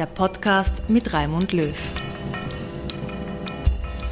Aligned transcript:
der 0.00 0.06
Podcast 0.06 0.88
mit 0.88 1.12
Raimund 1.12 1.52
Löw. 1.52 1.76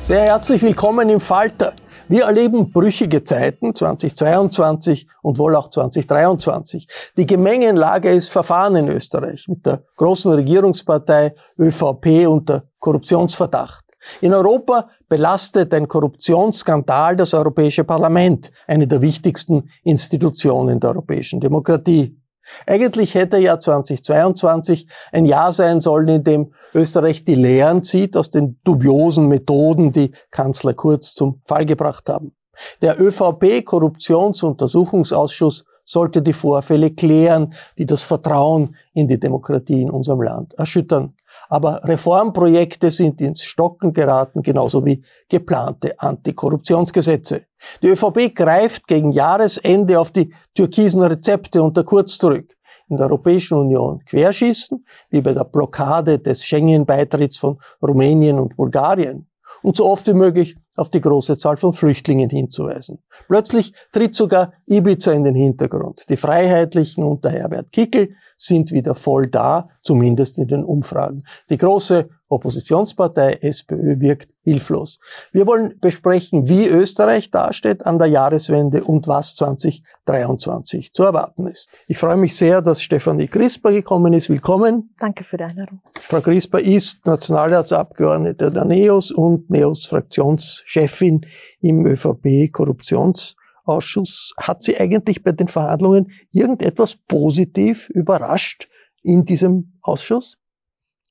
Sehr 0.02 0.20
herzlich 0.20 0.60
willkommen 0.60 1.08
im 1.08 1.18
Falter. 1.18 1.72
Wir 2.08 2.24
erleben 2.24 2.70
brüchige 2.70 3.24
Zeiten 3.24 3.74
2022 3.74 5.08
und 5.22 5.38
wohl 5.38 5.56
auch 5.56 5.70
2023. 5.70 6.86
Die 7.16 7.24
Gemengenlage 7.24 8.10
ist 8.10 8.28
verfahren 8.28 8.76
in 8.76 8.88
Österreich 8.88 9.48
mit 9.48 9.64
der 9.64 9.82
großen 9.96 10.30
Regierungspartei 10.30 11.34
ÖVP 11.58 12.28
unter 12.28 12.64
Korruptionsverdacht. 12.80 13.86
In 14.20 14.34
Europa 14.34 14.90
belastet 15.08 15.72
ein 15.72 15.88
Korruptionsskandal 15.88 17.16
das 17.16 17.32
Europäische 17.32 17.84
Parlament, 17.84 18.50
eine 18.66 18.86
der 18.86 19.00
wichtigsten 19.00 19.70
Institutionen 19.84 20.80
der 20.80 20.90
europäischen 20.90 21.40
Demokratie. 21.40 22.17
Eigentlich 22.66 23.14
hätte 23.14 23.38
ja 23.38 23.60
2022 23.60 24.88
ein 25.12 25.26
Jahr 25.26 25.52
sein 25.52 25.80
sollen, 25.80 26.08
in 26.08 26.24
dem 26.24 26.52
Österreich 26.74 27.24
die 27.24 27.34
Lehren 27.34 27.82
zieht 27.82 28.16
aus 28.16 28.30
den 28.30 28.60
dubiosen 28.64 29.28
Methoden, 29.28 29.92
die 29.92 30.12
Kanzler 30.30 30.74
Kurz 30.74 31.14
zum 31.14 31.40
Fall 31.44 31.64
gebracht 31.66 32.08
haben. 32.08 32.34
Der 32.82 33.00
ÖVP-Korruptionsuntersuchungsausschuss 33.00 35.64
sollte 35.84 36.20
die 36.20 36.32
Vorfälle 36.32 36.90
klären, 36.90 37.54
die 37.78 37.86
das 37.86 38.02
Vertrauen 38.02 38.74
in 38.92 39.06
die 39.08 39.18
Demokratie 39.18 39.80
in 39.80 39.90
unserem 39.90 40.20
Land 40.22 40.52
erschüttern. 40.54 41.14
Aber 41.48 41.80
Reformprojekte 41.84 42.90
sind 42.90 43.20
ins 43.20 43.42
Stocken 43.42 43.92
geraten, 43.92 44.42
genauso 44.42 44.84
wie 44.84 45.02
geplante 45.28 45.98
Antikorruptionsgesetze. 45.98 47.42
Die 47.82 47.88
ÖVP 47.88 48.34
greift 48.34 48.86
gegen 48.86 49.12
Jahresende 49.12 49.98
auf 49.98 50.10
die 50.10 50.32
türkisen 50.54 51.02
Rezepte 51.02 51.62
unter 51.62 51.84
Kurz 51.84 52.18
zurück. 52.18 52.54
In 52.90 52.96
der 52.96 53.06
Europäischen 53.06 53.58
Union 53.58 54.02
querschießen, 54.04 54.84
wie 55.10 55.20
bei 55.20 55.34
der 55.34 55.44
Blockade 55.44 56.18
des 56.18 56.44
Schengen-Beitritts 56.44 57.38
von 57.38 57.58
Rumänien 57.82 58.38
und 58.38 58.56
Bulgarien. 58.56 59.28
Und 59.62 59.76
so 59.76 59.86
oft 59.86 60.06
wie 60.06 60.14
möglich 60.14 60.56
auf 60.78 60.90
die 60.90 61.00
große 61.00 61.36
Zahl 61.36 61.56
von 61.56 61.72
Flüchtlingen 61.72 62.30
hinzuweisen. 62.30 62.98
Plötzlich 63.26 63.72
tritt 63.92 64.14
sogar 64.14 64.52
Ibiza 64.66 65.12
in 65.12 65.24
den 65.24 65.34
Hintergrund. 65.34 66.04
Die 66.08 66.16
Freiheitlichen 66.16 67.04
unter 67.04 67.30
Herbert 67.30 67.72
Kickel 67.72 68.10
sind 68.36 68.72
wieder 68.72 68.94
voll 68.94 69.26
da, 69.26 69.68
zumindest 69.82 70.38
in 70.38 70.48
den 70.48 70.64
Umfragen. 70.64 71.24
Die 71.50 71.58
große 71.58 72.08
Oppositionspartei 72.28 73.38
SPÖ 73.40 74.00
wirkt 74.00 74.28
hilflos. 74.42 74.98
Wir 75.32 75.46
wollen 75.46 75.78
besprechen, 75.80 76.48
wie 76.48 76.66
Österreich 76.66 77.30
dasteht 77.30 77.86
an 77.86 77.98
der 77.98 78.08
Jahreswende 78.08 78.84
und 78.84 79.08
was 79.08 79.34
2023 79.36 80.92
zu 80.92 81.04
erwarten 81.04 81.46
ist. 81.46 81.68
Ich 81.86 81.98
freue 81.98 82.16
mich 82.16 82.36
sehr, 82.36 82.60
dass 82.60 82.82
Stefanie 82.82 83.28
Crisper 83.28 83.72
gekommen 83.72 84.12
ist. 84.12 84.28
Willkommen. 84.28 84.94
Danke 84.98 85.24
für 85.24 85.38
die 85.38 85.44
Einladung. 85.44 85.80
Frau 85.94 86.20
Crisper 86.20 86.60
ist 86.60 87.06
Nationalratsabgeordnete 87.06 88.52
der 88.52 88.64
NEOS 88.64 89.10
und 89.10 89.48
NEOS 89.50 89.86
Fraktionschefin 89.86 91.26
im 91.60 91.86
ÖVP 91.86 92.52
Korruptionsausschuss. 92.52 94.34
Hat 94.38 94.62
Sie 94.62 94.78
eigentlich 94.78 95.22
bei 95.22 95.32
den 95.32 95.48
Verhandlungen 95.48 96.10
irgendetwas 96.30 96.96
positiv 96.96 97.88
überrascht 97.88 98.68
in 99.02 99.24
diesem 99.24 99.78
Ausschuss? 99.82 100.37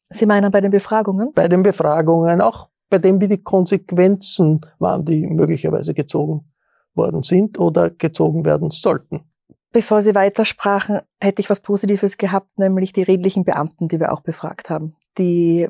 Sie 0.10 0.26
meinen 0.26 0.52
bei 0.52 0.62
den 0.62 0.72
Befragungen? 0.72 1.34
Bei 1.34 1.48
den 1.48 1.64
Befragungen, 1.64 2.42
auch 2.42 2.70
bei 2.90 2.98
dem, 2.98 3.20
wie 3.20 3.28
die 3.28 3.44
Konsequenzen 3.44 4.62
waren, 4.80 5.04
die 5.04 5.28
möglicherweise 5.28 5.94
gezogen 5.94 6.52
worden 6.94 7.24
sind 7.24 7.60
oder 7.60 7.90
gezogen 7.90 8.46
werden 8.46 8.72
sollten. 8.72 9.22
Bevor 9.72 10.02
Sie 10.02 10.16
weitersprachen, 10.16 11.02
hätte 11.22 11.42
ich 11.42 11.50
was 11.50 11.60
Positives 11.60 12.18
gehabt, 12.18 12.58
nämlich 12.58 12.94
die 12.94 13.04
redlichen 13.04 13.44
Beamten, 13.44 13.88
die 13.88 14.00
wir 14.00 14.14
auch 14.14 14.22
befragt 14.22 14.70
haben, 14.70 14.96
die 15.18 15.68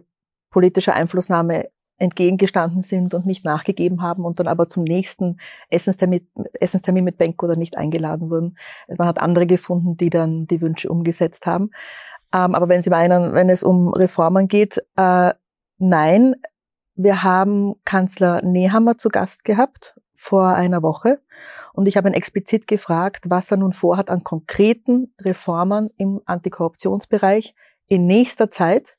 politischer 0.51 0.93
Einflussnahme 0.93 1.65
entgegengestanden 1.99 2.83
sind 2.83 3.15
und 3.15 3.25
nicht 3.25 3.43
nachgegeben 3.43 4.03
haben 4.03 4.23
und 4.23 4.39
dann 4.39 4.47
aber 4.47 4.67
zum 4.67 4.83
nächsten 4.83 5.39
Essenstermin, 5.69 6.27
Essenstermin 6.59 7.03
mit 7.03 7.17
Benko 7.17 7.47
oder 7.47 7.55
nicht 7.55 7.75
eingeladen 7.75 8.29
wurden. 8.29 8.57
Man 8.97 9.07
hat 9.07 9.19
andere 9.19 9.47
gefunden, 9.47 9.97
die 9.97 10.11
dann 10.11 10.45
die 10.45 10.61
Wünsche 10.61 10.89
umgesetzt 10.89 11.47
haben. 11.47 11.71
Ähm, 12.33 12.55
aber 12.55 12.69
wenn 12.69 12.81
Sie 12.81 12.89
meinen, 12.89 13.33
wenn 13.33 13.49
es 13.49 13.63
um 13.63 13.93
Reformen 13.93 14.47
geht, 14.47 14.77
äh, 14.95 15.33
nein, 15.77 16.35
wir 16.95 17.23
haben 17.23 17.75
Kanzler 17.85 18.41
Nehammer 18.43 18.97
zu 18.97 19.09
Gast 19.09 19.45
gehabt 19.45 20.00
vor 20.15 20.56
einer 20.56 20.81
Woche. 20.81 21.21
Und 21.74 21.88
ich 21.88 21.95
habe 21.95 22.09
ihn 22.09 22.15
explizit 22.15 22.68
gefragt, 22.68 23.25
was 23.29 23.51
er 23.51 23.57
nun 23.57 23.71
vorhat 23.71 24.09
an 24.09 24.24
konkreten 24.24 25.13
Reformen 25.21 25.91
im 25.97 26.21
Antikorruptionsbereich 26.25 27.53
in 27.88 28.07
nächster 28.07 28.50
Zeit 28.50 28.96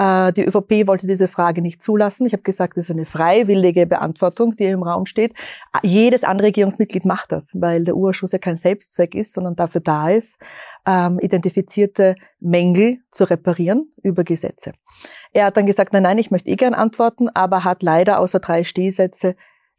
die 0.00 0.44
ÖVP 0.46 0.86
wollte 0.86 1.06
diese 1.06 1.28
Frage 1.28 1.60
nicht 1.60 1.82
zulassen. 1.82 2.26
Ich 2.26 2.32
habe 2.32 2.42
gesagt, 2.42 2.78
das 2.78 2.86
ist 2.86 2.90
eine 2.90 3.04
freiwillige 3.04 3.86
Beantwortung, 3.86 4.56
die 4.56 4.64
im 4.64 4.82
Raum 4.82 5.04
steht. 5.04 5.34
Jedes 5.82 6.24
andere 6.24 6.48
Regierungsmitglied 6.48 7.04
macht 7.04 7.32
das, 7.32 7.50
weil 7.52 7.84
der 7.84 7.96
Urschuss 7.96 8.32
ja 8.32 8.38
kein 8.38 8.56
Selbstzweck 8.56 9.14
ist, 9.14 9.34
sondern 9.34 9.56
dafür 9.56 9.82
da 9.82 10.08
ist, 10.08 10.38
ähm, 10.86 11.18
identifizierte 11.20 12.14
Mängel 12.38 13.00
zu 13.10 13.24
reparieren 13.24 13.92
über 14.02 14.24
Gesetze. 14.24 14.72
Er 15.34 15.44
hat 15.44 15.58
dann 15.58 15.66
gesagt, 15.66 15.92
nein, 15.92 16.04
nein, 16.04 16.18
ich 16.18 16.30
möchte 16.30 16.48
eh 16.48 16.56
gern 16.56 16.72
antworten, 16.72 17.28
aber 17.28 17.64
hat 17.64 17.82
leider 17.82 18.20
außer 18.20 18.40
drei 18.40 18.64
Stehsätze 18.64 19.36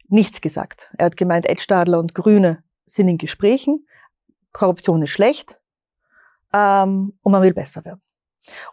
nichts 0.08 0.40
gesagt. 0.40 0.92
Er 0.98 1.06
hat 1.06 1.16
gemeint, 1.16 1.48
Ed 1.48 1.60
Stadler 1.60 1.98
und 1.98 2.14
Grüne 2.14 2.62
sind 2.86 3.08
in 3.08 3.18
Gesprächen, 3.18 3.86
Korruption 4.52 5.02
ist 5.02 5.10
schlecht 5.10 5.58
ähm, 6.52 7.18
und 7.22 7.32
man 7.32 7.42
will 7.42 7.54
besser 7.54 7.84
werden. 7.84 8.02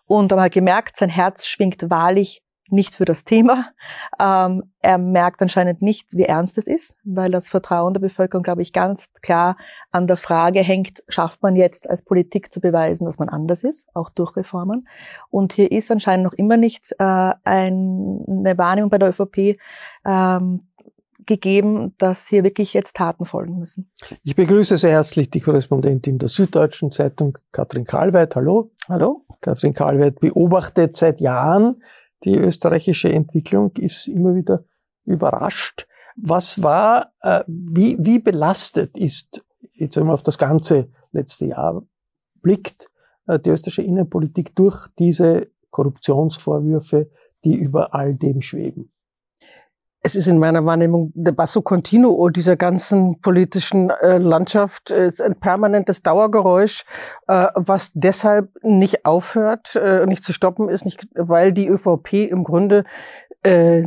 Und 0.05 0.31
hat 0.31 0.51
gemerkt, 0.51 0.97
sein 0.97 1.09
Herz 1.09 1.45
schwingt 1.45 1.89
wahrlich 1.89 2.43
nicht 2.71 2.95
für 2.95 3.05
das 3.05 3.23
Thema. 3.23 3.71
Ähm, 4.19 4.63
er 4.81 4.97
merkt 4.97 5.41
anscheinend 5.41 5.81
nicht, 5.81 6.15
wie 6.15 6.23
ernst 6.23 6.57
es 6.57 6.67
ist, 6.67 6.95
weil 7.03 7.31
das 7.31 7.49
Vertrauen 7.49 7.93
der 7.93 8.01
Bevölkerung, 8.01 8.43
glaube 8.43 8.61
ich, 8.61 8.73
ganz 8.73 9.07
klar 9.21 9.57
an 9.91 10.07
der 10.07 10.17
Frage 10.17 10.61
hängt, 10.61 11.03
schafft 11.09 11.41
man 11.41 11.55
jetzt 11.55 11.89
als 11.89 12.03
Politik 12.03 12.53
zu 12.53 12.61
beweisen, 12.61 13.05
dass 13.05 13.19
man 13.19 13.29
anders 13.29 13.63
ist, 13.63 13.87
auch 13.93 14.09
durch 14.09 14.35
Reformen. 14.35 14.87
Und 15.29 15.53
hier 15.53 15.71
ist 15.71 15.91
anscheinend 15.91 16.25
noch 16.25 16.33
immer 16.33 16.57
nicht 16.57 16.91
äh, 16.99 17.33
ein, 17.43 18.23
eine 18.27 18.57
Wahrnehmung 18.57 18.89
bei 18.89 18.99
der 18.99 19.09
ÖVP, 19.09 19.59
ähm, 20.05 20.68
gegeben, 21.29 21.93
dass 21.99 22.27
hier 22.27 22.43
wirklich 22.43 22.73
jetzt 22.73 22.97
Taten 22.97 23.23
folgen 23.23 23.59
müssen. 23.59 23.89
Ich 24.23 24.35
begrüße 24.35 24.77
sehr 24.77 24.91
herzlich 24.91 25.29
die 25.29 25.39
Korrespondentin 25.39 26.17
der 26.17 26.27
Süddeutschen 26.27 26.91
Zeitung, 26.91 27.37
Katrin 27.53 27.85
Karlweit. 27.85 28.35
Hallo. 28.35 28.71
Hallo. 28.89 29.25
Katrin 29.39 29.73
Karlweit 29.73 30.19
beobachtet 30.19 30.97
seit 30.97 31.21
Jahren 31.21 31.81
die 32.23 32.35
österreichische 32.35 33.13
Entwicklung, 33.13 33.71
ist 33.77 34.07
immer 34.07 34.35
wieder 34.35 34.65
überrascht. 35.05 35.87
Was 36.17 36.61
war, 36.61 37.13
äh, 37.21 37.43
wie, 37.47 37.95
wie 37.99 38.19
belastet 38.19 38.97
ist, 38.97 39.45
jetzt 39.75 39.95
wenn 39.95 40.05
man 40.05 40.15
auf 40.15 40.23
das 40.23 40.37
ganze 40.37 40.89
letzte 41.11 41.45
Jahr 41.45 41.83
blickt, 42.41 42.89
äh, 43.27 43.39
die 43.39 43.51
österreichische 43.51 43.83
Innenpolitik 43.83 44.55
durch 44.55 44.87
diese 44.97 45.47
Korruptionsvorwürfe, 45.69 47.09
die 47.45 47.55
über 47.55 47.93
all 47.93 48.15
dem 48.15 48.41
schweben? 48.41 48.91
Es 50.01 50.15
ist 50.15 50.27
in 50.27 50.39
meiner 50.39 50.65
Wahrnehmung 50.65 51.11
der 51.13 51.33
Basso 51.33 51.61
Continuo 51.61 52.29
dieser 52.29 52.55
ganzen 52.55 53.19
politischen 53.19 53.89
äh, 53.89 54.17
Landschaft 54.17 54.91
äh, 54.91 55.07
ist 55.07 55.21
ein 55.21 55.39
permanentes 55.39 56.01
Dauergeräusch, 56.01 56.83
äh, 57.27 57.47
was 57.55 57.91
deshalb 57.93 58.49
nicht 58.63 59.05
aufhört, 59.05 59.75
äh, 59.75 60.05
nicht 60.05 60.23
zu 60.23 60.31
stoppen 60.31 60.69
ist, 60.69 60.85
nicht, 60.85 61.07
weil 61.15 61.51
die 61.51 61.67
ÖVP 61.67 62.13
im 62.13 62.43
Grunde 62.43 62.85
äh, 63.43 63.83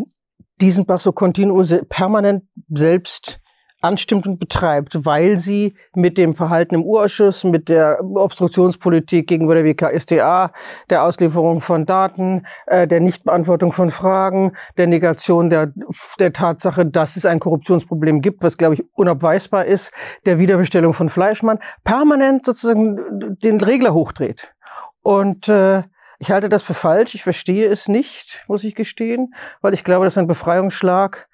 diesen 0.61 0.87
Basso 0.87 1.13
Continuo 1.13 1.63
permanent 1.89 2.45
selbst 2.69 3.42
anstimmt 3.83 4.27
und 4.27 4.39
betreibt, 4.39 5.05
weil 5.05 5.39
sie 5.39 5.75
mit 5.95 6.17
dem 6.17 6.35
Verhalten 6.35 6.77
im 6.77 6.85
Urausschuss, 6.85 7.45
mit 7.45 7.69
der 7.69 8.03
Obstruktionspolitik 8.03 9.27
gegenüber 9.27 9.55
der 9.55 9.65
WKStA, 9.65 10.53
der 10.89 11.05
Auslieferung 11.05 11.61
von 11.61 11.85
Daten, 11.85 12.47
äh, 12.67 12.87
der 12.87 13.01
Nichtbeantwortung 13.01 13.73
von 13.73 13.91
Fragen, 13.91 14.53
der 14.77 14.87
Negation 14.87 15.51
der, 15.51 15.73
der 16.19 16.33
Tatsache, 16.33 16.87
dass 16.87 17.17
es 17.17 17.27
ein 17.27 17.41
Korruptionsproblem 17.41 18.21
gibt, 18.21 18.43
was, 18.43 18.57
glaube 18.57 18.75
ich, 18.75 18.85
unabweisbar 18.95 19.65
ist, 19.65 19.93
der 20.25 20.39
Wiederbestellung 20.39 20.95
von 20.95 21.09
Fleischmann, 21.09 21.59
permanent 21.85 22.47
sozusagen 22.47 23.37
den 23.43 23.61
Regler 23.61 23.93
hochdreht. 23.93 24.55
Und 25.03 25.49
äh, 25.49 25.83
ich 26.21 26.31
halte 26.31 26.49
das 26.49 26.63
für 26.63 26.75
falsch, 26.75 27.17
ich 27.17 27.25
verstehe 27.25 27.67
es 27.67 27.89
nicht, 27.89 28.45
muss 28.47 28.63
ich 28.63 28.77
gestehen, 28.77 29.35
weil 29.61 29.75
ich 29.75 29.83
glaube, 29.83 30.05
dass 30.05 30.17
ein 30.17 30.29
Befreiungsschlag, 30.29 31.29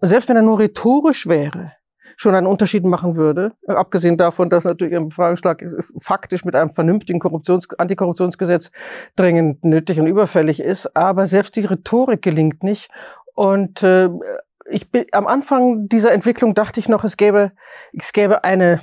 selbst 0.00 0.28
wenn 0.28 0.36
er 0.36 0.42
nur 0.42 0.58
rhetorisch 0.58 1.28
wäre, 1.28 1.72
schon 2.16 2.34
einen 2.34 2.46
Unterschied 2.46 2.84
machen 2.84 3.16
würde. 3.16 3.52
Abgesehen 3.66 4.16
davon, 4.16 4.50
dass 4.50 4.64
natürlich 4.64 4.96
ein 4.96 5.08
Befragungsschlag 5.08 5.64
faktisch 5.98 6.44
mit 6.44 6.54
einem 6.54 6.70
vernünftigen 6.70 7.20
Korruptions 7.20 7.68
Antikorruptionsgesetz 7.78 8.70
dringend 9.16 9.64
nötig 9.64 10.00
und 10.00 10.06
überfällig 10.06 10.60
ist. 10.60 10.96
Aber 10.96 11.26
selbst 11.26 11.56
die 11.56 11.64
Rhetorik 11.64 12.22
gelingt 12.22 12.62
nicht. 12.62 12.90
Und 13.34 13.82
äh, 13.82 14.08
ich 14.70 14.90
bin, 14.90 15.06
am 15.12 15.26
Anfang 15.26 15.88
dieser 15.88 16.12
Entwicklung 16.12 16.54
dachte 16.54 16.80
ich 16.80 16.88
noch, 16.88 17.04
es 17.04 17.16
gäbe, 17.16 17.52
es 17.92 18.12
gäbe 18.12 18.44
eine 18.44 18.80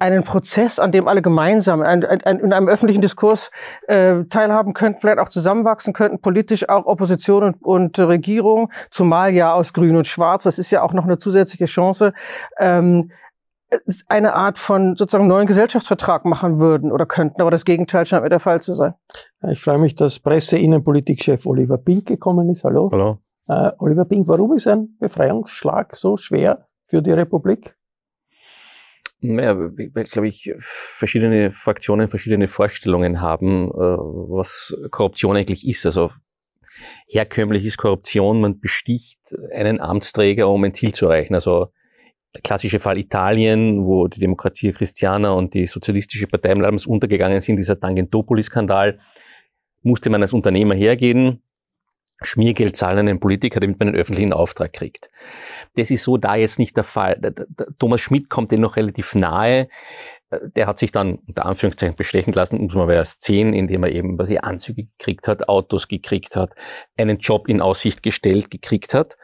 einen 0.00 0.24
Prozess, 0.24 0.78
an 0.78 0.92
dem 0.92 1.06
alle 1.06 1.22
gemeinsam 1.22 1.82
ein, 1.82 2.04
ein, 2.04 2.38
in 2.40 2.52
einem 2.52 2.68
öffentlichen 2.68 3.02
Diskurs 3.02 3.50
äh, 3.86 4.24
teilhaben 4.24 4.72
könnten, 4.72 5.00
vielleicht 5.00 5.18
auch 5.18 5.28
zusammenwachsen 5.28 5.92
könnten, 5.92 6.20
politisch 6.20 6.68
auch 6.68 6.86
Opposition 6.86 7.44
und, 7.44 7.62
und 7.62 7.98
Regierung, 7.98 8.72
zumal 8.90 9.32
ja 9.32 9.52
aus 9.52 9.72
Grün 9.72 9.96
und 9.96 10.06
Schwarz, 10.06 10.44
das 10.44 10.58
ist 10.58 10.70
ja 10.70 10.82
auch 10.82 10.94
noch 10.94 11.04
eine 11.04 11.18
zusätzliche 11.18 11.66
Chance, 11.66 12.14
ähm, 12.58 13.10
eine 14.08 14.34
Art 14.34 14.58
von 14.58 14.96
sozusagen 14.96 15.28
neuen 15.28 15.46
Gesellschaftsvertrag 15.46 16.24
machen 16.24 16.58
würden 16.58 16.90
oder 16.90 17.06
könnten, 17.06 17.40
aber 17.40 17.50
das 17.50 17.64
Gegenteil 17.64 18.06
scheint 18.06 18.22
mir 18.22 18.30
der 18.30 18.40
Fall 18.40 18.60
zu 18.62 18.74
sein. 18.74 18.94
Ich 19.50 19.62
freue 19.62 19.78
mich, 19.78 19.94
dass 19.94 20.18
Presse-Innenpolitikchef 20.18 21.46
Oliver 21.46 21.78
Pink 21.78 22.06
gekommen 22.06 22.48
ist. 22.48 22.64
Hallo. 22.64 22.88
Hallo. 22.90 23.18
Äh, 23.48 23.70
Oliver 23.78 24.06
Pink, 24.06 24.26
warum 24.28 24.54
ist 24.54 24.66
ein 24.66 24.96
Befreiungsschlag 24.98 25.94
so 25.94 26.16
schwer 26.16 26.64
für 26.88 27.02
die 27.02 27.12
Republik? 27.12 27.76
Naja, 29.22 29.54
glaube 29.54 30.28
ich, 30.28 30.54
verschiedene 30.58 31.52
Fraktionen 31.52 32.08
verschiedene 32.08 32.48
Vorstellungen 32.48 33.20
haben, 33.20 33.68
äh, 33.68 33.74
was 33.74 34.74
Korruption 34.90 35.36
eigentlich 35.36 35.68
ist. 35.68 35.84
Also 35.84 36.10
herkömmlich 37.06 37.64
ist 37.64 37.76
Korruption, 37.76 38.40
man 38.40 38.60
besticht 38.60 39.20
einen 39.54 39.80
Amtsträger, 39.80 40.48
um 40.48 40.64
ein 40.64 40.72
Ziel 40.72 40.94
zu 40.94 41.06
erreichen. 41.06 41.34
Also 41.34 41.68
der 42.34 42.42
klassische 42.42 42.78
Fall 42.78 42.96
Italien, 42.96 43.84
wo 43.84 44.06
die 44.08 44.20
Demokratie 44.20 44.72
Christiana 44.72 45.32
und 45.32 45.52
die 45.52 45.66
Sozialistische 45.66 46.26
Partei 46.26 46.54
damals 46.54 46.86
untergegangen 46.86 47.40
sind, 47.40 47.56
dieser 47.56 47.78
Tangentopoli-Skandal, 47.78 49.00
musste 49.82 50.10
man 50.10 50.22
als 50.22 50.32
Unternehmer 50.32 50.74
hergehen, 50.74 51.42
Schmiergeld 52.22 52.76
zahlen 52.76 53.08
einen 53.08 53.20
Politiker, 53.20 53.60
damit 53.60 53.78
man 53.78 53.88
einen 53.88 53.96
öffentlichen 53.96 54.32
Auftrag 54.32 54.72
kriegt. 54.72 55.10
Das 55.76 55.90
ist 55.90 56.04
so 56.04 56.16
da 56.16 56.36
jetzt 56.36 56.58
nicht 56.58 56.76
der 56.76 56.84
Fall. 56.84 57.20
Thomas 57.78 58.00
Schmidt 58.00 58.28
kommt 58.28 58.52
dem 58.52 58.60
noch 58.60 58.76
relativ 58.76 59.14
nahe. 59.14 59.68
Der 60.54 60.68
hat 60.68 60.78
sich 60.78 60.92
dann 60.92 61.18
unter 61.26 61.46
Anführungszeichen 61.46 61.96
bestechen 61.96 62.32
lassen, 62.32 62.60
muss 62.60 62.74
man 62.74 62.84
aber 62.84 62.94
erst 62.94 63.22
sehen, 63.22 63.52
indem 63.52 63.82
er 63.82 63.90
eben 63.90 64.16
was 64.16 64.28
er 64.28 64.44
Anzüge 64.44 64.84
gekriegt 64.84 65.26
hat, 65.26 65.48
Autos 65.48 65.88
gekriegt 65.88 66.36
hat, 66.36 66.52
einen 66.96 67.18
Job 67.18 67.48
in 67.48 67.60
Aussicht 67.60 68.04
gestellt 68.04 68.48
gekriegt 68.48 68.94
hat. 68.94 69.16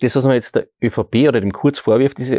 Das, 0.00 0.16
was 0.16 0.24
man 0.24 0.34
jetzt 0.34 0.56
der 0.56 0.66
ÖVP 0.82 1.28
oder 1.28 1.40
dem 1.40 1.52
Kurz 1.52 1.78
vorwirft, 1.78 2.18
ist 2.18 2.34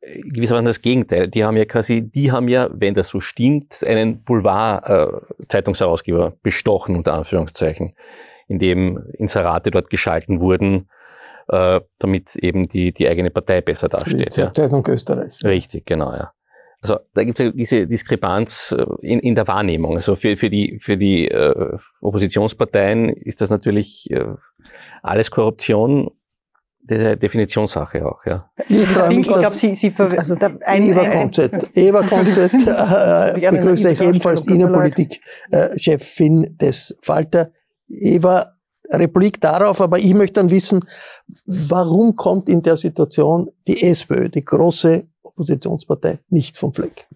gewissermaßen 0.00 0.66
das 0.66 0.80
Gegenteil. 0.80 1.28
Die 1.28 1.44
haben 1.44 1.56
ja 1.56 1.64
quasi, 1.64 2.02
die 2.02 2.32
haben 2.32 2.48
ja, 2.48 2.68
wenn 2.72 2.94
das 2.94 3.08
so 3.08 3.20
stimmt, 3.20 3.84
einen 3.84 4.22
Boulevard-Zeitungsherausgeber 4.22 6.36
bestochen, 6.42 6.96
unter 6.96 7.14
Anführungszeichen 7.14 7.94
in 8.48 8.58
dem 8.58 9.04
Inserate 9.14 9.70
dort 9.70 9.90
geschalten 9.90 10.40
wurden, 10.40 10.88
äh, 11.48 11.80
damit 11.98 12.36
eben 12.36 12.68
die, 12.68 12.92
die 12.92 13.08
eigene 13.08 13.30
Partei 13.30 13.60
besser 13.60 13.88
dasteht. 13.88 14.36
Die 14.36 14.40
ja. 14.40 14.52
Zeitung 14.52 14.86
Österreich. 14.86 15.38
Richtig, 15.44 15.86
genau, 15.86 16.12
ja. 16.12 16.32
Also 16.82 16.98
da 17.14 17.24
gibt 17.24 17.40
es 17.40 17.46
ja 17.46 17.52
diese 17.52 17.86
Diskrepanz 17.86 18.74
äh, 18.76 18.84
in, 19.00 19.20
in 19.20 19.34
der 19.34 19.48
Wahrnehmung. 19.48 19.96
Also 19.96 20.16
für, 20.16 20.36
für 20.36 20.50
die, 20.50 20.78
für 20.78 20.96
die 20.96 21.28
äh, 21.28 21.78
Oppositionsparteien 22.00 23.08
ist 23.08 23.40
das 23.40 23.50
natürlich 23.50 24.10
äh, 24.10 24.26
alles 25.02 25.30
Korruption. 25.30 26.10
Das 26.82 26.98
ist 26.98 27.04
eine 27.04 27.16
Definitionssache 27.16 28.06
auch, 28.06 28.24
ja. 28.26 28.48
Ich, 28.68 28.82
ich 28.82 29.26
glaube, 29.26 29.56
Sie, 29.56 29.74
Sie 29.74 29.92
also 29.98 30.36
ein, 30.64 30.82
Eva 30.82 31.10
Konzett. 31.10 31.76
Eva 31.76 32.02
Konzett 32.08 32.54
äh, 32.54 33.50
begrüße 33.50 33.90
ich 33.90 34.00
ebenfalls 34.00 34.46
Innenpolitik-Chefin 34.46 36.56
des 36.60 36.94
Falter. 37.00 37.50
Eva, 37.88 38.46
Replik 38.88 39.40
darauf, 39.40 39.80
aber 39.80 39.98
ich 39.98 40.14
möchte 40.14 40.34
dann 40.34 40.50
wissen, 40.50 40.84
warum 41.44 42.14
kommt 42.14 42.48
in 42.48 42.62
der 42.62 42.76
Situation 42.76 43.50
die 43.66 43.82
SPÖ, 43.82 44.28
die 44.28 44.44
große 44.44 45.06
Oppositionspartei, 45.22 46.20
nicht 46.28 46.56
vom 46.56 46.72
Fleck? 46.72 47.08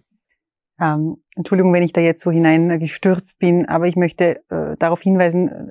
Ähm, 0.81 1.17
Entschuldigung, 1.35 1.73
wenn 1.73 1.83
ich 1.83 1.93
da 1.93 2.01
jetzt 2.01 2.21
so 2.21 2.31
hineingestürzt 2.31 3.37
bin, 3.39 3.67
aber 3.67 3.87
ich 3.87 3.95
möchte 3.95 4.41
äh, 4.49 4.75
darauf 4.79 5.01
hinweisen, 5.01 5.47
äh, 5.47 5.67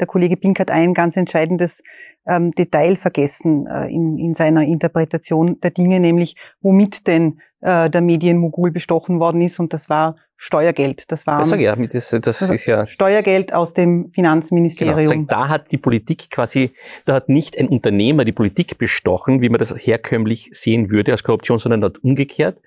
der 0.00 0.06
Kollege 0.06 0.36
Pink 0.36 0.58
hat 0.58 0.70
ein 0.70 0.94
ganz 0.94 1.16
entscheidendes 1.16 1.82
ähm, 2.26 2.52
Detail 2.52 2.96
vergessen 2.96 3.66
äh, 3.66 3.86
in, 3.88 4.16
in 4.16 4.34
seiner 4.34 4.62
Interpretation 4.62 5.56
der 5.62 5.70
Dinge, 5.70 6.00
nämlich 6.00 6.36
womit 6.60 7.06
denn 7.06 7.40
äh, 7.64 7.88
der 7.88 8.02
Medienmogul 8.02 8.70
bestochen 8.70 9.20
worden 9.20 9.40
ist 9.40 9.58
und 9.58 9.72
das 9.72 9.88
war 9.88 10.16
Steuergeld. 10.36 11.10
Das 11.10 11.26
war 11.26 11.40
ja, 11.56 11.74
das, 11.74 12.10
das 12.10 12.42
ist 12.42 12.66
ja 12.66 12.86
Steuergeld 12.86 13.54
aus 13.54 13.72
dem 13.72 14.10
Finanzministerium. 14.12 15.10
Genau, 15.10 15.24
da 15.26 15.48
hat 15.48 15.72
die 15.72 15.78
Politik 15.78 16.30
quasi, 16.30 16.72
da 17.06 17.14
hat 17.14 17.30
nicht 17.30 17.58
ein 17.58 17.68
Unternehmer 17.68 18.26
die 18.26 18.32
Politik 18.32 18.76
bestochen, 18.76 19.40
wie 19.40 19.48
man 19.48 19.58
das 19.58 19.74
herkömmlich 19.74 20.50
sehen 20.52 20.90
würde 20.90 21.12
als 21.12 21.22
Korruption, 21.22 21.58
sondern 21.58 21.80
dort 21.80 22.04
umgekehrt 22.04 22.58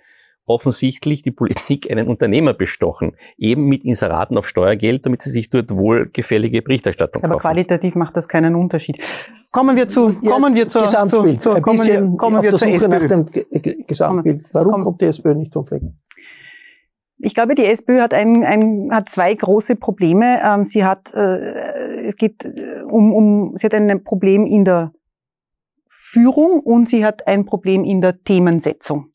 offensichtlich 0.48 1.22
die 1.22 1.32
Politik 1.32 1.92
einen 1.92 2.08
Unternehmer 2.08 2.54
bestochen, 2.54 3.16
eben 3.38 3.66
mit 3.66 3.84
Inseraten 3.84 4.38
auf 4.38 4.48
Steuergeld, 4.48 5.06
damit 5.06 5.22
sie 5.22 5.30
sich 5.30 5.50
dort 5.50 5.70
wohlgefällige 5.72 6.62
Berichterstattung 6.62 7.24
Aber 7.24 7.34
kaufen. 7.36 7.42
qualitativ 7.42 7.96
macht 7.96 8.18
das 8.18 8.28
keinen 8.28 8.56
Unterschied. 8.56 8.98
Kommen 9.52 9.76
wir 9.76 9.88
zu, 9.90 10.10
ja, 10.22 10.32
kommen 10.32 10.56
wir 10.56 10.68
zur, 10.68 10.84
Gesamtbild. 10.84 11.42
Zu, 11.42 11.50
zu, 11.50 11.56
Ein 11.56 11.64
bisschen 11.64 12.12
wir, 12.12 12.18
kommen 12.18 12.38
auf 12.38 12.44
wir 12.44 12.52
der 12.52 12.60
Suche 12.60 12.74
SPÖ. 12.74 12.88
nach 12.88 13.06
dem 13.06 13.26
Gesamtbild. 13.88 14.46
Warum 14.54 14.72
Komm. 14.72 14.84
kommt 14.84 15.02
die 15.02 15.06
SPÖ 15.06 15.36
nicht 15.36 15.54
vom 15.54 15.66
Fleck? 15.66 15.84
Ich 17.20 17.34
glaube, 17.34 17.56
die 17.56 17.66
SPÖ 17.66 18.00
hat, 18.00 18.14
ein, 18.14 18.44
ein, 18.44 18.90
hat 18.92 19.10
zwei 19.10 19.34
große 19.34 19.76
Probleme. 19.76 20.40
Ähm, 20.46 20.66
sie 20.66 20.86
hat, 20.86 21.14
äh, 21.14 22.06
es 22.08 22.16
geht 22.16 22.46
äh, 22.46 22.84
um, 22.84 23.12
um, 23.12 23.58
sie 23.58 23.66
hat 23.66 23.74
ein 23.74 24.04
Problem 24.04 24.46
in 24.46 24.66
der 24.66 24.94
Führung 25.88 26.60
und 26.60 26.90
sie 26.90 27.04
hat 27.04 27.26
ein 27.28 27.46
Problem 27.46 27.84
in 27.84 28.02
der 28.02 28.24
Themensetzung. 28.24 29.12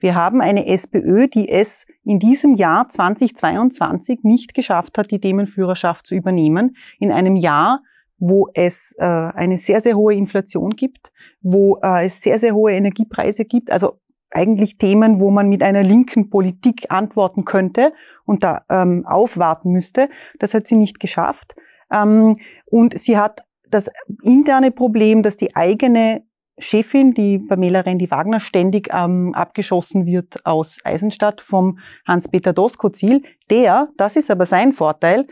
Wir 0.00 0.14
haben 0.14 0.40
eine 0.40 0.66
SPÖ, 0.66 1.28
die 1.28 1.48
es 1.48 1.86
in 2.04 2.18
diesem 2.18 2.54
Jahr 2.54 2.88
2022 2.88 4.20
nicht 4.22 4.54
geschafft 4.54 4.96
hat, 4.98 5.10
die 5.10 5.20
Themenführerschaft 5.20 6.06
zu 6.06 6.14
übernehmen. 6.14 6.76
In 6.98 7.10
einem 7.12 7.36
Jahr, 7.36 7.82
wo 8.18 8.48
es 8.54 8.94
äh, 8.98 9.04
eine 9.04 9.56
sehr, 9.56 9.80
sehr 9.80 9.96
hohe 9.96 10.14
Inflation 10.14 10.70
gibt, 10.70 11.10
wo 11.40 11.78
äh, 11.82 12.06
es 12.06 12.20
sehr, 12.20 12.38
sehr 12.38 12.54
hohe 12.54 12.72
Energiepreise 12.72 13.44
gibt. 13.44 13.70
Also 13.70 13.98
eigentlich 14.30 14.76
Themen, 14.76 15.20
wo 15.20 15.30
man 15.30 15.48
mit 15.48 15.62
einer 15.62 15.82
linken 15.82 16.30
Politik 16.30 16.86
antworten 16.90 17.44
könnte 17.44 17.92
und 18.24 18.44
da 18.44 18.62
ähm, 18.68 19.04
aufwarten 19.06 19.70
müsste. 19.72 20.08
Das 20.38 20.54
hat 20.54 20.66
sie 20.66 20.76
nicht 20.76 21.00
geschafft. 21.00 21.54
Ähm, 21.92 22.36
und 22.66 22.98
sie 22.98 23.16
hat 23.16 23.40
das 23.70 23.90
interne 24.22 24.70
Problem, 24.70 25.22
dass 25.22 25.36
die 25.36 25.54
eigene 25.56 26.22
Chefin, 26.58 27.12
die 27.12 27.38
Pamela 27.38 27.80
Rendi-Wagner, 27.80 28.40
ständig 28.40 28.88
ähm, 28.92 29.34
abgeschossen 29.34 30.06
wird 30.06 30.44
aus 30.44 30.78
Eisenstadt 30.84 31.40
vom 31.40 31.78
Hans-Peter 32.06 32.52
Doskozil, 32.52 33.22
der, 33.50 33.88
das 33.96 34.16
ist 34.16 34.30
aber 34.30 34.46
sein 34.46 34.72
Vorteil, 34.72 35.26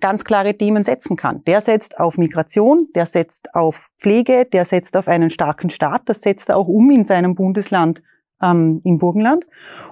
ganz 0.00 0.24
klare 0.24 0.56
Themen 0.56 0.84
setzen 0.84 1.16
kann. 1.16 1.42
Der 1.44 1.60
setzt 1.60 1.98
auf 1.98 2.18
Migration, 2.18 2.88
der 2.94 3.06
setzt 3.06 3.54
auf 3.54 3.90
Pflege, 3.98 4.46
der 4.52 4.64
setzt 4.64 4.96
auf 4.96 5.08
einen 5.08 5.30
starken 5.30 5.70
Staat, 5.70 6.02
das 6.06 6.20
setzt 6.20 6.48
er 6.48 6.56
auch 6.56 6.68
um 6.68 6.90
in 6.90 7.04
seinem 7.04 7.34
Bundesland 7.34 8.02
ähm, 8.42 8.80
im 8.84 8.98
Burgenland. 8.98 9.46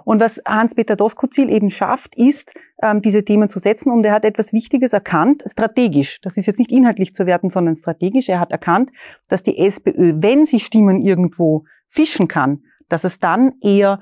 Und 0.04 0.20
was 0.20 0.40
Hans-Peter 0.46 0.96
Doskozil 0.96 1.50
eben 1.50 1.70
schafft, 1.70 2.16
ist, 2.16 2.54
ähm, 2.82 3.02
diese 3.02 3.24
Themen 3.24 3.48
zu 3.48 3.58
setzen. 3.58 3.90
Und 3.90 4.04
er 4.04 4.12
hat 4.12 4.24
etwas 4.24 4.52
Wichtiges 4.52 4.92
erkannt, 4.92 5.42
strategisch. 5.46 6.20
Das 6.22 6.36
ist 6.36 6.46
jetzt 6.46 6.58
nicht 6.58 6.72
inhaltlich 6.72 7.14
zu 7.14 7.26
werten, 7.26 7.50
sondern 7.50 7.76
strategisch. 7.76 8.28
Er 8.28 8.40
hat 8.40 8.52
erkannt, 8.52 8.90
dass 9.28 9.42
die 9.42 9.58
SPÖ, 9.58 10.14
wenn 10.16 10.46
sie 10.46 10.60
Stimmen 10.60 11.00
irgendwo 11.00 11.64
fischen 11.88 12.28
kann, 12.28 12.62
dass 12.88 13.04
es 13.04 13.18
dann 13.18 13.52
eher 13.62 14.00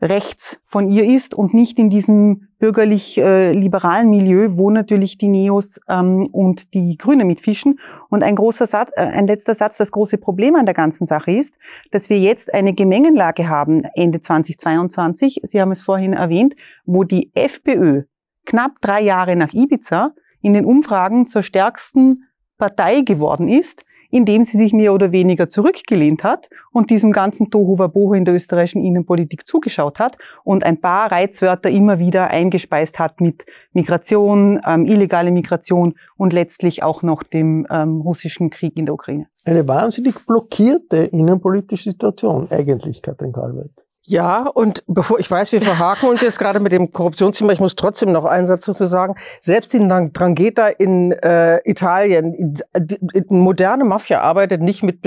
rechts 0.00 0.60
von 0.64 0.88
ihr 0.88 1.04
ist 1.04 1.34
und 1.34 1.54
nicht 1.54 1.78
in 1.78 1.90
diesem 1.90 2.48
bürgerlich-liberalen 2.58 4.06
äh, 4.06 4.10
Milieu, 4.10 4.48
wo 4.52 4.70
natürlich 4.70 5.18
die 5.18 5.28
Neos 5.28 5.80
ähm, 5.88 6.26
und 6.32 6.74
die 6.74 6.96
Grüne 6.96 7.24
mitfischen. 7.24 7.80
Und 8.08 8.22
ein 8.22 8.36
großer 8.36 8.66
Satz, 8.66 8.90
äh, 8.94 9.02
ein 9.02 9.26
letzter 9.26 9.54
Satz, 9.54 9.76
das 9.76 9.90
große 9.90 10.18
Problem 10.18 10.54
an 10.54 10.66
der 10.66 10.74
ganzen 10.74 11.06
Sache 11.06 11.32
ist, 11.32 11.58
dass 11.90 12.10
wir 12.10 12.18
jetzt 12.18 12.54
eine 12.54 12.74
Gemengenlage 12.74 13.48
haben 13.48 13.84
Ende 13.94 14.20
2022. 14.20 15.40
Sie 15.44 15.60
haben 15.60 15.72
es 15.72 15.82
vorhin 15.82 16.12
erwähnt, 16.12 16.54
wo 16.84 17.04
die 17.04 17.30
FPÖ 17.34 18.04
knapp 18.44 18.80
drei 18.80 19.02
Jahre 19.02 19.36
nach 19.36 19.52
Ibiza 19.52 20.12
in 20.42 20.54
den 20.54 20.64
Umfragen 20.64 21.26
zur 21.26 21.42
stärksten 21.42 22.24
Partei 22.56 23.02
geworden 23.02 23.48
ist, 23.48 23.84
indem 24.10 24.44
sie 24.44 24.56
sich 24.56 24.72
mehr 24.72 24.94
oder 24.94 25.12
weniger 25.12 25.48
zurückgelehnt 25.48 26.24
hat 26.24 26.48
und 26.72 26.90
diesem 26.90 27.12
ganzen 27.12 27.50
Tohuwabohu 27.50 28.14
in 28.14 28.24
der 28.24 28.34
österreichischen 28.34 28.84
Innenpolitik 28.84 29.46
zugeschaut 29.46 29.98
hat 29.98 30.16
und 30.44 30.64
ein 30.64 30.80
paar 30.80 31.12
Reizwörter 31.12 31.70
immer 31.70 31.98
wieder 31.98 32.28
eingespeist 32.28 32.98
hat 32.98 33.20
mit 33.20 33.44
Migration, 33.72 34.60
ähm, 34.66 34.86
illegale 34.86 35.30
Migration 35.30 35.94
und 36.16 36.32
letztlich 36.32 36.82
auch 36.82 37.02
noch 37.02 37.22
dem 37.22 37.66
ähm, 37.70 38.00
russischen 38.00 38.50
Krieg 38.50 38.76
in 38.76 38.86
der 38.86 38.94
Ukraine. 38.94 39.26
Eine 39.44 39.66
wahnsinnig 39.66 40.14
blockierte 40.26 40.96
innenpolitische 40.96 41.90
Situation 41.90 42.48
eigentlich, 42.50 43.02
Katrin 43.02 43.32
Karlweit. 43.32 43.70
Ja, 44.10 44.46
und 44.46 44.82
bevor 44.86 45.18
ich 45.18 45.30
weiß, 45.30 45.52
wir 45.52 45.60
verhaken 45.60 46.08
uns 46.08 46.22
jetzt 46.22 46.38
gerade 46.38 46.60
mit 46.60 46.72
dem 46.72 46.92
Korruptionsthema, 46.92 47.52
ich 47.52 47.60
muss 47.60 47.76
trotzdem 47.76 48.10
noch 48.10 48.24
einen 48.24 48.46
Satz 48.46 48.64
dazu 48.64 48.86
sagen. 48.86 49.16
Selbst 49.42 49.74
die 49.74 49.86
Drangheta 49.86 50.68
in 50.68 51.12
äh, 51.12 51.60
Italien, 51.68 52.54
die, 52.74 52.96
die 52.98 53.24
moderne 53.28 53.84
Mafia 53.84 54.22
arbeitet 54.22 54.62
nicht 54.62 54.82
mit 54.82 55.02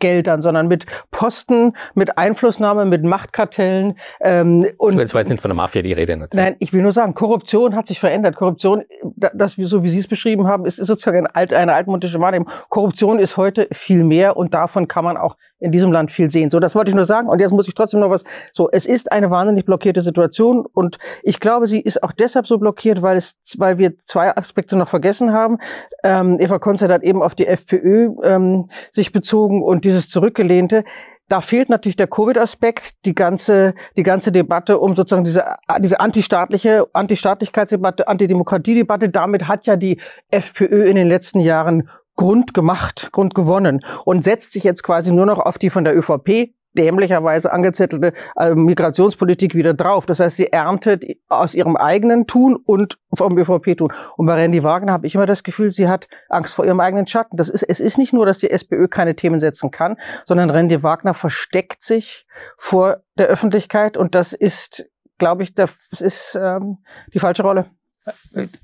Bestechungsgeldern, 0.00 0.42
sondern 0.42 0.68
mit 0.68 0.86
Posten, 1.10 1.74
mit 1.94 2.18
Einflussnahme, 2.18 2.84
mit 2.84 3.04
Machtkartellen. 3.04 3.96
Ähm, 4.20 4.66
und 4.78 4.98
jetzt 4.98 5.14
war 5.14 5.20
jetzt 5.20 5.30
nicht 5.30 5.40
von 5.40 5.50
der 5.50 5.56
Mafia 5.56 5.82
die 5.82 5.92
Rede. 5.92 6.16
Natürlich. 6.16 6.44
Nein, 6.44 6.56
ich 6.58 6.72
will 6.72 6.82
nur 6.82 6.92
sagen, 6.92 7.14
Korruption 7.14 7.76
hat 7.76 7.86
sich 7.86 8.00
verändert. 8.00 8.36
Korruption, 8.36 8.84
das 9.34 9.54
so 9.56 9.82
wie 9.82 9.90
Sie 9.90 9.98
es 9.98 10.08
beschrieben 10.08 10.46
haben, 10.46 10.64
ist 10.64 10.76
sozusagen 10.76 11.18
eine, 11.18 11.34
alt, 11.34 11.52
eine 11.52 11.74
altmodische 11.74 12.18
Wahrnehmung. 12.20 12.48
Korruption 12.68 13.18
ist 13.18 13.36
heute 13.36 13.68
viel 13.72 14.02
mehr 14.02 14.36
und 14.36 14.54
davon 14.54 14.88
kann 14.88 15.04
man 15.04 15.16
auch 15.16 15.36
in 15.60 15.72
diesem 15.72 15.92
Land 15.92 16.10
viel 16.10 16.30
sehen. 16.30 16.50
So, 16.50 16.58
das 16.58 16.74
wollte 16.74 16.90
ich 16.90 16.94
nur 16.94 17.04
sagen. 17.04 17.28
Und 17.28 17.40
jetzt 17.40 17.52
muss 17.52 17.68
ich 17.68 17.74
trotzdem 17.74 18.00
noch 18.00 18.10
was. 18.10 18.24
So, 18.52 18.70
es 18.70 18.86
ist 18.86 19.12
eine 19.12 19.30
wahnsinnig 19.30 19.66
blockierte 19.66 20.00
Situation 20.00 20.66
und 20.72 20.98
ich 21.22 21.38
glaube, 21.38 21.66
sie 21.66 21.80
ist 21.80 22.02
auch 22.02 22.12
deshalb 22.12 22.46
so 22.46 22.58
blockiert, 22.58 23.02
weil 23.02 23.16
es, 23.16 23.34
weil 23.58 23.78
wir 23.78 23.96
zwei 23.98 24.34
Aspekte 24.36 24.76
noch 24.76 24.88
vergessen 24.88 25.32
haben. 25.32 25.58
Ähm, 26.02 26.40
Eva 26.40 26.58
Konzert 26.58 26.90
hat 26.90 27.02
eben 27.02 27.22
auf 27.22 27.34
die 27.34 27.46
FPÖ 27.46 28.10
ähm, 28.24 28.68
sich 28.90 29.12
bezogen 29.12 29.62
und 29.62 29.84
dieses 29.90 30.08
zurückgelehnte. 30.08 30.84
Da 31.28 31.40
fehlt 31.40 31.68
natürlich 31.68 31.96
der 31.96 32.08
Covid-Aspekt, 32.08 33.04
die 33.04 33.14
ganze, 33.14 33.74
die 33.96 34.02
ganze 34.02 34.32
Debatte 34.32 34.80
um 34.80 34.96
sozusagen 34.96 35.22
diese, 35.22 35.44
diese 35.78 36.00
antistaatliche, 36.00 36.86
Antistaatlichkeitsdebatte, 36.92 38.08
Antidemokratiedebatte. 38.08 39.10
Damit 39.10 39.46
hat 39.46 39.66
ja 39.66 39.76
die 39.76 40.00
FPÖ 40.30 40.88
in 40.88 40.96
den 40.96 41.08
letzten 41.08 41.38
Jahren 41.38 41.88
Grund 42.16 42.52
gemacht, 42.52 43.10
Grund 43.12 43.34
gewonnen 43.34 43.84
und 44.04 44.24
setzt 44.24 44.52
sich 44.52 44.64
jetzt 44.64 44.82
quasi 44.82 45.12
nur 45.12 45.24
noch 45.24 45.38
auf 45.38 45.56
die 45.56 45.70
von 45.70 45.84
der 45.84 45.96
ÖVP 45.96 46.50
dämlicherweise 46.76 47.52
angezettelte 47.52 48.12
äh, 48.36 48.54
Migrationspolitik 48.54 49.54
wieder 49.54 49.74
drauf. 49.74 50.06
Das 50.06 50.20
heißt, 50.20 50.36
sie 50.36 50.52
erntet 50.52 51.04
aus 51.28 51.54
ihrem 51.54 51.76
eigenen 51.76 52.26
Tun 52.26 52.56
und 52.56 52.98
vom 53.12 53.36
ÖVP-Tun. 53.36 53.92
Und 54.16 54.26
bei 54.26 54.34
Randy 54.34 54.62
Wagner 54.62 54.92
habe 54.92 55.06
ich 55.06 55.14
immer 55.14 55.26
das 55.26 55.42
Gefühl, 55.42 55.72
sie 55.72 55.88
hat 55.88 56.08
Angst 56.28 56.54
vor 56.54 56.64
ihrem 56.64 56.80
eigenen 56.80 57.06
Schatten. 57.06 57.36
Das 57.36 57.48
ist, 57.48 57.62
es 57.62 57.80
ist 57.80 57.98
nicht 57.98 58.12
nur, 58.12 58.26
dass 58.26 58.38
die 58.38 58.50
SPÖ 58.50 58.88
keine 58.88 59.16
Themen 59.16 59.40
setzen 59.40 59.70
kann, 59.70 59.96
sondern 60.26 60.50
Randy 60.50 60.82
Wagner 60.82 61.14
versteckt 61.14 61.82
sich 61.82 62.26
vor 62.56 63.02
der 63.18 63.26
Öffentlichkeit 63.26 63.96
und 63.96 64.14
das 64.14 64.32
ist, 64.32 64.86
glaube 65.18 65.42
ich, 65.42 65.54
das 65.54 65.88
ist 65.98 66.38
ähm, 66.40 66.78
die 67.12 67.18
falsche 67.18 67.42
Rolle. 67.42 67.66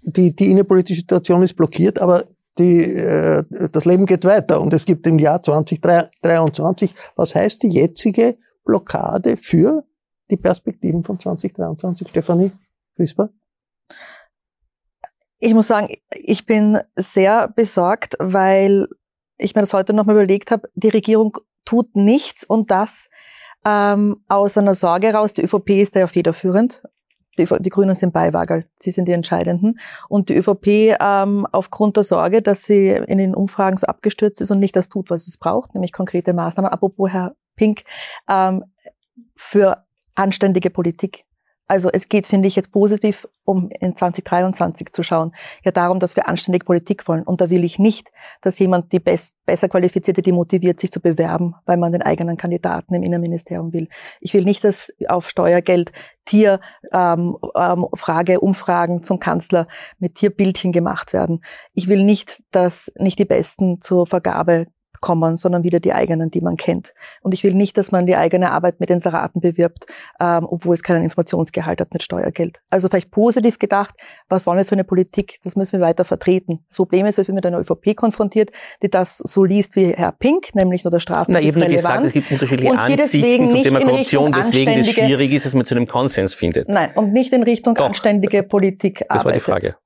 Die, 0.02 0.34
die 0.34 0.50
innenpolitische 0.50 1.00
Situation 1.00 1.42
ist 1.42 1.54
blockiert, 1.54 2.00
aber 2.00 2.24
die, 2.58 2.82
äh, 2.82 3.44
das 3.70 3.84
Leben 3.84 4.06
geht 4.06 4.24
weiter 4.24 4.60
und 4.60 4.72
es 4.72 4.84
gibt 4.84 5.06
im 5.06 5.18
Jahr 5.18 5.42
2023, 5.42 6.94
was 7.14 7.34
heißt 7.34 7.62
die 7.62 7.68
jetzige 7.68 8.36
Blockade 8.64 9.36
für 9.36 9.84
die 10.30 10.36
Perspektiven 10.36 11.02
von 11.02 11.20
2023, 11.20 12.08
Stefanie 12.08 12.52
Frisper? 12.96 13.30
Ich 15.38 15.54
muss 15.54 15.66
sagen, 15.66 15.88
ich 16.10 16.46
bin 16.46 16.78
sehr 16.96 17.48
besorgt, 17.48 18.16
weil 18.18 18.88
ich 19.38 19.54
mir 19.54 19.60
das 19.60 19.74
heute 19.74 19.92
nochmal 19.92 20.16
überlegt 20.16 20.50
habe, 20.50 20.68
die 20.74 20.88
Regierung 20.88 21.36
tut 21.64 21.94
nichts 21.94 22.42
und 22.42 22.70
das 22.70 23.08
ähm, 23.66 24.24
aus 24.28 24.56
einer 24.56 24.74
Sorge 24.74 25.12
raus. 25.12 25.34
Die 25.34 25.42
ÖVP 25.42 25.70
ist 25.70 25.94
ja 25.94 26.06
federführend 26.06 26.82
die, 27.38 27.46
die 27.60 27.70
Grünen 27.70 27.94
sind 27.94 28.12
Beiwagerl, 28.12 28.66
sie 28.78 28.90
sind 28.90 29.06
die 29.06 29.12
Entscheidenden. 29.12 29.78
Und 30.08 30.28
die 30.28 30.36
ÖVP 30.36 30.96
ähm, 31.00 31.46
aufgrund 31.52 31.96
der 31.96 32.04
Sorge, 32.04 32.42
dass 32.42 32.64
sie 32.64 32.88
in 32.88 33.18
den 33.18 33.34
Umfragen 33.34 33.76
so 33.76 33.86
abgestürzt 33.86 34.40
ist 34.40 34.50
und 34.50 34.60
nicht 34.60 34.76
das 34.76 34.88
tut, 34.88 35.10
was 35.10 35.26
es 35.26 35.38
braucht, 35.38 35.74
nämlich 35.74 35.92
konkrete 35.92 36.32
Maßnahmen. 36.32 36.70
Apropos 36.70 37.10
Herr 37.10 37.34
Pink, 37.56 37.84
ähm, 38.28 38.64
für 39.36 39.84
anständige 40.14 40.70
Politik. 40.70 41.25
Also 41.68 41.90
es 41.92 42.08
geht, 42.08 42.26
finde 42.26 42.46
ich, 42.46 42.54
jetzt 42.54 42.70
positiv, 42.70 43.28
um 43.44 43.70
in 43.80 43.96
2023 43.96 44.92
zu 44.92 45.02
schauen, 45.02 45.34
ja 45.64 45.72
darum, 45.72 45.98
dass 45.98 46.14
wir 46.14 46.28
anständig 46.28 46.64
Politik 46.64 47.08
wollen. 47.08 47.24
Und 47.24 47.40
da 47.40 47.50
will 47.50 47.64
ich 47.64 47.78
nicht, 47.78 48.10
dass 48.40 48.58
jemand 48.58 48.92
die 48.92 49.00
best, 49.00 49.34
besser 49.46 49.68
qualifizierte, 49.68 50.22
die 50.22 50.32
motiviert, 50.32 50.78
sich 50.78 50.92
zu 50.92 51.00
bewerben, 51.00 51.54
weil 51.64 51.76
man 51.76 51.92
den 51.92 52.02
eigenen 52.02 52.36
Kandidaten 52.36 52.94
im 52.94 53.02
Innenministerium 53.02 53.72
will. 53.72 53.88
Ich 54.20 54.32
will 54.32 54.44
nicht, 54.44 54.62
dass 54.62 54.92
auf 55.08 55.28
Steuergeld 55.28 55.92
Tier 56.24 56.60
ähm, 56.92 57.36
ähm, 57.54 57.86
Frage, 57.94 58.40
Umfragen 58.40 59.02
zum 59.02 59.18
Kanzler 59.18 59.66
mit 59.98 60.16
Tierbildchen 60.16 60.72
gemacht 60.72 61.12
werden. 61.12 61.42
Ich 61.72 61.88
will 61.88 62.02
nicht, 62.02 62.42
dass 62.50 62.92
nicht 62.96 63.18
die 63.18 63.24
Besten 63.24 63.80
zur 63.80 64.06
Vergabe 64.06 64.66
kommen, 65.00 65.36
sondern 65.36 65.62
wieder 65.62 65.80
die 65.80 65.92
eigenen, 65.92 66.30
die 66.30 66.40
man 66.40 66.56
kennt. 66.56 66.94
Und 67.22 67.34
ich 67.34 67.44
will 67.44 67.54
nicht, 67.54 67.76
dass 67.78 67.92
man 67.92 68.06
die 68.06 68.16
eigene 68.16 68.50
Arbeit 68.50 68.80
mit 68.80 68.90
Inseraten 68.90 69.40
bewirbt, 69.40 69.86
ähm, 70.20 70.46
obwohl 70.48 70.74
es 70.74 70.82
keinen 70.82 71.04
Informationsgehalt 71.04 71.80
hat 71.80 71.92
mit 71.92 72.02
Steuergeld. 72.02 72.60
Also 72.70 72.88
vielleicht 72.88 73.10
positiv 73.10 73.58
gedacht, 73.58 73.94
was 74.28 74.46
wollen 74.46 74.58
wir 74.58 74.64
für 74.64 74.72
eine 74.72 74.84
Politik? 74.84 75.38
Das 75.44 75.56
müssen 75.56 75.78
wir 75.78 75.86
weiter 75.86 76.04
vertreten. 76.04 76.64
Das 76.68 76.76
Problem 76.76 77.06
ist, 77.06 77.16
wir 77.16 77.24
sind 77.24 77.34
mit 77.34 77.46
einer 77.46 77.58
ÖVP 77.58 77.96
konfrontiert, 77.96 78.50
die 78.82 78.90
das 78.90 79.18
so 79.18 79.44
liest 79.44 79.76
wie 79.76 79.92
Herr 79.92 80.12
Pink, 80.12 80.54
nämlich 80.54 80.84
nur 80.84 80.90
der 80.90 81.00
Strafrecht 81.00 81.30
Na, 81.30 81.40
ist 81.40 81.56
relevant. 81.56 81.72
Gesagt, 81.72 82.04
es 82.04 82.12
gibt 82.12 82.32
unterschiedliche 82.32 82.72
und 82.72 82.78
Ansichten 82.78 83.50
zum 83.50 83.62
Thema 83.62 83.80
Korruption, 83.80 84.32
deswegen 84.32 84.70
es 84.72 84.90
schwierig 84.90 85.32
ist, 85.32 85.46
dass 85.46 85.54
man 85.54 85.64
zu 85.64 85.74
einem 85.74 85.86
Konsens 85.86 86.34
findet. 86.34 86.68
Nein, 86.68 86.90
und 86.94 87.12
nicht 87.12 87.32
in 87.32 87.42
Richtung 87.42 87.74
Doch. 87.74 87.86
anständige 87.86 88.42
Politik 88.42 89.04
das 89.08 89.20
arbeitet. 89.20 89.42
Das 89.42 89.48
war 89.48 89.60
die 89.60 89.66
Frage. 89.66 89.76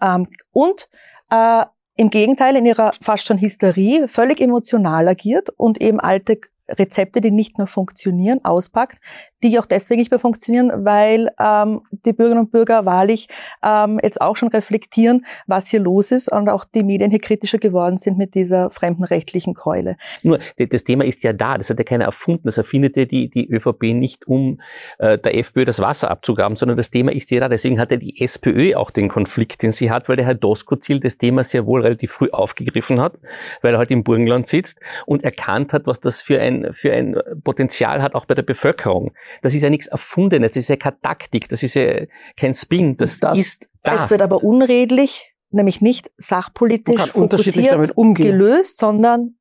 Ähm, 0.00 0.26
und 0.52 0.88
äh, 1.30 1.64
im 1.98 2.10
Gegenteil 2.10 2.56
in 2.56 2.64
ihrer 2.64 2.92
fast 3.02 3.26
schon 3.26 3.38
Hysterie 3.38 4.06
völlig 4.06 4.40
emotional 4.40 5.08
agiert 5.08 5.50
und 5.56 5.82
eben 5.82 5.98
alte 5.98 6.40
Rezepte, 6.68 7.20
die 7.20 7.30
nicht 7.30 7.58
mehr 7.58 7.66
funktionieren, 7.66 8.44
auspackt, 8.44 8.98
die 9.42 9.58
auch 9.58 9.66
deswegen 9.66 10.00
nicht 10.00 10.10
mehr 10.10 10.18
funktionieren, 10.18 10.84
weil 10.84 11.30
ähm, 11.40 11.82
die 11.90 12.12
Bürgerinnen 12.12 12.44
und 12.44 12.50
Bürger 12.50 12.84
wahrlich 12.86 13.28
ähm, 13.64 14.00
jetzt 14.02 14.20
auch 14.20 14.36
schon 14.36 14.48
reflektieren, 14.48 15.24
was 15.46 15.68
hier 15.68 15.80
los 15.80 16.10
ist 16.10 16.30
und 16.30 16.48
auch 16.48 16.64
die 16.64 16.82
Medien 16.82 17.10
hier 17.10 17.20
kritischer 17.20 17.58
geworden 17.58 17.98
sind 17.98 18.18
mit 18.18 18.34
dieser 18.34 18.70
fremdenrechtlichen 18.70 19.54
Keule. 19.54 19.96
Nur, 20.22 20.38
das 20.56 20.84
Thema 20.84 21.04
ist 21.04 21.22
ja 21.22 21.32
da, 21.32 21.54
das 21.54 21.70
hat 21.70 21.78
ja 21.78 21.84
keiner 21.84 22.04
erfunden, 22.04 22.42
das 22.44 22.58
erfindet 22.58 22.96
ja 22.96 23.04
die, 23.04 23.30
die 23.30 23.48
ÖVP 23.48 23.94
nicht, 23.94 24.26
um 24.26 24.60
äh, 24.98 25.18
der 25.18 25.36
FPÖ 25.36 25.64
das 25.64 25.80
Wasser 25.80 26.10
abzugraben, 26.10 26.56
sondern 26.56 26.76
das 26.76 26.90
Thema 26.90 27.12
ist 27.12 27.30
ja 27.30 27.40
da. 27.40 27.48
Deswegen 27.48 27.80
hat 27.80 27.90
ja 27.90 27.96
die 27.96 28.20
SPÖ 28.20 28.74
auch 28.76 28.90
den 28.90 29.08
Konflikt, 29.08 29.62
den 29.62 29.72
sie 29.72 29.90
hat, 29.90 30.08
weil 30.08 30.16
der 30.16 30.26
Herr 30.26 30.34
Doskozil 30.34 31.00
das 31.00 31.18
Thema 31.18 31.44
sehr 31.44 31.66
wohl 31.66 31.82
relativ 31.82 32.12
früh 32.12 32.28
aufgegriffen 32.30 33.00
hat, 33.00 33.14
weil 33.62 33.74
er 33.74 33.78
halt 33.78 33.90
im 33.90 34.04
Burgenland 34.04 34.46
sitzt 34.46 34.80
und 35.06 35.24
erkannt 35.24 35.72
hat, 35.72 35.86
was 35.86 36.00
das 36.00 36.22
für 36.22 36.40
ein, 36.40 36.57
für 36.72 36.92
ein 36.92 37.16
Potenzial 37.44 38.02
hat, 38.02 38.14
auch 38.14 38.26
bei 38.26 38.34
der 38.34 38.42
Bevölkerung. 38.42 39.12
Das 39.42 39.54
ist 39.54 39.62
ja 39.62 39.70
nichts 39.70 39.86
Erfundenes, 39.86 40.52
das 40.52 40.64
ist 40.64 40.68
ja 40.68 40.76
keine 40.76 41.00
Taktik, 41.00 41.48
das 41.48 41.62
ist 41.62 41.74
ja 41.74 42.04
kein 42.36 42.54
Spin, 42.54 42.96
das, 42.96 43.20
das 43.20 43.36
ist 43.36 43.68
da. 43.82 43.94
Es 43.94 44.10
wird 44.10 44.22
aber 44.22 44.42
unredlich, 44.42 45.34
nämlich 45.50 45.80
nicht 45.80 46.10
sachpolitisch 46.16 47.12
fokussiert 47.12 47.94
gelöst, 48.14 48.78
sondern 48.78 49.38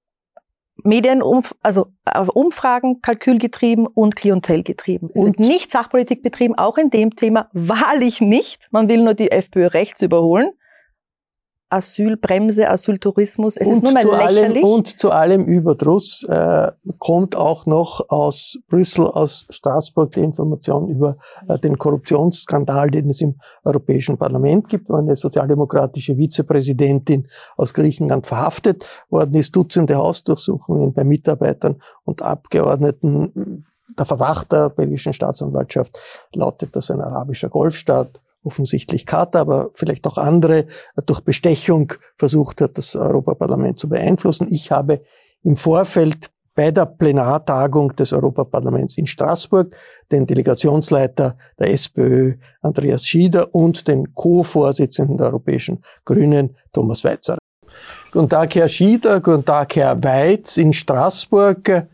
Medienumf 0.83 1.55
also 1.61 1.87
äh, 2.05 2.19
Umfragen, 2.19 3.01
Kalkülgetrieben 3.01 3.87
und 3.87 4.15
Klientelgetrieben. 4.15 5.09
Es 5.13 5.21
und 5.21 5.39
wird 5.39 5.49
nicht 5.49 5.71
Sachpolitik 5.71 6.23
betrieben, 6.23 6.55
auch 6.55 6.77
in 6.77 6.89
dem 6.89 7.15
Thema 7.15 7.49
wahrlich 7.53 8.21
nicht. 8.21 8.67
Man 8.71 8.87
will 8.87 9.03
nur 9.03 9.13
die 9.13 9.31
FPÖ 9.31 9.67
rechts 9.67 10.01
überholen. 10.01 10.51
Asylbremse, 11.69 12.69
Asyltourismus. 12.69 13.57
Es 13.57 13.67
und 13.67 13.75
ist 13.75 13.83
nur 13.83 13.93
mal 13.93 14.05
lächerlich. 14.05 14.63
Allem, 14.63 14.73
und 14.73 14.99
zu 14.99 15.11
allem 15.11 15.45
Überdruss 15.45 16.23
äh, 16.23 16.71
kommt 16.97 17.35
auch 17.35 17.65
noch 17.65 18.09
aus 18.09 18.57
Brüssel, 18.69 19.05
aus 19.05 19.45
Straßburg 19.49 20.13
die 20.13 20.21
Information 20.21 20.87
über 20.87 21.17
äh, 21.47 21.59
den 21.59 21.77
Korruptionsskandal, 21.77 22.89
den 22.89 23.09
es 23.09 23.21
im 23.21 23.35
Europäischen 23.65 24.17
Parlament 24.17 24.69
gibt, 24.69 24.89
wo 24.89 24.95
eine 24.95 25.15
sozialdemokratische 25.15 26.15
Vizepräsidentin 26.15 27.27
aus 27.57 27.73
Griechenland 27.73 28.27
verhaftet 28.27 28.85
worden 29.09 29.35
ist, 29.35 29.55
Dutzende 29.55 29.95
Hausdurchsuchungen 29.95 30.93
bei 30.93 31.03
Mitarbeitern 31.03 31.81
und 32.05 32.21
Abgeordneten. 32.21 33.65
Der 33.97 34.05
Verdacht 34.05 34.51
der 34.51 34.69
belgischen 34.69 35.11
Staatsanwaltschaft 35.11 35.97
lautet, 36.33 36.75
dass 36.75 36.91
ein 36.91 37.01
arabischer 37.01 37.49
Golfstaat 37.49 38.21
offensichtlich 38.43 39.05
Katar, 39.05 39.41
aber 39.41 39.69
vielleicht 39.73 40.07
auch 40.07 40.17
andere, 40.17 40.65
durch 41.05 41.21
Bestechung 41.21 41.93
versucht 42.15 42.61
hat, 42.61 42.77
das 42.77 42.95
Europaparlament 42.95 43.79
zu 43.79 43.89
beeinflussen. 43.89 44.47
Ich 44.49 44.71
habe 44.71 45.01
im 45.43 45.55
Vorfeld 45.55 46.31
bei 46.57 46.71
der 46.71 46.87
Plenartagung 46.87 47.95
des 47.95 48.11
Europaparlaments 48.11 48.97
in 48.97 49.05
Straßburg 49.05 49.75
den 50.11 50.25
Delegationsleiter 50.25 51.37
der 51.59 51.71
SPÖ 51.71 52.33
Andreas 52.61 53.05
Schieder 53.05 53.53
und 53.53 53.87
den 53.87 54.15
Co-Vorsitzenden 54.15 55.17
der 55.17 55.27
Europäischen 55.27 55.83
Grünen 56.03 56.55
Thomas 56.73 57.03
Weitzer. 57.03 57.37
Guten 58.11 58.29
Tag, 58.29 58.55
Herr 58.55 58.69
Schieder, 58.69 59.21
guten 59.21 59.45
Tag, 59.45 59.75
Herr 59.75 60.03
Weitz 60.03 60.57
in 60.57 60.73
Straßburg. 60.73 61.87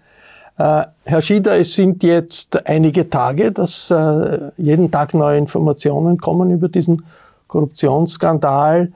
Äh, 0.57 0.83
Herr 1.03 1.21
Schieder, 1.21 1.59
es 1.59 1.73
sind 1.73 2.03
jetzt 2.03 2.67
einige 2.67 3.09
Tage, 3.09 3.51
dass 3.51 3.89
äh, 3.89 4.51
jeden 4.57 4.91
Tag 4.91 5.13
neue 5.15 5.37
Informationen 5.37 6.17
kommen 6.19 6.51
über 6.51 6.69
diesen 6.69 7.03
Korruptionsskandal. 7.47 8.91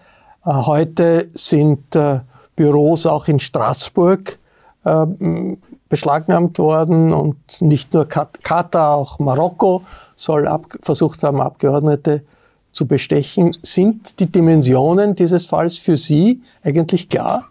Äh, 0.46 0.50
heute 0.52 1.30
sind 1.34 1.98
Büros 2.56 3.06
auch 3.06 3.28
in 3.28 3.40
Straßburg 3.40 4.40
beschlagnahmt 5.90 6.60
worden 6.60 7.12
und 7.12 7.62
nicht 7.62 7.94
nur 7.94 8.08
Katar, 8.08 8.96
auch 8.96 9.20
Marokko 9.20 9.82
soll 10.16 10.48
versucht 10.82 11.24
haben, 11.24 11.42
Abgeordnete 11.42 12.24
zu 12.72 12.88
bestechen. 12.88 13.58
Sind 13.64 14.18
die 14.22 14.32
Dimensionen 14.32 15.14
dieses 15.14 15.46
Falls 15.46 15.78
für 15.78 15.98
Sie 15.98 16.42
eigentlich 16.64 17.10
klar? 17.10 17.50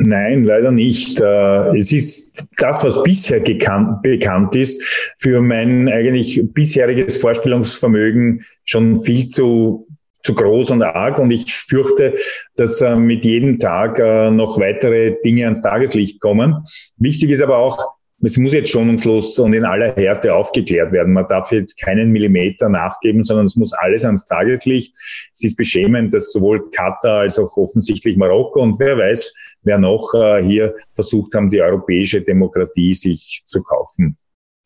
Nein, 0.00 0.44
leider 0.44 0.70
nicht. 0.70 1.20
Äh, 1.20 1.76
es 1.76 1.92
ist 1.92 2.46
das, 2.58 2.84
was 2.84 3.02
bisher 3.02 3.40
gekannt, 3.40 4.02
bekannt 4.02 4.54
ist, 4.54 4.82
für 5.18 5.40
mein 5.40 5.88
eigentlich 5.88 6.40
bisheriges 6.52 7.16
Vorstellungsvermögen 7.16 8.44
schon 8.64 8.96
viel 8.96 9.28
zu 9.28 9.86
zu 10.24 10.34
groß 10.34 10.72
und 10.72 10.82
arg 10.82 11.18
und 11.18 11.30
ich 11.30 11.54
fürchte, 11.54 12.14
dass 12.56 12.82
äh, 12.82 12.96
mit 12.96 13.24
jedem 13.24 13.58
Tag 13.58 13.98
äh, 13.98 14.30
noch 14.30 14.58
weitere 14.58 15.16
Dinge 15.24 15.44
ans 15.44 15.62
Tageslicht 15.62 16.20
kommen. 16.20 16.66
Wichtig 16.96 17.30
ist 17.30 17.40
aber 17.40 17.58
auch, 17.58 17.97
es 18.20 18.36
muss 18.36 18.52
jetzt 18.52 18.70
schonungslos 18.70 19.38
und 19.38 19.52
in 19.52 19.64
aller 19.64 19.94
Härte 19.94 20.34
aufgeklärt 20.34 20.90
werden. 20.90 21.12
Man 21.12 21.28
darf 21.28 21.52
jetzt 21.52 21.80
keinen 21.80 22.10
Millimeter 22.10 22.68
nachgeben, 22.68 23.22
sondern 23.22 23.46
es 23.46 23.54
muss 23.54 23.72
alles 23.72 24.04
ans 24.04 24.26
Tageslicht. 24.26 24.92
Es 25.32 25.44
ist 25.44 25.56
beschämend, 25.56 26.12
dass 26.12 26.32
sowohl 26.32 26.68
Katar 26.70 27.20
als 27.20 27.38
auch 27.38 27.56
offensichtlich 27.56 28.16
Marokko 28.16 28.60
und 28.60 28.80
wer 28.80 28.98
weiß, 28.98 29.32
wer 29.62 29.78
noch 29.78 30.12
äh, 30.14 30.42
hier 30.42 30.74
versucht 30.94 31.34
haben, 31.34 31.50
die 31.50 31.60
europäische 31.60 32.20
Demokratie 32.20 32.92
sich 32.92 33.42
zu 33.46 33.62
kaufen. 33.62 34.16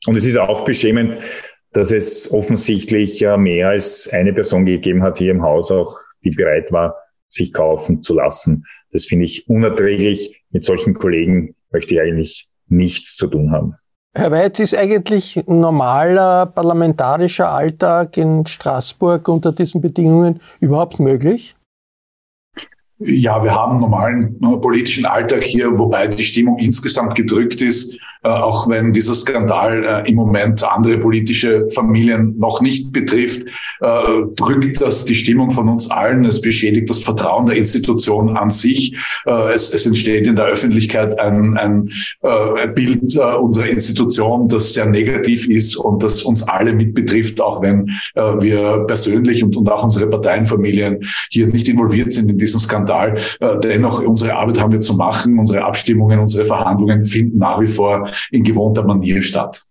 Und 0.06 0.16
es 0.16 0.24
ist 0.24 0.38
auch 0.38 0.64
beschämend, 0.64 1.18
dass 1.72 1.92
es 1.92 2.32
offensichtlich 2.32 3.22
äh, 3.22 3.36
mehr 3.36 3.68
als 3.68 4.08
eine 4.12 4.32
Person 4.32 4.64
gegeben 4.64 5.02
hat 5.02 5.18
hier 5.18 5.30
im 5.30 5.42
Haus, 5.42 5.70
auch 5.70 5.98
die 6.24 6.30
bereit 6.30 6.72
war, 6.72 6.96
sich 7.28 7.52
kaufen 7.52 8.00
zu 8.00 8.14
lassen. 8.14 8.64
Das 8.92 9.04
finde 9.04 9.26
ich 9.26 9.48
unerträglich. 9.48 10.42
Mit 10.50 10.64
solchen 10.64 10.94
Kollegen 10.94 11.54
möchte 11.70 11.94
ich 11.94 12.00
eigentlich 12.00 12.48
nichts 12.72 13.16
zu 13.16 13.26
tun 13.26 13.52
haben. 13.52 13.76
Herr 14.14 14.30
Weitz, 14.30 14.58
ist 14.58 14.76
eigentlich 14.76 15.42
normaler 15.46 16.44
parlamentarischer 16.46 17.50
Alltag 17.50 18.16
in 18.18 18.44
Straßburg 18.44 19.26
unter 19.28 19.52
diesen 19.52 19.80
Bedingungen 19.80 20.40
überhaupt 20.60 21.00
möglich? 21.00 21.56
Ja, 22.98 23.42
wir 23.42 23.54
haben 23.54 23.80
normalen 23.80 24.38
äh, 24.42 24.56
politischen 24.58 25.06
Alltag 25.06 25.42
hier, 25.42 25.76
wobei 25.78 26.06
die 26.06 26.22
Stimmung 26.22 26.58
insgesamt 26.58 27.14
gedrückt 27.14 27.62
ist. 27.62 27.98
Äh, 28.24 28.28
auch 28.28 28.68
wenn 28.68 28.92
dieser 28.92 29.14
Skandal 29.14 29.84
äh, 29.84 30.08
im 30.08 30.16
Moment 30.16 30.62
andere 30.62 30.98
politische 30.98 31.68
Familien 31.70 32.36
noch 32.38 32.60
nicht 32.60 32.92
betrifft, 32.92 33.48
äh, 33.80 33.88
drückt 34.36 34.80
das 34.80 35.04
die 35.04 35.16
Stimmung 35.16 35.50
von 35.50 35.68
uns 35.68 35.90
allen. 35.90 36.24
Es 36.24 36.40
beschädigt 36.40 36.88
das 36.88 37.02
Vertrauen 37.02 37.46
der 37.46 37.56
Institution 37.56 38.36
an 38.36 38.50
sich. 38.50 38.96
Es, 39.54 39.72
es 39.72 39.86
entsteht 39.86 40.26
in 40.26 40.36
der 40.36 40.46
Öffentlichkeit 40.46 41.18
ein, 41.18 41.56
ein, 41.56 41.88
Bild 42.74 43.16
unserer 43.40 43.66
Institution, 43.66 44.48
das 44.48 44.72
sehr 44.72 44.86
negativ 44.86 45.48
ist 45.48 45.76
und 45.76 46.02
das 46.02 46.22
uns 46.22 46.42
alle 46.42 46.72
mit 46.72 46.94
betrifft, 46.94 47.40
auch 47.40 47.62
wenn 47.62 47.90
wir 48.14 48.84
persönlich 48.86 49.42
und, 49.42 49.56
und 49.56 49.68
auch 49.70 49.84
unsere 49.84 50.08
Parteienfamilien 50.08 50.98
hier 51.30 51.46
nicht 51.46 51.68
involviert 51.68 52.12
sind 52.12 52.30
in 52.30 52.38
diesen 52.38 52.60
Skandal. 52.60 53.18
Dennoch, 53.62 54.02
unsere 54.02 54.34
Arbeit 54.34 54.60
haben 54.60 54.72
wir 54.72 54.80
zu 54.80 54.94
machen. 54.94 55.38
Unsere 55.38 55.64
Abstimmungen, 55.64 56.18
unsere 56.18 56.44
Verhandlungen 56.44 57.04
finden 57.04 57.38
nach 57.38 57.60
wie 57.60 57.68
vor 57.68 58.11
in 58.30 58.42
gewohnter 58.44 58.84
Manier 58.84 59.22
statt. 59.22 59.64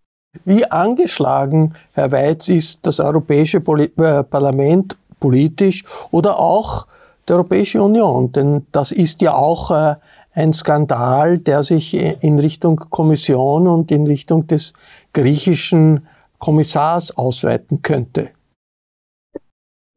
Wie 0.45 0.65
angeschlagen, 0.65 1.73
Herr 1.93 2.11
Weitz, 2.11 2.47
ist 2.47 2.85
das 2.85 2.99
Europäische 2.99 3.57
äh, 3.57 4.23
Parlament 4.23 4.97
politisch 5.19 5.83
oder 6.11 6.39
auch 6.39 6.87
die 7.27 7.33
Europäische 7.33 7.81
Union? 7.81 8.31
Denn 8.31 8.65
das 8.71 8.91
ist 8.91 9.21
ja 9.21 9.33
auch 9.33 9.71
äh, 9.71 9.95
ein 10.33 10.53
Skandal, 10.53 11.39
der 11.39 11.63
sich 11.63 11.93
in 11.93 12.39
Richtung 12.39 12.77
Kommission 12.77 13.67
und 13.67 13.91
in 13.91 14.07
Richtung 14.07 14.47
des 14.47 14.73
griechischen 15.13 16.07
Kommissars 16.37 17.15
ausweiten 17.17 17.81
könnte. 17.81 18.29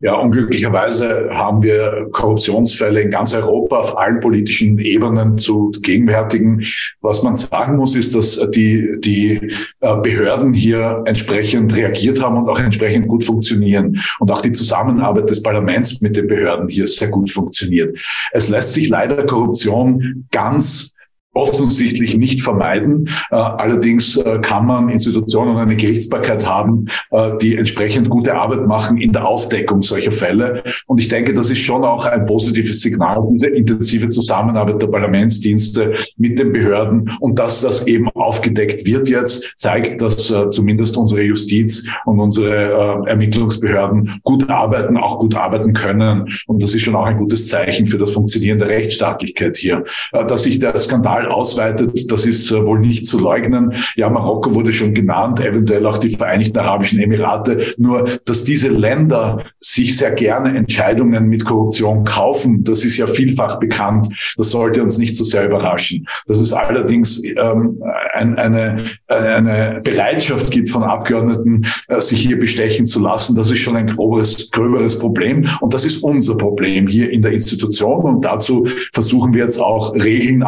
Ja, 0.04 0.16
unglücklicherweise 0.16 1.30
haben 1.32 1.62
wir 1.62 2.08
Korruptionsfälle 2.12 3.00
in 3.00 3.10
ganz 3.10 3.32
Europa 3.32 3.78
auf 3.78 3.96
allen 3.96 4.20
politischen 4.20 4.78
Ebenen 4.78 5.38
zu 5.38 5.70
gegenwärtigen. 5.80 6.62
Was 7.00 7.22
man 7.22 7.36
sagen 7.36 7.76
muss, 7.76 7.96
ist, 7.96 8.14
dass 8.14 8.38
die, 8.50 9.00
die 9.00 9.50
äh, 9.80 9.96
Behörden 10.02 10.52
hier 10.52 11.02
entsprechend 11.06 11.74
reagiert 11.74 12.22
haben 12.22 12.36
und 12.36 12.50
auch 12.50 12.60
entsprechend 12.60 13.08
gut 13.08 13.24
funktionieren. 13.24 13.98
Und 14.18 14.30
auch 14.30 14.42
die 14.42 14.52
Zusammenarbeit 14.52 15.30
des 15.30 15.42
Parlaments 15.42 15.98
mit 16.02 16.18
den 16.18 16.26
Behörden 16.26 16.68
hier 16.68 16.86
sehr 16.86 17.08
gut 17.08 17.30
funktioniert. 17.30 17.98
Es 18.32 18.50
lässt 18.50 18.74
sich 18.74 18.90
leider 18.90 19.24
Korruption 19.24 20.26
ganz 20.30 20.94
offensichtlich 21.34 22.16
nicht 22.16 22.42
vermeiden. 22.42 23.08
Äh, 23.30 23.36
allerdings 23.36 24.16
äh, 24.16 24.38
kann 24.40 24.66
man 24.66 24.88
Institutionen 24.88 25.56
und 25.56 25.58
eine 25.58 25.76
Gerichtsbarkeit 25.76 26.46
haben, 26.46 26.86
äh, 27.10 27.32
die 27.40 27.56
entsprechend 27.56 28.08
gute 28.08 28.34
Arbeit 28.34 28.66
machen 28.66 28.96
in 28.96 29.12
der 29.12 29.26
Aufdeckung 29.26 29.82
solcher 29.82 30.12
Fälle. 30.12 30.62
Und 30.86 31.00
ich 31.00 31.08
denke, 31.08 31.34
das 31.34 31.50
ist 31.50 31.58
schon 31.58 31.84
auch 31.84 32.06
ein 32.06 32.24
positives 32.26 32.80
Signal, 32.80 33.22
diese 33.32 33.48
intensive 33.48 34.08
Zusammenarbeit 34.08 34.80
der 34.80 34.86
Parlamentsdienste 34.86 35.94
mit 36.16 36.38
den 36.38 36.52
Behörden 36.52 37.10
und 37.20 37.38
dass 37.38 37.62
das 37.62 37.86
eben 37.86 38.08
aufgedeckt 38.10 38.86
wird 38.86 39.08
jetzt, 39.08 39.52
zeigt, 39.56 40.00
dass 40.00 40.32
zumindest 40.50 40.96
unsere 40.96 41.22
Justiz 41.22 41.86
und 42.04 42.20
unsere 42.20 43.04
Ermittlungsbehörden 43.06 44.20
gut 44.22 44.48
arbeiten, 44.48 44.96
auch 44.96 45.18
gut 45.18 45.36
arbeiten 45.36 45.72
können. 45.72 46.28
Und 46.46 46.62
das 46.62 46.74
ist 46.74 46.82
schon 46.82 46.94
auch 46.94 47.06
ein 47.06 47.16
gutes 47.16 47.48
Zeichen 47.48 47.86
für 47.86 47.98
das 47.98 48.12
Funktionieren 48.12 48.58
der 48.58 48.68
Rechtsstaatlichkeit 48.68 49.56
hier. 49.56 49.84
Dass 50.12 50.44
sich 50.44 50.58
der 50.58 50.76
Skandal 50.78 51.23
total 51.24 51.28
ausweitet, 51.28 52.10
das 52.10 52.26
ist 52.26 52.50
äh, 52.50 52.66
wohl 52.66 52.80
nicht 52.80 53.06
zu 53.06 53.18
leugnen. 53.18 53.72
Ja, 53.96 54.08
Marokko 54.10 54.54
wurde 54.54 54.72
schon 54.72 54.94
genannt, 54.94 55.40
eventuell 55.40 55.86
auch 55.86 55.98
die 55.98 56.10
Vereinigten 56.10 56.58
Arabischen 56.58 57.00
Emirate. 57.00 57.74
Nur, 57.78 58.18
dass 58.24 58.44
diese 58.44 58.68
Länder 58.68 59.44
sich 59.58 59.96
sehr 59.96 60.12
gerne 60.12 60.56
Entscheidungen 60.56 61.26
mit 61.26 61.44
Korruption 61.44 62.04
kaufen, 62.04 62.64
das 62.64 62.84
ist 62.84 62.96
ja 62.96 63.06
vielfach 63.06 63.58
bekannt. 63.58 64.08
Das 64.36 64.50
sollte 64.50 64.82
uns 64.82 64.98
nicht 64.98 65.16
so 65.16 65.24
sehr 65.24 65.46
überraschen. 65.46 66.06
Dass 66.26 66.38
es 66.38 66.52
allerdings 66.52 67.22
ähm, 67.24 67.82
ein, 68.14 68.36
eine, 68.38 68.86
eine 69.08 69.80
Bereitschaft 69.82 70.50
gibt 70.50 70.70
von 70.70 70.82
Abgeordneten, 70.82 71.62
äh, 71.88 72.00
sich 72.00 72.20
hier 72.20 72.38
bestechen 72.38 72.86
zu 72.86 73.00
lassen, 73.00 73.36
das 73.36 73.50
ist 73.50 73.58
schon 73.58 73.76
ein 73.76 73.86
gröberes, 73.86 74.50
gröberes 74.50 74.98
Problem. 74.98 75.46
Und 75.60 75.74
das 75.74 75.84
ist 75.84 76.02
unser 76.02 76.36
Problem 76.36 76.86
hier 76.86 77.10
in 77.10 77.22
der 77.22 77.32
Institution. 77.32 78.04
Und 78.04 78.24
dazu 78.24 78.66
versuchen 78.92 79.34
wir 79.34 79.42
jetzt 79.42 79.60
auch 79.60 79.94
Regeln, 79.94 80.42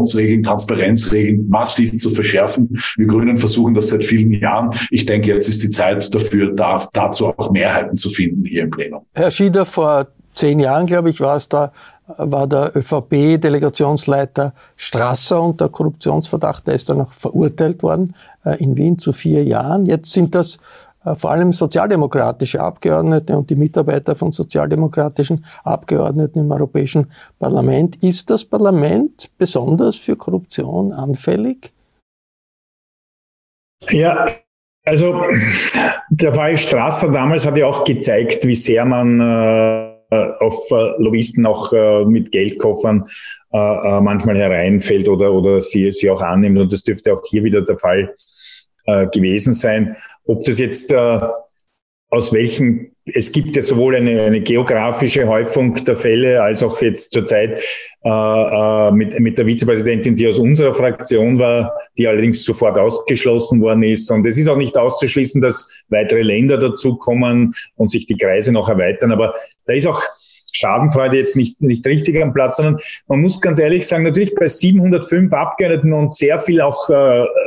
Antikorruptionsregeln, 0.00 0.42
Transparenzregeln 0.42 1.48
massiv 1.48 1.96
zu 1.98 2.10
verschärfen. 2.10 2.78
Wir 2.96 3.06
Grünen 3.06 3.36
versuchen 3.36 3.74
das 3.74 3.88
seit 3.88 4.04
vielen 4.04 4.32
Jahren. 4.32 4.74
Ich 4.90 5.06
denke, 5.06 5.28
jetzt 5.28 5.48
ist 5.48 5.62
die 5.62 5.68
Zeit 5.68 6.12
dafür, 6.14 6.52
da, 6.52 6.82
dazu 6.92 7.28
auch 7.28 7.50
Mehrheiten 7.50 7.96
zu 7.96 8.10
finden 8.10 8.44
hier 8.44 8.64
im 8.64 8.70
Plenum. 8.70 9.02
Herr 9.14 9.30
Schieder, 9.30 9.66
vor 9.66 10.08
zehn 10.34 10.58
Jahren, 10.60 10.86
glaube 10.86 11.10
ich, 11.10 11.20
war 11.20 11.36
es 11.36 11.48
da, 11.48 11.72
war 12.06 12.46
der 12.46 12.72
ÖVP-Delegationsleiter 12.74 14.54
Strasser 14.76 15.42
unter 15.42 15.68
Korruptionsverdacht. 15.68 16.66
Der 16.66 16.74
ist 16.74 16.88
dann 16.88 17.00
auch 17.00 17.12
verurteilt 17.12 17.82
worden 17.82 18.14
äh, 18.44 18.62
in 18.62 18.76
Wien 18.76 18.98
zu 18.98 19.12
vier 19.12 19.44
Jahren. 19.44 19.86
Jetzt 19.86 20.12
sind 20.12 20.34
das 20.34 20.58
vor 21.16 21.30
allem 21.30 21.52
sozialdemokratische 21.52 22.60
Abgeordnete 22.60 23.36
und 23.36 23.48
die 23.48 23.56
Mitarbeiter 23.56 24.14
von 24.14 24.32
sozialdemokratischen 24.32 25.44
Abgeordneten 25.64 26.40
im 26.40 26.50
Europäischen 26.50 27.10
Parlament. 27.38 28.02
Ist 28.02 28.28
das 28.28 28.44
Parlament 28.44 29.30
besonders 29.38 29.96
für 29.96 30.16
Korruption 30.16 30.92
anfällig? 30.92 31.72
Ja, 33.88 34.26
also 34.84 35.22
der 36.10 36.34
Fall 36.34 36.56
Strasser 36.56 37.10
damals 37.10 37.46
hat 37.46 37.56
ja 37.56 37.66
auch 37.66 37.84
gezeigt, 37.84 38.46
wie 38.46 38.54
sehr 38.54 38.84
man 38.84 39.20
äh, 39.20 40.32
auf 40.40 40.70
äh, 40.70 41.02
Lobbyisten 41.02 41.46
auch 41.46 41.72
äh, 41.72 42.04
mit 42.04 42.32
Geldkoffern 42.32 43.06
äh, 43.52 43.58
äh, 43.58 44.00
manchmal 44.00 44.36
hereinfällt 44.36 45.08
oder, 45.08 45.32
oder 45.32 45.60
sie, 45.60 45.92
sie 45.92 46.10
auch 46.10 46.20
annimmt. 46.20 46.58
Und 46.58 46.72
das 46.72 46.82
dürfte 46.82 47.14
auch 47.14 47.22
hier 47.26 47.44
wieder 47.44 47.62
der 47.62 47.78
Fall 47.78 48.14
äh, 48.86 49.06
gewesen 49.08 49.52
sein. 49.52 49.96
Ob 50.24 50.44
das 50.44 50.58
jetzt 50.58 50.92
äh, 50.92 51.20
aus 52.10 52.32
welchen, 52.32 52.90
es 53.14 53.30
gibt 53.30 53.54
ja 53.54 53.62
sowohl 53.62 53.94
eine, 53.94 54.22
eine 54.22 54.40
geografische 54.40 55.26
Häufung 55.28 55.74
der 55.84 55.96
Fälle 55.96 56.42
als 56.42 56.62
auch 56.62 56.80
jetzt 56.82 57.12
zurzeit 57.12 57.62
äh, 58.04 58.08
äh, 58.08 58.90
mit, 58.92 59.18
mit 59.20 59.38
der 59.38 59.46
Vizepräsidentin, 59.46 60.16
die 60.16 60.26
aus 60.26 60.38
unserer 60.38 60.74
Fraktion 60.74 61.38
war, 61.38 61.72
die 61.96 62.08
allerdings 62.08 62.44
sofort 62.44 62.76
ausgeschlossen 62.78 63.60
worden 63.60 63.84
ist. 63.84 64.10
Und 64.10 64.26
es 64.26 64.38
ist 64.38 64.48
auch 64.48 64.56
nicht 64.56 64.76
auszuschließen, 64.76 65.40
dass 65.40 65.68
weitere 65.88 66.22
Länder 66.22 66.58
dazukommen 66.58 67.54
und 67.76 67.90
sich 67.90 68.06
die 68.06 68.16
Kreise 68.16 68.52
noch 68.52 68.68
erweitern. 68.68 69.12
Aber 69.12 69.34
da 69.66 69.72
ist 69.72 69.86
auch 69.86 70.02
Schadenfreude 70.52 71.16
jetzt 71.16 71.36
nicht, 71.36 71.60
nicht 71.60 71.86
richtig 71.86 72.20
am 72.22 72.32
Platz, 72.32 72.56
sondern 72.56 72.78
man 73.08 73.20
muss 73.20 73.40
ganz 73.40 73.58
ehrlich 73.58 73.86
sagen, 73.86 74.04
natürlich 74.04 74.34
bei 74.34 74.48
705 74.48 75.32
Abgeordneten 75.32 75.92
und 75.92 76.12
sehr 76.12 76.38
viel 76.38 76.60
auch 76.60 76.88
äh, 76.90 76.92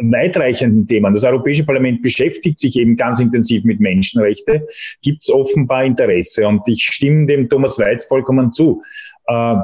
weitreichenden 0.02 0.88
Themen. 0.88 1.14
Das 1.14 1.24
Europäische 1.24 1.66
Parlament 1.66 2.02
beschäftigt 2.02 2.60
sich 2.60 2.78
eben 2.78 2.96
ganz 2.96 3.20
intensiv 3.20 3.64
mit 3.64 3.80
Menschenrechten, 3.80 4.62
gibt 5.02 5.24
es 5.24 5.32
offenbar 5.32 5.84
Interesse. 5.84 6.48
Und 6.48 6.62
ich 6.68 6.84
stimme 6.84 7.26
dem 7.26 7.50
Thomas 7.50 7.80
Weiz 7.80 8.06
vollkommen 8.06 8.52
zu. 8.52 8.82
Äh, 9.28 9.56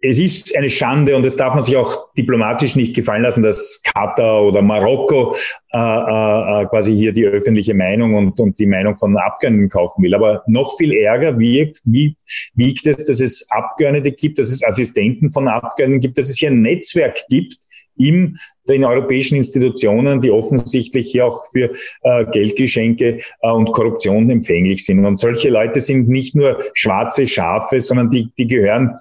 es 0.00 0.18
ist 0.18 0.56
eine 0.56 0.68
Schande 0.68 1.16
und 1.16 1.24
es 1.24 1.36
darf 1.36 1.54
man 1.54 1.62
sich 1.62 1.76
auch 1.76 2.12
diplomatisch 2.18 2.76
nicht 2.76 2.94
gefallen 2.94 3.22
lassen, 3.22 3.42
dass 3.42 3.80
Katar 3.82 4.44
oder 4.44 4.60
Marokko 4.60 5.34
äh, 5.72 5.78
äh, 5.78 6.62
äh, 6.62 6.66
quasi 6.66 6.94
hier 6.94 7.12
die 7.12 7.24
öffentliche 7.24 7.72
Meinung 7.72 8.14
und, 8.14 8.38
und 8.38 8.58
die 8.58 8.66
Meinung 8.66 8.96
von 8.96 9.16
Abgeordneten 9.16 9.70
kaufen 9.70 10.02
will. 10.02 10.14
Aber 10.14 10.42
noch 10.46 10.76
viel 10.76 10.92
ärger 10.92 11.38
wiegt, 11.38 11.80
wie, 11.84 12.14
wiegt 12.54 12.86
es, 12.86 12.96
dass 13.04 13.20
es 13.20 13.46
Abgeordnete 13.50 14.12
gibt, 14.12 14.38
dass 14.38 14.50
es 14.50 14.62
Assistenten 14.64 15.30
von 15.30 15.48
Abgeordneten 15.48 16.00
gibt, 16.00 16.18
dass 16.18 16.28
es 16.28 16.38
hier 16.38 16.50
ein 16.50 16.60
Netzwerk 16.60 17.22
gibt, 17.30 17.56
in 17.98 18.36
den 18.68 18.84
europäischen 18.84 19.36
Institutionen, 19.36 20.20
die 20.20 20.30
offensichtlich 20.30 21.10
hier 21.10 21.24
auch 21.24 21.46
für 21.46 21.72
äh, 22.02 22.26
Geldgeschenke 22.26 23.20
äh, 23.40 23.50
und 23.50 23.72
Korruption 23.72 24.28
empfänglich 24.28 24.84
sind. 24.84 25.06
Und 25.06 25.18
solche 25.18 25.48
Leute 25.48 25.80
sind 25.80 26.06
nicht 26.06 26.34
nur 26.34 26.58
schwarze 26.74 27.26
Schafe, 27.26 27.80
sondern 27.80 28.10
die, 28.10 28.28
die 28.36 28.46
gehören 28.46 28.98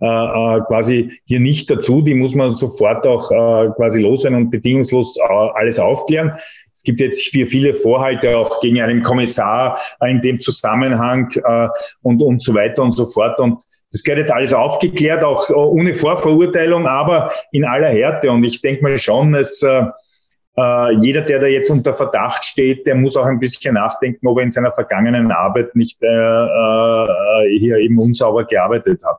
äh, 0.00 0.06
äh, 0.06 0.60
quasi 0.68 1.20
hier 1.24 1.40
nicht 1.40 1.68
dazu. 1.70 2.00
Die 2.02 2.14
muss 2.14 2.32
man 2.34 2.52
sofort 2.52 3.04
auch 3.04 3.32
äh, 3.32 3.68
quasi 3.74 4.00
loswerden 4.00 4.44
und 4.44 4.50
bedingungslos 4.50 5.16
äh, 5.16 5.22
alles 5.54 5.80
aufklären. 5.80 6.32
Es 6.72 6.84
gibt 6.84 7.00
jetzt 7.00 7.20
viele 7.20 7.74
Vorhalte 7.74 8.38
auch 8.38 8.60
gegen 8.60 8.80
einen 8.80 9.02
Kommissar 9.02 9.76
in 10.06 10.20
dem 10.20 10.38
Zusammenhang 10.38 11.28
äh, 11.44 11.68
und, 12.02 12.22
und 12.22 12.40
so 12.40 12.54
weiter 12.54 12.84
und 12.84 12.92
so 12.92 13.06
fort. 13.06 13.40
Und 13.40 13.60
das 13.90 14.04
gehört 14.04 14.20
jetzt 14.20 14.32
alles 14.32 14.54
aufgeklärt, 14.54 15.24
auch 15.24 15.50
äh, 15.50 15.54
ohne 15.54 15.92
Vorverurteilung, 15.94 16.86
aber 16.86 17.32
in 17.50 17.64
aller 17.64 17.88
Härte. 17.88 18.30
Und 18.30 18.44
ich 18.44 18.60
denke 18.60 18.84
mal 18.84 18.98
schon, 18.98 19.32
dass 19.32 19.64
äh, 19.64 19.82
jeder, 21.00 21.22
der 21.22 21.40
da 21.40 21.46
jetzt 21.48 21.70
unter 21.70 21.92
Verdacht 21.92 22.44
steht, 22.44 22.86
der 22.86 22.94
muss 22.94 23.16
auch 23.16 23.26
ein 23.26 23.40
bisschen 23.40 23.74
nachdenken, 23.74 24.28
ob 24.28 24.38
er 24.38 24.44
in 24.44 24.52
seiner 24.52 24.70
vergangenen 24.70 25.32
Arbeit 25.32 25.74
nicht 25.74 26.00
äh, 26.02 27.58
hier 27.58 27.78
eben 27.78 27.98
unsauber 27.98 28.44
gearbeitet 28.44 29.02
hat. 29.04 29.18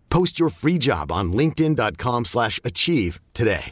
Post 0.11 0.39
your 0.39 0.51
free 0.51 0.77
job 0.77 1.11
on 1.11 1.33
linkedin.com/achieve 1.33 3.19
today. 3.33 3.71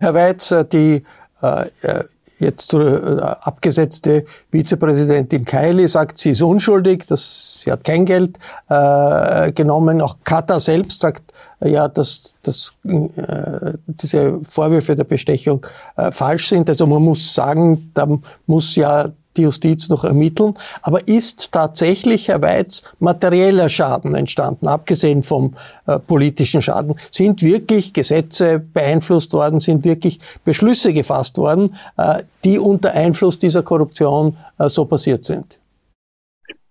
Herr 0.00 0.14
Weitz, 0.14 0.52
die 0.72 1.04
äh, 1.42 1.68
äh 1.82 2.04
jetzt 2.38 2.74
äh, 2.74 3.18
abgesetzte 3.42 4.24
Vizepräsidentin 4.50 5.44
Kaili 5.44 5.88
sagt, 5.88 6.18
sie 6.18 6.30
ist 6.30 6.42
unschuldig, 6.42 7.06
dass 7.06 7.62
sie 7.62 7.72
hat 7.72 7.84
kein 7.84 8.04
Geld 8.04 8.38
äh, 8.68 9.52
genommen. 9.52 10.00
Auch 10.00 10.16
Katar 10.24 10.60
selbst 10.60 11.00
sagt, 11.00 11.32
äh, 11.60 11.70
ja, 11.70 11.88
dass, 11.88 12.34
dass 12.42 12.78
äh, 12.84 13.72
diese 13.86 14.40
Vorwürfe 14.42 14.96
der 14.96 15.04
Bestechung 15.04 15.64
äh, 15.96 16.10
falsch 16.10 16.48
sind. 16.48 16.68
Also 16.68 16.86
man 16.86 17.02
muss 17.02 17.34
sagen, 17.34 17.90
da 17.94 18.06
muss 18.46 18.76
ja 18.76 19.10
die 19.36 19.42
Justiz 19.42 19.88
noch 19.88 20.04
ermitteln. 20.04 20.54
Aber 20.82 21.06
ist 21.06 21.52
tatsächlich, 21.52 22.28
Herr 22.28 22.42
Weiz, 22.42 22.82
materieller 22.98 23.68
Schaden 23.68 24.14
entstanden, 24.14 24.66
abgesehen 24.68 25.22
vom 25.22 25.54
äh, 25.86 25.98
politischen 25.98 26.62
Schaden? 26.62 26.94
Sind 27.10 27.42
wirklich 27.42 27.92
Gesetze 27.92 28.58
beeinflusst 28.58 29.32
worden, 29.32 29.60
sind 29.60 29.84
wirklich 29.84 30.20
Beschlüsse 30.44 30.92
gefasst 30.92 31.38
worden, 31.38 31.74
äh, 31.96 32.22
die 32.44 32.58
unter 32.58 32.92
Einfluss 32.92 33.38
dieser 33.38 33.62
Korruption 33.62 34.36
äh, 34.58 34.68
so 34.68 34.84
passiert 34.84 35.24
sind? 35.24 35.58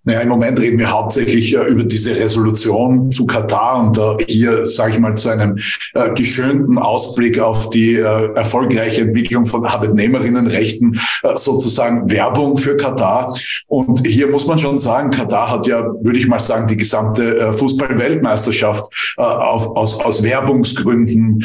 Naja, 0.05 0.19
im 0.21 0.29
Moment 0.29 0.59
reden 0.59 0.77
wir 0.77 0.91
hauptsächlich 0.91 1.55
äh, 1.55 1.63
über 1.63 1.83
diese 1.83 2.15
Resolution 2.15 3.09
zu 3.09 3.25
Katar 3.25 3.79
und 3.79 3.97
äh, 3.97 4.23
hier, 4.27 4.65
sage 4.67 4.93
ich 4.93 4.99
mal, 4.99 5.15
zu 5.15 5.29
einem 5.29 5.57
äh, 5.95 6.13
geschönten 6.13 6.77
Ausblick 6.77 7.39
auf 7.39 7.71
die 7.71 7.95
äh, 7.95 8.33
erfolgreiche 8.35 9.01
Entwicklung 9.01 9.47
von 9.47 9.65
Arbeitnehmerinnenrechten, 9.65 10.99
äh, 11.23 11.35
sozusagen 11.35 12.07
Werbung 12.11 12.57
für 12.57 12.77
Katar. 12.77 13.35
Und 13.65 14.05
hier 14.05 14.27
muss 14.27 14.45
man 14.45 14.59
schon 14.59 14.77
sagen, 14.77 15.09
Katar 15.09 15.49
hat 15.49 15.65
ja, 15.65 15.83
würde 15.83 16.19
ich 16.19 16.27
mal 16.27 16.39
sagen, 16.39 16.67
die 16.67 16.77
gesamte 16.77 17.39
äh, 17.39 17.51
Fußball-Weltmeisterschaft 17.51 18.85
auf, 19.17 19.75
aus, 19.75 19.99
aus 20.03 20.23
Werbungsgründen 20.23 21.43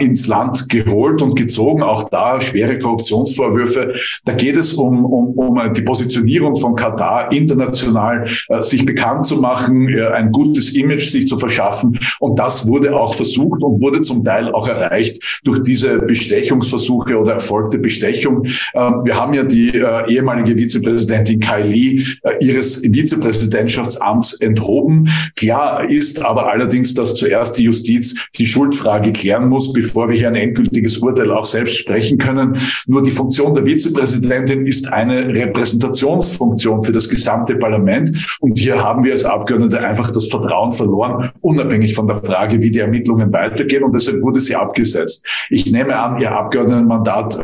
ins 0.00 0.26
Land 0.26 0.68
geholt 0.68 1.22
und 1.22 1.36
gezogen. 1.36 1.82
Auch 1.82 2.08
da 2.08 2.40
schwere 2.40 2.78
Korruptionsvorwürfe. 2.78 3.94
Da 4.24 4.34
geht 4.34 4.56
es 4.56 4.74
um, 4.74 5.04
um, 5.04 5.30
um 5.32 5.72
die 5.72 5.82
Positionierung 5.82 6.56
von 6.56 6.74
Katar 6.76 7.32
international 7.32 7.71
international 7.72 8.28
äh, 8.48 8.62
sich 8.62 8.84
bekannt 8.84 9.26
zu 9.26 9.40
machen, 9.40 9.88
äh, 9.88 10.06
ein 10.08 10.30
gutes 10.30 10.74
Image 10.74 11.08
sich 11.08 11.26
zu 11.26 11.38
verschaffen. 11.38 11.98
Und 12.20 12.38
das 12.38 12.68
wurde 12.68 12.94
auch 12.94 13.14
versucht 13.14 13.62
und 13.62 13.80
wurde 13.80 14.00
zum 14.00 14.24
Teil 14.24 14.52
auch 14.52 14.68
erreicht 14.68 15.40
durch 15.44 15.62
diese 15.62 15.98
Bestechungsversuche 15.98 17.18
oder 17.18 17.34
erfolgte 17.34 17.78
Bestechung. 17.78 18.44
Ähm, 18.74 18.96
wir 19.04 19.16
haben 19.16 19.34
ja 19.34 19.44
die 19.44 19.70
äh, 19.70 20.12
ehemalige 20.12 20.56
Vizepräsidentin 20.56 21.40
Kai 21.40 21.62
Lee 21.62 22.04
äh, 22.22 22.44
ihres 22.44 22.82
Vizepräsidentschaftsamts 22.82 24.34
enthoben. 24.34 25.08
Klar 25.36 25.88
ist 25.88 26.24
aber 26.24 26.50
allerdings, 26.50 26.94
dass 26.94 27.14
zuerst 27.14 27.58
die 27.58 27.64
Justiz 27.64 28.14
die 28.36 28.46
Schuldfrage 28.46 29.12
klären 29.12 29.48
muss, 29.48 29.72
bevor 29.72 30.08
wir 30.08 30.16
hier 30.16 30.28
ein 30.28 30.36
endgültiges 30.36 30.98
Urteil 30.98 31.30
auch 31.30 31.46
selbst 31.46 31.76
sprechen 31.76 32.18
können. 32.18 32.56
Nur 32.86 33.02
die 33.02 33.10
Funktion 33.10 33.54
der 33.54 33.64
Vizepräsidentin 33.64 34.66
ist 34.66 34.92
eine 34.92 35.32
Repräsentationsfunktion 35.32 36.82
für 36.82 36.92
das 36.92 37.08
gesamte 37.08 37.56
Parlament. 37.62 38.38
Und 38.40 38.58
hier 38.58 38.82
haben 38.82 39.04
wir 39.04 39.12
als 39.12 39.24
Abgeordnete 39.24 39.78
einfach 39.80 40.10
das 40.10 40.28
Vertrauen 40.28 40.72
verloren, 40.72 41.30
unabhängig 41.40 41.94
von 41.94 42.06
der 42.06 42.16
Frage, 42.16 42.60
wie 42.60 42.70
die 42.70 42.80
Ermittlungen 42.80 43.32
weitergehen. 43.32 43.84
Und 43.84 43.94
deshalb 43.94 44.22
wurde 44.22 44.40
sie 44.40 44.56
abgesetzt. 44.56 45.24
Ich 45.48 45.70
nehme 45.70 45.96
an, 45.96 46.20
ihr 46.20 46.32
Abgeordnetenmandat, 46.32 47.38
äh, 47.38 47.40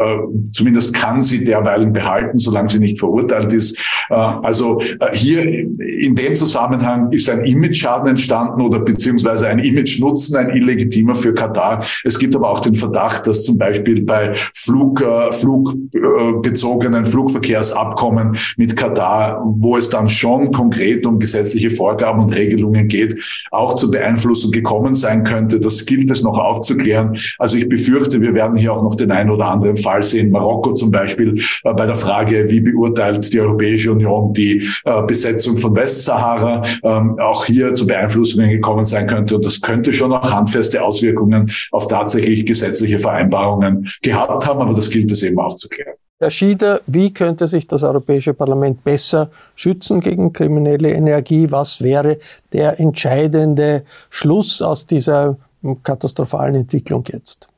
zumindest 0.53 0.95
kann 0.95 1.23
sie 1.23 1.45
derweilen 1.45 1.93
behalten, 1.93 2.39
solange 2.39 2.69
sie 2.69 2.81
nicht 2.81 2.99
verurteilt 2.99 3.53
ist. 3.53 3.79
Äh, 4.11 4.15
also 4.15 4.81
äh, 4.81 5.15
hier 5.15 5.43
in 5.45 6.15
dem 6.15 6.35
Zusammenhang 6.35 7.13
ist 7.13 7.31
ein 7.31 7.45
Image-Schaden 7.45 8.09
entstanden 8.09 8.61
oder 8.61 8.81
beziehungsweise 8.81 9.47
ein 9.49 9.59
Image-Nutzen, 9.59 10.37
ein 10.37 10.51
illegitimer 10.51 11.15
für 11.15 11.33
Katar. 11.35 11.85
Es 12.05 12.19
gibt 12.19 12.35
aber 12.35 12.51
auch 12.51 12.61
den 12.61 12.75
Verdacht, 12.75 13.27
dass 13.27 13.45
zum 13.45 13.59
Beispiel 13.59 14.03
bei 14.03 14.35
Flug, 14.55 15.01
äh, 15.01 15.31
flugbezogenen 15.33 17.05
Flugverkehrsabkommen 17.05 18.37
mit 18.57 18.77
Katar, 18.77 19.43
wo 19.45 19.77
es 19.77 19.91
schon 20.09 20.51
konkret 20.51 21.07
um 21.07 21.19
gesetzliche 21.19 21.71
Vorgaben 21.71 22.23
und 22.23 22.35
Regelungen 22.35 22.89
geht, 22.89 23.23
auch 23.51 23.77
zur 23.77 23.91
Beeinflussung 23.91 24.51
gekommen 24.51 24.95
sein 24.95 25.25
könnte. 25.25 25.61
Das 25.61 25.85
gilt 25.87 26.11
es 26.11 26.23
noch 26.23 26.39
aufzuklären. 26.39 27.17
Also 27.39 27.57
ich 27.57 27.69
befürchte, 27.69 28.21
wir 28.21 28.35
werden 28.35 28.57
hier 28.57 28.73
auch 28.73 28.83
noch 28.83 28.95
den 28.95 29.11
einen 29.11 29.31
oder 29.31 29.47
anderen 29.47 29.77
Fall 29.77 30.03
sehen. 30.03 30.31
Marokko 30.31 30.73
zum 30.73 30.91
Beispiel 30.91 31.41
äh, 31.65 31.73
bei 31.75 31.87
der 31.87 31.95
Frage, 31.95 32.47
wie 32.49 32.61
beurteilt 32.61 33.33
die 33.33 33.41
Europäische 33.41 33.93
Union 33.93 34.33
die 34.33 34.67
äh, 34.85 35.03
Besetzung 35.03 35.57
von 35.57 35.75
Westsahara, 35.75 36.63
ähm, 36.83 37.19
auch 37.19 37.45
hier 37.45 37.75
zu 37.75 37.87
Beeinflussungen 37.87 38.51
gekommen 38.51 38.85
sein 38.85 39.07
könnte. 39.07 39.37
Und 39.37 39.45
das 39.45 39.61
könnte 39.61 39.93
schon 39.93 40.13
auch 40.13 40.31
handfeste 40.31 40.83
Auswirkungen 40.83 41.51
auf 41.71 41.89
tatsächlich 41.89 42.45
gesetzliche 42.47 42.99
Vereinbarungen 42.99 43.89
gehabt 44.03 44.47
haben. 44.47 44.61
Aber 44.61 44.75
das 44.75 44.91
gilt 44.91 45.11
es 45.11 45.23
eben 45.23 45.39
aufzuklären. 45.39 45.95
Herr 46.21 46.31
Schieder, 46.31 46.81
wie 46.89 47.15
könnte 47.15 47.47
sich 47.47 47.69
das 47.69 47.85
Europäische 47.85 48.35
Parlament 48.35 48.83
besser 48.83 49.31
schützen 49.55 50.01
gegen 50.01 50.33
kriminelle 50.33 50.91
Energie? 50.91 51.49
Was 51.53 51.81
wäre 51.81 52.19
der 52.53 52.81
entscheidende 52.81 53.85
Schluss 54.11 54.61
aus 54.61 54.85
dieser 54.85 55.37
katastrophalen 55.85 56.57
Entwicklung 56.57 57.05
jetzt? 57.07 57.49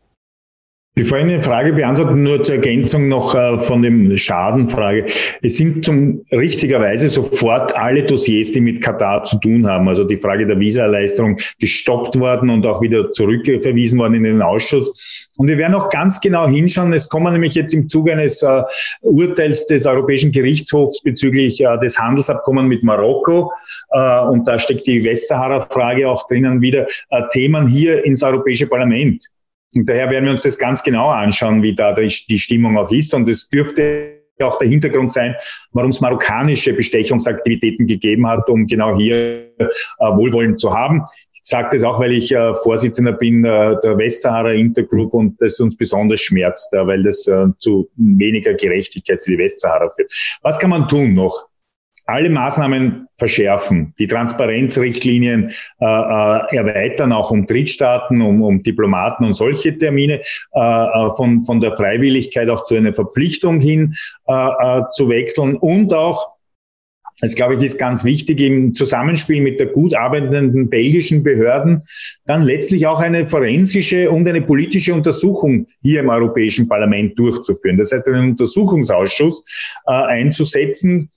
Bevor 0.97 1.19
ich 1.19 1.25
eine 1.25 1.43
Frage 1.43 1.73
beantworte, 1.73 2.15
nur 2.15 2.43
zur 2.43 2.57
Ergänzung 2.57 3.09
noch 3.09 3.35
äh, 3.35 3.57
von 3.57 3.81
dem 3.81 4.15
Schadenfrage. 4.19 5.07
Es 5.41 5.57
sind 5.57 5.85
zum 5.85 6.27
richtigerweise 6.31 7.09
sofort 7.09 7.75
alle 7.77 8.03
Dossiers, 8.03 8.53
die 8.53 8.61
mit 8.61 8.83
Katar 8.83 9.25
zu 9.25 9.39
tun 9.39 9.67
haben, 9.67 9.89
also 9.89 10.05
die 10.05 10.17
Frage 10.17 10.47
der 10.47 10.61
Visaerleichterung, 10.61 11.39
gestoppt 11.61 12.19
worden 12.21 12.51
und 12.51 12.67
auch 12.67 12.83
wieder 12.83 13.13
zurückverwiesen 13.13 13.99
worden 13.99 14.15
in 14.15 14.25
den 14.25 14.43
Ausschuss. 14.43 15.29
Und 15.41 15.49
wir 15.49 15.57
werden 15.57 15.75
auch 15.75 15.89
ganz 15.89 16.21
genau 16.21 16.47
hinschauen. 16.47 16.93
Es 16.93 17.09
kommen 17.09 17.33
nämlich 17.33 17.55
jetzt 17.55 17.73
im 17.73 17.89
Zuge 17.89 18.13
eines 18.13 18.43
äh, 18.43 18.63
Urteils 19.01 19.67
des 19.69 19.87
Europäischen 19.87 20.33
Gerichtshofs 20.33 21.01
bezüglich 21.01 21.65
äh, 21.65 21.79
des 21.79 21.99
Handelsabkommens 21.99 22.69
mit 22.69 22.83
Marokko, 22.83 23.51
äh, 23.93 24.21
und 24.21 24.47
da 24.47 24.59
steckt 24.59 24.87
die 24.87 25.03
Westsahara-Frage 25.03 26.07
auch 26.07 26.27
drinnen 26.27 26.61
wieder, 26.61 26.87
äh, 27.09 27.23
Themen 27.31 27.67
hier 27.67 28.05
ins 28.05 28.23
Europäische 28.23 28.67
Parlament. 28.67 29.25
Und 29.75 29.89
daher 29.89 30.11
werden 30.11 30.27
wir 30.27 30.33
uns 30.33 30.43
das 30.43 30.59
ganz 30.59 30.83
genau 30.83 31.09
anschauen, 31.09 31.63
wie 31.63 31.75
da 31.75 31.95
die 31.95 32.39
Stimmung 32.39 32.77
auch 32.77 32.93
ist. 32.93 33.15
Und 33.15 33.27
es 33.27 33.49
dürfte 33.49 34.21
auch 34.43 34.59
der 34.59 34.69
Hintergrund 34.69 35.11
sein, 35.11 35.35
warum 35.73 35.89
es 35.89 36.03
marokkanische 36.03 36.75
Bestechungsaktivitäten 36.75 37.87
gegeben 37.87 38.27
hat, 38.27 38.47
um 38.49 38.67
genau 38.67 38.95
hier 38.97 39.51
äh, 39.59 39.67
Wohlwollen 40.01 40.59
zu 40.59 40.75
haben. 40.75 41.01
Ich 41.51 41.53
sage 41.53 41.71
das 41.73 41.83
auch, 41.83 41.99
weil 41.99 42.13
ich 42.13 42.31
äh, 42.31 42.55
Vorsitzender 42.55 43.11
bin 43.11 43.45
äh, 43.45 43.75
der 43.83 43.99
Westsahara 43.99 44.53
Intergroup 44.53 45.13
und 45.15 45.35
das 45.43 45.59
uns 45.59 45.77
besonders 45.77 46.21
schmerzt, 46.21 46.73
äh, 46.73 46.87
weil 46.87 47.03
das 47.03 47.27
äh, 47.27 47.47
zu 47.59 47.91
weniger 47.97 48.55
Gerechtigkeit 48.55 49.21
für 49.21 49.33
die 49.33 49.39
Westsahara 49.39 49.89
führt. 49.89 50.13
Was 50.43 50.61
kann 50.61 50.71
man 50.71 50.87
tun 50.87 51.15
noch? 51.15 51.49
alle 52.07 52.31
Maßnahmen 52.31 53.07
verschärfen, 53.17 53.95
die 53.99 54.07
Transparenzrichtlinien 54.07 55.51
äh, 55.81 55.85
äh, 55.85 56.57
erweitern, 56.57 57.13
auch 57.13 57.31
um 57.31 57.47
Drittstaaten, 57.47 58.21
um, 58.21 58.43
um 58.43 58.63
Diplomaten 58.63 59.25
und 59.25 59.35
solche 59.35 59.77
Termine, 59.77 60.21
äh, 60.55 60.61
äh 60.61 61.11
von, 61.17 61.43
von 61.43 61.61
der 61.61 61.77
Freiwilligkeit 61.77 62.49
auch 62.51 62.65
zu 62.65 62.75
einer 62.75 62.93
Verpflichtung 62.93 63.61
hin 63.61 63.95
äh, 64.27 64.33
äh, 64.33 64.83
zu 64.91 65.09
wechseln 65.09 65.57
und 65.57 65.93
auch 65.95 66.30
das 67.21 67.35
glaube 67.35 67.55
ich 67.55 67.63
ist 67.63 67.79
ganz 67.79 68.05
wichtig 68.05 68.41
im 68.41 68.75
Zusammenspiel 68.75 69.41
mit 69.41 69.61
der 69.61 69.67
gut 69.67 69.95
arbeitenden 69.95 70.69
belgischen 70.69 71.23
Behörden, 71.23 71.83
dann 72.27 72.43
letztlich 72.43 72.87
auch 72.87 73.01
eine 73.01 73.27
forensische 73.27 74.11
und 74.11 74.29
eine 74.29 74.43
politische 74.43 74.95
Untersuchung 74.95 75.67
hier 75.83 76.01
im 76.01 76.09
Europäischen 76.09 76.69
Parlament 76.69 77.19
durchzuführen. 77.19 77.79
Das 77.79 77.93
heißt, 77.93 78.07
einen 78.09 78.31
Untersuchungsausschuss 78.31 79.45
äh, 79.87 79.93
einzusetzen, 79.93 81.11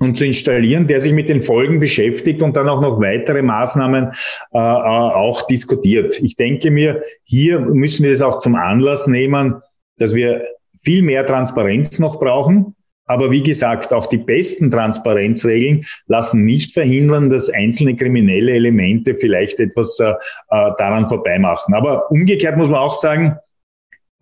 und 0.00 0.18
zu 0.18 0.26
installieren, 0.26 0.86
der 0.86 1.00
sich 1.00 1.12
mit 1.12 1.28
den 1.28 1.40
Folgen 1.40 1.80
beschäftigt 1.80 2.42
und 2.42 2.56
dann 2.56 2.68
auch 2.68 2.80
noch 2.80 3.00
weitere 3.00 3.42
Maßnahmen 3.42 4.10
äh, 4.52 4.58
äh, 4.58 4.58
auch 4.58 5.46
diskutiert. 5.46 6.20
Ich 6.22 6.36
denke 6.36 6.70
mir, 6.70 7.02
hier 7.24 7.60
müssen 7.60 8.04
wir 8.04 8.12
es 8.12 8.22
auch 8.22 8.38
zum 8.38 8.56
Anlass 8.56 9.06
nehmen, 9.06 9.54
dass 9.96 10.14
wir 10.14 10.42
viel 10.82 11.02
mehr 11.02 11.24
Transparenz 11.24 11.98
noch 11.98 12.18
brauchen. 12.20 12.75
Aber 13.06 13.30
wie 13.30 13.42
gesagt, 13.42 13.92
auch 13.92 14.06
die 14.06 14.18
besten 14.18 14.70
Transparenzregeln 14.70 15.84
lassen 16.06 16.44
nicht 16.44 16.72
verhindern, 16.72 17.30
dass 17.30 17.50
einzelne 17.50 17.96
kriminelle 17.96 18.52
Elemente 18.52 19.14
vielleicht 19.14 19.60
etwas 19.60 19.98
äh, 20.00 20.10
äh 20.10 20.70
daran 20.76 21.08
vorbeimachen. 21.08 21.74
Aber 21.74 22.10
umgekehrt 22.10 22.56
muss 22.56 22.68
man 22.68 22.80
auch 22.80 22.94
sagen, 22.94 23.36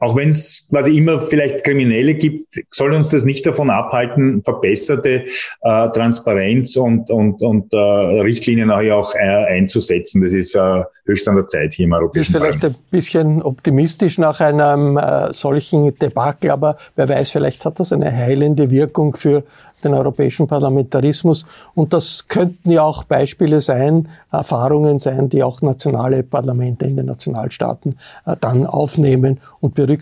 auch 0.00 0.16
wenn 0.16 0.30
es 0.30 0.66
quasi 0.70 0.96
immer 0.96 1.20
vielleicht 1.20 1.64
Kriminelle 1.64 2.14
gibt, 2.14 2.60
soll 2.70 2.92
uns 2.92 3.10
das 3.10 3.24
nicht 3.24 3.46
davon 3.46 3.70
abhalten, 3.70 4.42
verbesserte 4.42 5.24
äh, 5.62 5.88
Transparenz 5.90 6.76
und, 6.76 7.10
und, 7.10 7.40
und 7.42 7.72
äh, 7.72 7.76
Richtlinien 7.76 8.70
auch 8.70 9.14
äh, 9.14 9.18
einzusetzen. 9.18 10.20
Das 10.20 10.32
ist 10.32 10.54
äh, 10.54 10.82
höchst 11.06 11.28
an 11.28 11.36
der 11.36 11.46
Zeit 11.46 11.74
hier 11.74 11.86
im 11.86 11.92
Europäischen 11.92 12.18
Das 12.20 12.28
ist 12.28 12.36
vielleicht 12.36 12.60
Parlament. 12.60 12.84
ein 12.84 12.90
bisschen 12.90 13.42
optimistisch 13.42 14.18
nach 14.18 14.40
einem 14.40 14.96
äh, 14.96 15.32
solchen 15.32 15.96
Debakel, 15.98 16.50
aber 16.50 16.76
wer 16.96 17.08
weiß, 17.08 17.30
vielleicht 17.30 17.64
hat 17.64 17.80
das 17.80 17.92
eine 17.92 18.12
heilende 18.12 18.70
Wirkung 18.70 19.16
für 19.16 19.44
den 19.84 19.94
europäischen 19.94 20.46
Parlamentarismus. 20.46 21.44
Und 21.74 21.92
das 21.92 22.26
könnten 22.28 22.70
ja 22.70 22.82
auch 22.82 23.04
Beispiele 23.04 23.60
sein, 23.60 24.08
Erfahrungen 24.32 24.98
sein, 24.98 25.28
die 25.28 25.42
auch 25.42 25.62
nationale 25.62 26.22
Parlamente 26.22 26.86
in 26.86 26.96
den 26.96 27.06
Nationalstaaten 27.06 27.96
äh, 28.26 28.36
dann 28.40 28.66
aufnehmen 28.66 29.40
und 29.60 29.74
berücksichtigen. 29.74 29.93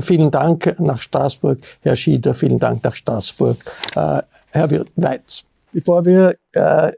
Vielen 0.00 0.30
Dank 0.30 0.78
nach 0.78 1.00
Straßburg, 1.00 1.58
Herr 1.80 1.96
Schieder, 1.96 2.34
vielen 2.34 2.58
Dank 2.58 2.84
nach 2.84 2.94
Straßburg, 2.94 3.56
äh, 3.96 4.22
Herr 4.50 4.70
Weitz. 4.96 5.44
Bevor 5.72 6.04
wir 6.04 6.34
äh, 6.54 6.92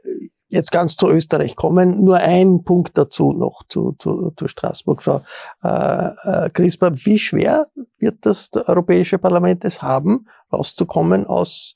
jetzt 0.51 0.71
ganz 0.71 0.95
zu 0.97 1.09
Österreich 1.09 1.55
kommen, 1.55 2.03
nur 2.03 2.17
ein 2.17 2.63
Punkt 2.63 2.95
dazu 2.97 3.31
noch 3.31 3.63
zu, 3.67 3.95
zu, 3.97 4.31
zu 4.35 4.47
Straßburg, 4.47 5.01
Frau 5.01 5.21
äh, 5.63 6.09
äh, 6.23 6.51
Crisper. 6.51 6.91
Wie 6.93 7.17
schwer 7.19 7.71
wird 7.97 8.25
das 8.25 8.51
Europäische 8.53 9.17
Parlament 9.17 9.65
es 9.65 9.81
haben, 9.81 10.27
rauszukommen 10.51 11.25
aus 11.25 11.73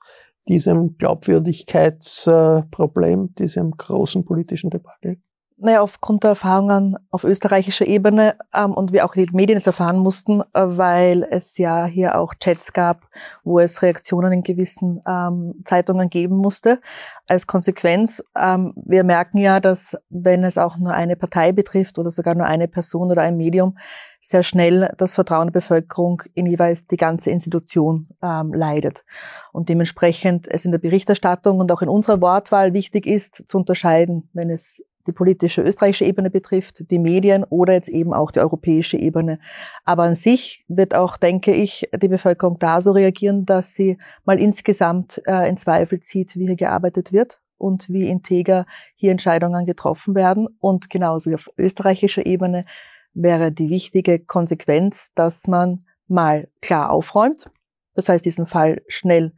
diesem 0.48 0.96
Glaubwürdigkeitsproblem, 0.98 3.34
diesem 3.36 3.72
großen 3.72 4.26
politischen 4.26 4.70
Debakel? 4.70 5.18
Naja, 5.58 5.80
aufgrund 5.80 6.24
der 6.24 6.32
Erfahrungen 6.32 6.98
auf 7.12 7.24
österreichischer 7.24 7.88
Ebene 7.88 8.36
ähm, 8.54 8.74
und 8.74 8.92
wir 8.92 9.06
auch 9.06 9.14
die 9.14 9.26
Medien 9.32 9.58
jetzt 9.58 9.68
erfahren 9.68 10.00
mussten, 10.00 10.42
äh, 10.42 10.46
weil 10.54 11.26
es 11.32 11.58
ja 11.58 11.86
hier 11.86 12.20
auch 12.20 12.34
Chats 12.34 12.74
gab, 12.74 13.08
wo 13.46 13.60
es 13.60 13.82
Reaktionen 13.82 14.34
in 14.34 14.44
gewissen 14.44 15.02
ähm, 15.08 15.62
Zeitungen 15.64 16.10
geben 16.10 16.36
musste. 16.36 16.82
Als 17.26 17.48
Konsequenz, 17.48 18.22
ähm, 18.38 18.74
wir 18.76 19.06
merken 19.06 19.38
ja, 19.38 19.62
dass 19.62 19.96
wenn 20.10 20.44
es 20.44 20.58
auch 20.58 20.76
nur 20.76 20.94
eine 20.94 21.16
Partei 21.16 21.54
betrifft 21.54 21.98
oder 22.00 22.12
sogar 22.12 22.36
nur 22.36 22.48
eine 22.48 22.68
Person 22.68 23.10
oder 23.10 23.22
ein 23.22 23.38
Medium, 23.38 23.78
sehr 24.20 24.44
schnell 24.44 24.92
das 24.98 25.14
Vertrauen 25.14 25.48
der 25.48 25.54
Bevölkerung 25.54 26.24
in 26.34 26.48
jeweils 26.48 26.88
die 26.88 26.98
ganze 26.98 27.30
Institution 27.30 28.10
ähm, 28.22 28.54
leidet. 28.54 29.06
Und 29.54 29.70
dementsprechend 29.70 30.50
es 30.52 30.66
in 30.66 30.72
der 30.72 30.80
Berichterstattung 30.80 31.60
und 31.60 31.72
auch 31.72 31.82
in 31.82 31.88
unserer 31.88 32.20
Wortwahl 32.20 32.74
wichtig 32.74 33.06
ist, 33.06 33.48
zu 33.48 33.58
unterscheiden, 33.58 34.30
wenn 34.34 34.50
es 34.50 34.84
die 35.08 35.12
politische 35.12 35.62
österreichische 35.62 36.06
Ebene 36.06 36.30
betrifft, 36.30 36.90
die 36.92 37.00
Medien 37.00 37.44
oder 37.44 37.74
jetzt 37.74 37.90
eben 37.90 38.14
auch 38.14 38.32
die 38.32 38.40
europäische 38.40 38.98
Ebene. 38.98 39.40
Aber 39.84 40.04
an 40.04 40.16
sich 40.16 40.66
wird 40.68 40.96
auch, 40.96 41.18
denke 41.18 41.54
ich, 41.54 41.90
die 42.02 42.08
Bevölkerung 42.08 42.58
da 42.60 42.82
so 42.82 42.92
reagieren, 42.92 43.46
dass 43.46 43.76
sie 43.76 43.98
mal 44.24 44.40
insgesamt 44.40 45.22
äh, 45.26 45.48
in 45.50 45.58
Zweifel 45.58 46.00
zieht, 46.00 46.36
wie 46.36 46.48
hier 46.48 46.56
gearbeitet 46.56 47.14
wird 47.14 47.42
und 47.58 47.90
wie 47.90 48.10
integer 48.10 48.66
hier 48.96 49.12
Entscheidungen 49.12 49.66
getroffen 49.66 50.16
werden. 50.16 50.48
Und 50.60 50.90
genauso 50.90 51.34
auf 51.34 51.50
österreichischer 51.58 52.26
Ebene 52.26 52.66
wäre 53.14 53.52
die 53.52 53.70
wichtige 53.70 54.20
Konsequenz, 54.20 55.14
dass 55.14 55.48
man 55.48 55.86
mal 56.08 56.48
klar 56.62 56.92
aufräumt, 56.92 57.50
das 57.96 58.10
heißt 58.10 58.26
diesen 58.26 58.46
Fall 58.46 58.82
schnell 58.88 59.34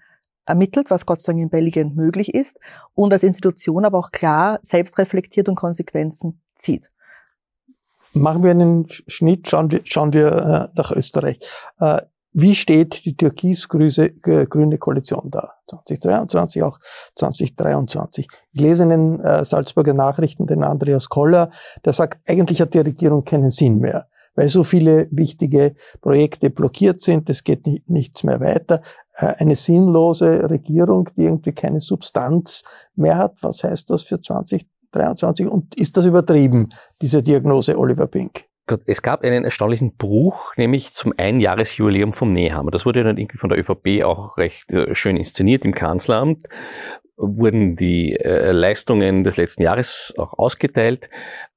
ermittelt, 0.47 0.89
was 0.89 1.05
Gott 1.05 1.21
sei 1.21 1.33
Dank 1.33 1.43
in 1.43 1.49
Belgien 1.49 1.95
möglich 1.95 2.33
ist, 2.33 2.57
und 2.95 3.13
als 3.13 3.23
Institution 3.23 3.85
aber 3.85 3.99
auch 3.99 4.11
klar 4.11 4.59
selbst 4.61 4.97
reflektiert 4.97 5.49
und 5.49 5.55
Konsequenzen 5.55 6.41
zieht. 6.55 6.91
Machen 8.13 8.43
wir 8.43 8.51
einen 8.51 8.87
Schnitt, 8.89 9.47
schauen 9.47 9.71
wir, 9.71 9.81
schauen 9.83 10.13
wir 10.13 10.31
äh, 10.31 10.67
nach 10.75 10.91
Österreich. 10.91 11.39
Äh, 11.79 11.99
wie 12.33 12.55
steht 12.55 13.05
die 13.05 13.15
türkis-grüne 13.15 14.77
Koalition 14.77 15.31
da? 15.31 15.53
2022, 15.67 16.63
auch 16.63 16.79
2023. 17.15 18.27
Ich 18.51 18.61
lese 18.61 18.83
in 18.83 18.89
den 18.89 19.19
äh, 19.19 19.43
Salzburger 19.43 19.93
Nachrichten 19.93 20.45
den 20.45 20.63
Andreas 20.63 21.09
Koller, 21.09 21.51
der 21.83 21.93
sagt, 21.93 22.19
eigentlich 22.29 22.61
hat 22.61 22.73
die 22.73 22.79
Regierung 22.79 23.23
keinen 23.23 23.49
Sinn 23.49 23.79
mehr 23.79 24.07
weil 24.37 24.47
so 24.47 24.63
viele 24.63 25.09
wichtige 25.11 25.75
Projekte 25.99 26.49
blockiert 26.49 27.01
sind, 27.01 27.29
es 27.29 27.43
geht 27.43 27.65
nicht, 27.65 27.89
nichts 27.89 28.23
mehr 28.23 28.39
weiter. 28.39 28.81
Äh, 29.15 29.33
eine 29.39 29.57
sinnlose 29.57 30.49
Regierung, 30.49 31.09
die 31.17 31.23
irgendwie 31.23 31.51
keine 31.51 31.81
Substanz 31.81 32.63
mehr 32.95 33.17
hat. 33.17 33.35
Was 33.41 33.63
heißt 33.63 33.89
das 33.89 34.03
für 34.03 34.21
2023? 34.21 35.47
Und 35.47 35.75
ist 35.75 35.97
das 35.97 36.05
übertrieben, 36.05 36.69
diese 37.01 37.21
Diagnose 37.21 37.77
Oliver 37.77 38.07
Pink? 38.07 38.45
Es 38.85 39.01
gab 39.01 39.23
einen 39.23 39.45
erstaunlichen 39.45 39.95
Bruch, 39.95 40.53
nämlich 40.57 40.91
zum 40.91 41.13
Einjahresjubiläum 41.15 42.13
vom 42.13 42.33
Nehammer. 42.33 42.69
Das 42.69 42.85
wurde 42.85 43.03
dann 43.03 43.17
irgendwie 43.17 43.37
von 43.37 43.49
der 43.49 43.57
ÖVP 43.57 44.03
auch 44.03 44.37
recht 44.37 44.71
äh, 44.71 44.93
schön 44.93 45.17
inszeniert 45.17 45.65
im 45.65 45.73
Kanzleramt, 45.73 46.43
wurden 47.17 47.75
die 47.75 48.15
äh, 48.15 48.51
Leistungen 48.51 49.23
des 49.23 49.37
letzten 49.37 49.63
Jahres 49.63 50.13
auch 50.17 50.37
ausgeteilt. 50.37 51.09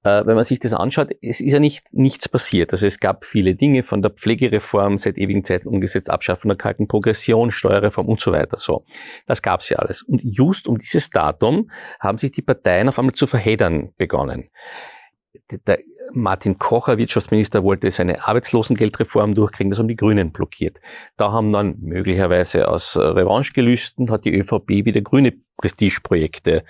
Äh, 0.02 0.24
wenn 0.24 0.34
man 0.34 0.44
sich 0.44 0.58
das 0.58 0.72
anschaut, 0.72 1.10
es 1.20 1.40
ist 1.40 1.52
ja 1.52 1.60
nicht 1.60 1.92
nichts 1.92 2.28
passiert. 2.28 2.72
Also 2.72 2.86
es 2.86 2.98
gab 2.98 3.24
viele 3.24 3.54
Dinge 3.54 3.82
von 3.82 4.00
der 4.00 4.10
Pflegereform 4.10 4.96
seit 4.96 5.18
ewigen 5.18 5.44
Zeiten 5.44 5.68
umgesetzt, 5.68 6.10
Abschaffung 6.10 6.48
der 6.48 6.56
kalten 6.56 6.88
Progression, 6.88 7.50
Steuerreform 7.50 8.08
und 8.08 8.20
so 8.20 8.32
weiter. 8.32 8.58
So, 8.58 8.84
das 9.26 9.42
gab's 9.42 9.68
ja 9.68 9.78
alles. 9.78 10.02
Und 10.02 10.22
just 10.24 10.66
um 10.66 10.78
dieses 10.78 11.10
Datum 11.10 11.70
haben 12.00 12.18
sich 12.18 12.32
die 12.32 12.42
Parteien 12.42 12.88
auf 12.88 12.98
einmal 12.98 13.14
zu 13.14 13.26
verheddern 13.26 13.92
begonnen 13.98 14.50
der 15.66 15.78
Martin 16.12 16.58
Kocher, 16.58 16.98
Wirtschaftsminister, 16.98 17.62
wollte 17.62 17.90
seine 17.90 18.26
Arbeitslosengeldreform 18.26 19.34
durchkriegen, 19.34 19.70
das 19.70 19.78
haben 19.78 19.88
die 19.88 19.96
Grünen 19.96 20.32
blockiert. 20.32 20.80
Da 21.16 21.32
haben 21.32 21.52
dann 21.52 21.76
möglicherweise 21.80 22.68
aus 22.68 22.96
Revanchegelüsten 22.96 24.10
hat 24.10 24.24
die 24.24 24.34
ÖVP 24.34 24.68
wieder 24.84 25.00
grüne 25.00 25.34
Prestigeprojekte, 25.56 26.64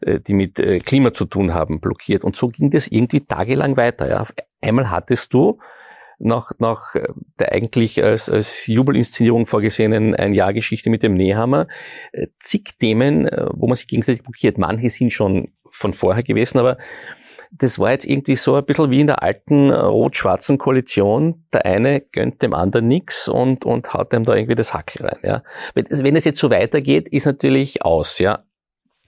äh, 0.00 0.20
die 0.20 0.34
mit 0.34 0.58
äh, 0.58 0.78
Klima 0.78 1.12
zu 1.12 1.26
tun 1.26 1.54
haben, 1.54 1.80
blockiert. 1.80 2.24
Und 2.24 2.36
so 2.36 2.48
ging 2.48 2.70
das 2.70 2.88
irgendwie 2.88 3.20
tagelang 3.20 3.76
weiter. 3.76 4.08
Ja. 4.08 4.26
Einmal 4.60 4.90
hattest 4.90 5.32
du 5.34 5.58
nach, 6.18 6.52
nach 6.58 6.94
äh, 6.94 7.06
der 7.38 7.52
eigentlich 7.52 8.02
als, 8.02 8.28
als 8.28 8.66
Jubelinszenierung 8.66 9.46
vorgesehenen 9.46 10.14
ein 10.14 10.34
Jahr 10.34 10.52
Geschichte 10.52 10.90
mit 10.90 11.02
dem 11.02 11.14
Nehammer 11.14 11.68
zig 12.38 12.78
Themen, 12.78 13.28
wo 13.52 13.66
man 13.66 13.76
sich 13.76 13.88
gegenseitig 13.88 14.22
blockiert. 14.22 14.58
Manche 14.58 14.88
sind 14.88 15.12
schon 15.12 15.52
von 15.70 15.92
vorher 15.92 16.22
gewesen, 16.22 16.58
aber 16.58 16.78
das 17.50 17.78
war 17.78 17.90
jetzt 17.90 18.06
irgendwie 18.06 18.36
so 18.36 18.54
ein 18.54 18.64
bisschen 18.64 18.90
wie 18.90 19.00
in 19.00 19.08
der 19.08 19.22
alten 19.22 19.70
äh, 19.70 19.74
rot-schwarzen 19.74 20.58
Koalition. 20.58 21.44
Der 21.52 21.66
eine 21.66 22.00
gönnt 22.12 22.42
dem 22.42 22.54
anderen 22.54 22.88
nix 22.88 23.28
und, 23.28 23.64
und 23.64 23.92
haut 23.92 24.12
dem 24.12 24.24
da 24.24 24.34
irgendwie 24.34 24.54
das 24.54 24.72
Hackel 24.72 25.06
rein. 25.06 25.18
Ja. 25.22 25.42
Wenn, 25.74 25.86
wenn 25.90 26.16
es 26.16 26.24
jetzt 26.24 26.40
so 26.40 26.50
weitergeht, 26.50 27.08
ist 27.08 27.26
natürlich 27.26 27.84
aus. 27.84 28.18
Ja. 28.18 28.44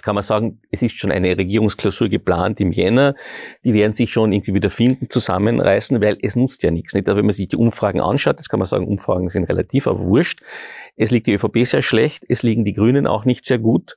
Kann 0.03 0.17
man 0.17 0.25
sagen, 0.25 0.61
es 0.73 0.83
ist 0.83 0.99
schon 0.99 1.13
eine 1.13 1.39
Regierungsklausur 1.39 2.09
geplant 2.09 2.59
im 2.59 2.73
Jänner. 2.73 3.15
Die 3.63 3.73
werden 3.73 3.95
sich 3.95 4.11
schon 4.11 4.33
irgendwie 4.33 4.55
wieder 4.55 4.71
finden, 4.71 5.09
zusammenreißen, 5.09 6.03
weil 6.03 6.19
es 6.21 6.35
nutzt 6.35 6.65
ja 6.65 6.73
nichts. 6.73 6.93
Nicht? 6.95 7.09
Aber 7.09 7.19
wenn 7.19 7.27
man 7.27 7.35
sich 7.35 7.47
die 7.47 7.57
Umfragen 7.57 8.01
anschaut, 8.01 8.41
das 8.41 8.49
kann 8.49 8.59
man 8.59 8.67
sagen, 8.67 8.89
Umfragen 8.89 9.29
sind 9.29 9.45
relativ, 9.45 9.87
aber 9.87 10.01
wurscht. 10.01 10.41
Es 10.97 11.13
liegt 11.13 11.29
die 11.29 11.35
ÖVP 11.35 11.65
sehr 11.65 11.83
schlecht, 11.83 12.25
es 12.29 12.43
liegen 12.43 12.65
die 12.65 12.75
Grünen 12.75 13.07
auch 13.07 13.25
nicht 13.25 13.45
sehr 13.45 13.59
gut. 13.59 13.97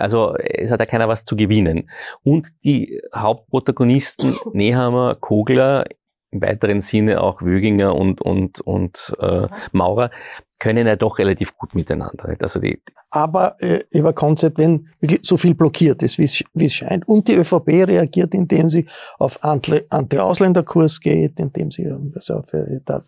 Also 0.00 0.34
es 0.36 0.70
hat 0.70 0.80
ja 0.80 0.86
keiner 0.86 1.08
was 1.08 1.24
zu 1.24 1.36
gewinnen. 1.36 1.90
Und 2.22 2.48
die 2.64 3.00
Hauptprotagonisten 3.14 4.36
Nehammer, 4.52 5.16
Kogler, 5.16 5.84
im 6.30 6.42
weiteren 6.42 6.82
Sinne 6.82 7.22
auch 7.22 7.40
Wöginger 7.40 7.94
und, 7.94 8.20
und, 8.20 8.60
und 8.60 9.14
äh, 9.18 9.48
Maurer, 9.72 10.10
können 10.58 10.86
ja 10.86 10.96
doch 10.96 11.18
relativ 11.18 11.56
gut 11.56 11.74
miteinander. 11.74 12.28
Nicht? 12.28 12.42
Also 12.42 12.60
die, 12.60 12.82
aber 13.10 13.56
äh, 13.60 13.84
Eva 13.90 14.12
Konzert, 14.12 14.58
wenn 14.58 14.88
so 15.22 15.36
viel 15.36 15.54
blockiert 15.54 16.02
ist, 16.02 16.18
wie 16.18 16.24
es 16.66 16.72
scheint, 16.72 17.08
und 17.08 17.26
die 17.28 17.36
ÖVP 17.36 17.68
reagiert, 17.86 18.34
indem 18.34 18.68
sie 18.68 18.86
auf 19.18 19.42
Anti-Ausländerkurs 19.42 21.00
geht, 21.00 21.40
indem 21.40 21.70
sie 21.70 21.86
also 21.86 22.42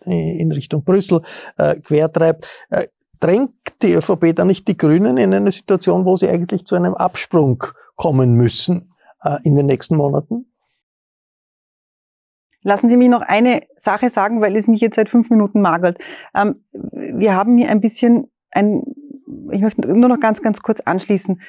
in 0.06 0.52
Richtung 0.52 0.84
Brüssel 0.84 1.20
äh, 1.58 1.78
quertreibt, 1.80 2.48
äh, 2.70 2.86
drängt 3.20 3.52
die 3.82 3.92
ÖVP 3.92 4.34
dann 4.34 4.48
nicht 4.48 4.66
die 4.66 4.76
Grünen 4.76 5.16
in 5.16 5.32
eine 5.32 5.50
Situation, 5.50 6.04
wo 6.04 6.16
sie 6.16 6.28
eigentlich 6.28 6.64
zu 6.66 6.74
einem 6.74 6.94
Absprung 6.94 7.62
kommen 7.96 8.34
müssen 8.34 8.94
äh, 9.22 9.36
in 9.44 9.54
den 9.54 9.66
nächsten 9.66 9.96
Monaten? 9.96 10.46
Lassen 12.62 12.90
Sie 12.90 12.96
mich 12.96 13.08
noch 13.08 13.22
eine 13.22 13.62
Sache 13.74 14.10
sagen, 14.10 14.42
weil 14.42 14.54
es 14.54 14.68
mich 14.68 14.80
jetzt 14.80 14.96
seit 14.96 15.08
fünf 15.08 15.30
Minuten 15.30 15.62
magelt. 15.62 15.98
Ähm, 16.34 16.64
wir 16.72 17.34
haben 17.34 17.56
hier 17.56 17.70
ein 17.70 17.80
bisschen 17.80 18.30
ein, 18.50 18.82
ich 19.50 19.62
möchte 19.62 19.88
nur 19.88 20.08
noch 20.08 20.20
ganz, 20.20 20.42
ganz 20.42 20.60
kurz 20.60 20.80
anschließen 20.80 21.40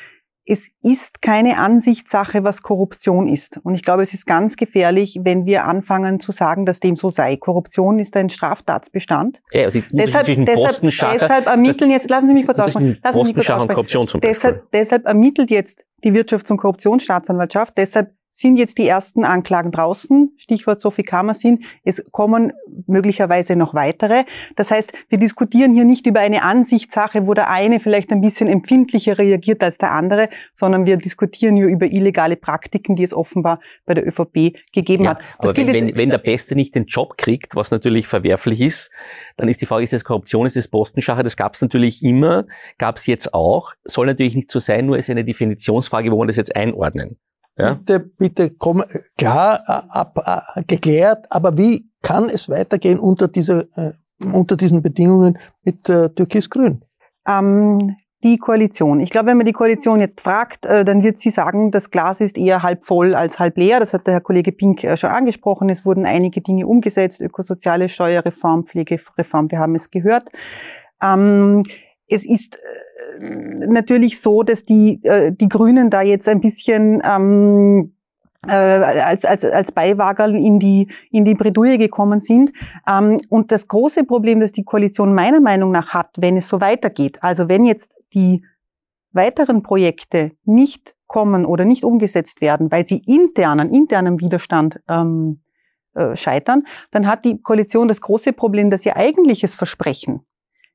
es 0.46 0.70
ist 0.82 1.22
keine 1.22 1.58
Ansichtssache, 1.58 2.44
was 2.44 2.62
Korruption 2.64 3.28
ist. 3.28 3.60
Und 3.64 3.76
ich 3.76 3.84
glaube, 3.84 4.04
es 4.04 4.14
ist 4.14 4.26
ganz 4.26 4.56
gefährlich, 4.56 5.20
wenn 5.24 5.46
wir 5.46 5.66
anfangen 5.66 6.20
zu 6.20 6.32
sagen, 6.32 6.66
dass 6.66 6.80
dem 6.80 6.96
so 6.96 7.10
sei. 7.10 7.38
Korruption 7.38 8.00
ist 8.00 8.16
ein 8.18 8.30
Straftatsbestand. 8.30 9.42
Ja, 9.52 9.66
also 9.66 9.82
deshalb, 9.92 10.26
deshalb, 10.26 10.82
deshalb 10.82 11.46
ermitteln 11.48 11.92
jetzt, 11.92 12.10
lassen 12.10 12.28
Sie 12.28 12.34
mich 12.34 12.46
kurz 12.46 12.60
aussprechen. 12.60 13.00
Lassen 13.04 13.26
Sie 13.26 13.34
mich 13.34 13.36
kurz 13.36 13.50
aussprechen. 13.50 14.22
Deshalb, 14.22 14.72
deshalb 14.72 15.06
ermittelt 15.06 15.52
jetzt 15.52 15.86
die 16.04 16.12
Wirtschafts- 16.12 16.52
und 16.52 16.58
Korruptionsstaatsanwaltschaft. 16.58 17.78
Deshalb 17.78 18.12
sind 18.34 18.56
jetzt 18.56 18.78
die 18.78 18.88
ersten 18.88 19.26
Anklagen 19.26 19.72
draußen, 19.72 20.34
Stichwort 20.38 20.80
Sophie 20.80 21.04
Kammersin. 21.04 21.66
Es 21.84 22.02
kommen 22.12 22.54
möglicherweise 22.88 23.58
noch 23.58 23.74
weitere. 23.74 24.24
Das 24.56 24.72
heißt, 24.72 24.94
wir 25.10 25.18
diskutieren 25.18 25.74
hier 25.74 25.84
nicht 25.84 26.08
über 26.08 26.22
eine 26.22 26.42
Ansichtssache, 26.42 27.28
wo 27.28 27.34
der 27.34 27.50
eine 27.50 27.82
vielleicht 27.82 28.10
ein 28.12 28.22
bisschen 28.22 28.48
empfindlicher 28.48 29.18
reagiert 29.18 29.62
als 29.62 29.78
der 29.78 29.92
andere, 29.92 30.30
sondern 30.54 30.86
wir 30.86 30.96
diskutieren 30.96 31.58
hier 31.58 31.68
über 31.68 31.88
illegale 31.88 32.38
Praktiken, 32.38 32.96
die 32.96 33.04
es 33.04 33.14
offenbar 33.14 33.60
bei 33.86 33.94
der 33.94 34.08
ÖVP 34.08 34.56
gegeben 34.72 35.04
ja, 35.04 35.12
hat. 35.12 35.20
Das 35.40 35.50
aber 35.50 35.58
wenn, 35.58 35.74
wenn, 35.74 35.96
wenn, 35.96 36.10
der 36.10 36.18
Beste 36.18 36.56
nicht 36.56 36.74
den 36.74 36.86
Job 36.86 37.18
kriegt, 37.18 37.58
was 37.58 37.70
natürlich 37.70 38.08
verwerflich 38.08 38.62
ist, 38.62 38.92
dann 39.36 39.50
ist 39.50 39.60
die 39.60 39.66
Frage, 39.66 39.84
ist 39.84 39.92
das 39.92 40.06
Korruption, 40.06 40.46
ist 40.46 40.56
das 40.56 40.70
Postenschacher? 40.70 41.24
Das 41.24 41.36
gab 41.36 41.56
es 41.56 41.62
natürlich 41.62 42.02
immer, 42.02 42.46
gab 42.78 42.96
es 42.96 43.08
jetzt 43.08 43.34
auch. 43.34 43.74
Soll 43.84 44.06
natürlich 44.06 44.36
nicht 44.36 44.52
so 44.52 44.60
sein, 44.60 44.86
nur 44.86 44.98
ist 44.98 45.10
eine 45.10 45.26
Definitionsfrage, 45.26 46.12
wo 46.12 46.18
man 46.18 46.28
das 46.28 46.38
jetzt 46.38 46.56
einordnen. 46.56 47.18
Ja? 47.58 47.74
Bitte, 47.74 48.00
bitte 48.00 48.50
komm, 48.52 48.84
klar, 49.18 49.62
ab, 49.68 50.18
ab, 50.18 50.44
geklärt, 50.68 51.26
aber 51.30 51.58
wie 51.58 51.90
kann 52.02 52.30
es 52.30 52.50
weitergehen 52.50 53.00
unter, 53.00 53.28
dieser, 53.28 53.66
äh, 53.76 53.92
unter 54.20 54.56
diesen 54.56 54.82
Bedingungen 54.82 55.38
mit 55.64 55.88
äh, 55.90 56.10
Türkis-Grün? 56.10 56.84
Ähm, 57.28 57.96
die 58.24 58.38
Koalition. 58.38 59.00
Ich 59.00 59.10
glaube, 59.10 59.28
wenn 59.28 59.38
man 59.38 59.46
die 59.46 59.52
Koalition 59.52 60.00
jetzt 60.00 60.22
fragt, 60.22 60.66
äh, 60.66 60.86
dann 60.86 61.04
wird 61.04 61.18
sie 61.18 61.32
sagen, 61.32 61.72
das 61.72 61.90
Glas 61.90 62.22
ist 62.22 62.38
eher 62.38 62.62
halb 62.62 62.86
voll 62.86 63.16
als 63.16 63.40
halb 63.40 63.58
leer. 63.58 63.80
Das 63.80 63.94
hat 63.94 64.06
der 64.06 64.16
Herr 64.16 64.22
Kollege 64.22 64.52
Pink 64.52 64.84
äh, 64.84 64.96
schon 64.96 65.10
angesprochen. 65.10 65.70
Es 65.70 65.86
wurden 65.86 66.06
einige 66.06 66.42
Dinge 66.42 66.68
umgesetzt, 66.68 67.22
ökosoziale 67.22 67.90
Steuerreform, 67.90 68.66
Pflegereform, 68.66 69.50
wir 69.50 69.60
haben 69.60 69.76
es 69.76 69.90
gehört. 69.90 70.30
Ähm, 71.04 71.64
es 72.12 72.26
ist 72.26 72.58
äh, 73.20 73.68
natürlich 73.68 74.20
so, 74.20 74.44
dass 74.44 74.64
die, 74.64 75.00
äh, 75.04 75.32
die 75.32 75.48
Grünen 75.48 75.90
da 75.90 76.02
jetzt 76.02 76.28
ein 76.28 76.42
bisschen 76.42 77.02
ähm, 77.04 77.94
äh, 78.48 78.52
als, 78.52 79.24
als, 79.24 79.46
als 79.46 79.72
Beiwagerl 79.72 80.36
in 80.36 80.60
die, 80.60 80.92
in 81.10 81.24
die 81.26 81.36
Bredouille 81.36 81.78
gekommen 81.78 82.20
sind. 82.20 82.52
Ähm, 82.88 83.22
und 83.30 83.52
das 83.52 83.68
große 83.68 84.04
Problem, 84.04 84.42
das 84.42 84.52
die 84.52 84.66
Koalition 84.66 85.16
meiner 85.16 85.40
Meinung 85.40 85.72
nach 85.72 85.94
hat, 85.94 86.10
wenn 86.18 86.38
es 86.38 86.48
so 86.48 86.60
weitergeht, 86.60 87.18
also 87.22 87.48
wenn 87.48 87.64
jetzt 87.66 87.96
die 88.14 88.44
weiteren 89.14 89.64
Projekte 89.64 90.32
nicht 90.44 90.96
kommen 91.08 91.46
oder 91.46 91.66
nicht 91.66 91.84
umgesetzt 91.84 92.42
werden, 92.42 92.72
weil 92.72 92.86
sie 92.86 93.02
internen, 93.06 93.74
internem 93.74 94.20
Widerstand 94.20 94.80
ähm, 94.90 95.42
äh, 95.94 96.16
scheitern, 96.16 96.64
dann 96.92 97.08
hat 97.08 97.24
die 97.24 97.42
Koalition 97.42 97.88
das 97.88 98.02
große 98.02 98.34
Problem, 98.34 98.70
dass 98.70 98.86
ihr 98.86 98.98
eigentliches 98.98 99.56
Versprechen, 99.56 100.26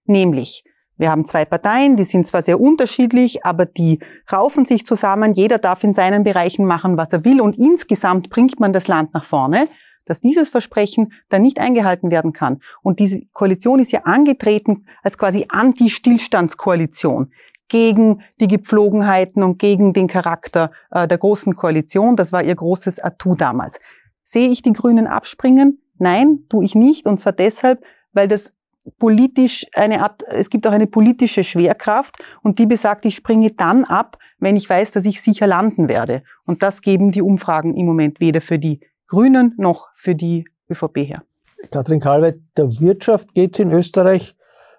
nämlich 0.05 0.63
Wir 0.99 1.11
haben 1.11 1.25
zwei 1.25 1.45
Parteien, 1.45 1.97
die 1.97 2.05
sind 2.05 2.27
zwar 2.27 2.43
sehr 2.43 2.61
unterschiedlich, 2.61 3.45
aber 3.45 3.67
die 3.67 4.01
raufen 4.33 4.65
sich 4.65 4.87
zusammen. 4.87 5.35
Jeder 5.35 5.59
darf 5.59 5.85
in 5.85 5.95
seinen 5.95 6.25
Bereichen 6.25 6.65
machen, 6.65 6.97
was 6.97 7.09
er 7.13 7.25
will. 7.25 7.41
Und 7.41 7.59
insgesamt 7.59 8.31
bringt 8.31 8.61
man 8.61 8.73
das 8.73 8.89
Land 8.89 9.13
nach 9.13 9.27
vorne, 9.27 9.69
dass 10.07 10.21
dieses 10.21 10.49
Versprechen 10.49 11.13
dann 11.29 11.43
nicht 11.43 11.59
eingehalten 11.59 12.11
werden 12.11 12.33
kann. 12.33 12.61
Und 12.83 12.99
diese 12.99 13.21
Koalition 13.33 13.79
ist 13.79 13.93
ja 13.93 14.01
angetreten 14.05 14.87
als 15.03 15.19
quasi 15.19 15.47
Anti-Stillstandskoalition 15.49 17.33
gegen 17.69 18.23
die 18.41 18.47
Gepflogenheiten 18.47 19.43
und 19.43 19.59
gegen 19.59 19.93
den 19.93 20.07
Charakter 20.07 20.71
äh, 20.91 21.07
der 21.09 21.19
großen 21.19 21.57
Koalition. 21.57 22.17
Das 22.17 22.33
war 22.33 22.43
ihr 22.43 22.55
großes 22.55 23.03
Atu 23.03 23.35
damals. 23.35 23.81
Sehe 24.23 24.49
ich 24.49 24.63
die 24.63 24.73
Grünen 24.73 25.07
abspringen? 25.07 25.83
Nein, 25.99 26.45
tue 26.49 26.65
ich 26.65 26.75
nicht. 26.75 27.07
Und 27.07 27.19
zwar 27.19 27.33
deshalb, 27.33 27.83
weil 28.13 28.29
das 28.29 28.55
politisch 28.99 29.67
eine 29.75 30.03
Art, 30.03 30.23
es 30.29 30.51
gibt 30.51 30.67
auch 30.67 30.73
eine 30.73 30.87
politische 30.87 31.45
Schwerkraft 31.45 32.17
und 32.43 32.59
die 32.59 32.67
besagt, 32.67 33.05
ich 33.05 33.17
springe 33.17 33.51
dann 33.53 33.85
ab, 33.85 34.19
wenn 34.39 34.57
ich 34.57 34.69
weiß, 34.69 34.93
dass 34.93 35.05
ich 35.05 35.23
sicher 35.23 35.47
landen 35.47 35.89
werde. 35.89 36.23
Und 36.45 36.63
das 36.63 36.83
geben 36.83 37.13
die 37.13 37.23
Umfragen 37.23 37.77
im 37.77 37.87
Moment 37.87 38.21
weder 38.21 38.41
für 38.41 38.59
die 38.59 38.81
Grünen 39.09 39.55
noch 39.57 39.89
für 39.95 40.15
die 40.15 40.47
ÖVP 40.71 40.99
her. 40.99 41.23
Katrin 41.71 42.01
Kalweit, 42.01 42.39
der 42.57 42.67
Wirtschaft 42.81 43.35
geht 43.35 43.55
es 43.55 43.61
in 43.61 43.71
Österreich 43.73 44.37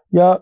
ja 0.09 0.39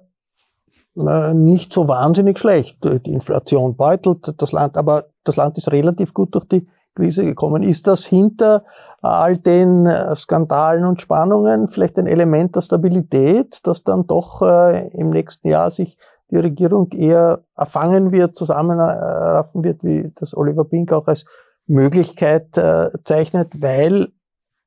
nicht 0.96 1.74
so 1.74 1.88
wahnsinnig 1.88 2.40
schlecht. 2.40 2.78
Die 2.84 3.12
Inflation 3.12 3.76
beutelt 3.76 4.42
das 4.42 4.52
Land, 4.52 4.78
aber 4.78 5.06
das 5.24 5.36
Land 5.36 5.58
ist 5.58 5.72
relativ 5.72 6.14
gut 6.14 6.34
durch 6.36 6.46
die 6.46 6.68
Krise 6.96 7.26
gekommen. 7.26 7.64
Ist 7.64 7.88
das 7.88 8.06
hinter 8.06 8.64
all 9.02 9.38
den 9.38 9.86
äh, 9.86 10.16
Skandalen 10.16 10.86
und 10.86 11.02
Spannungen 11.02 11.68
vielleicht 11.68 11.98
ein 11.98 12.08
Element 12.08 12.56
der 12.56 12.62
Stabilität, 12.62 13.60
dass 13.68 13.84
dann 13.84 14.08
doch 14.08 14.42
äh, 14.42 14.88
im 14.98 15.10
nächsten 15.10 15.50
Jahr 15.50 15.70
sich 15.70 15.98
die 16.32 16.38
Regierung 16.38 16.92
eher 16.92 17.44
erfangen 17.56 18.12
wird, 18.12 18.36
zusammenraffen 18.36 19.64
wird, 19.64 19.84
wie 19.84 20.12
das 20.16 20.36
Oliver 20.36 20.66
Pink 20.66 20.92
auch 20.92 21.08
als 21.08 21.26
Möglichkeit 21.68 22.58
äh, 22.58 22.90
zeichnet, 23.04 23.62
weil 23.62 24.10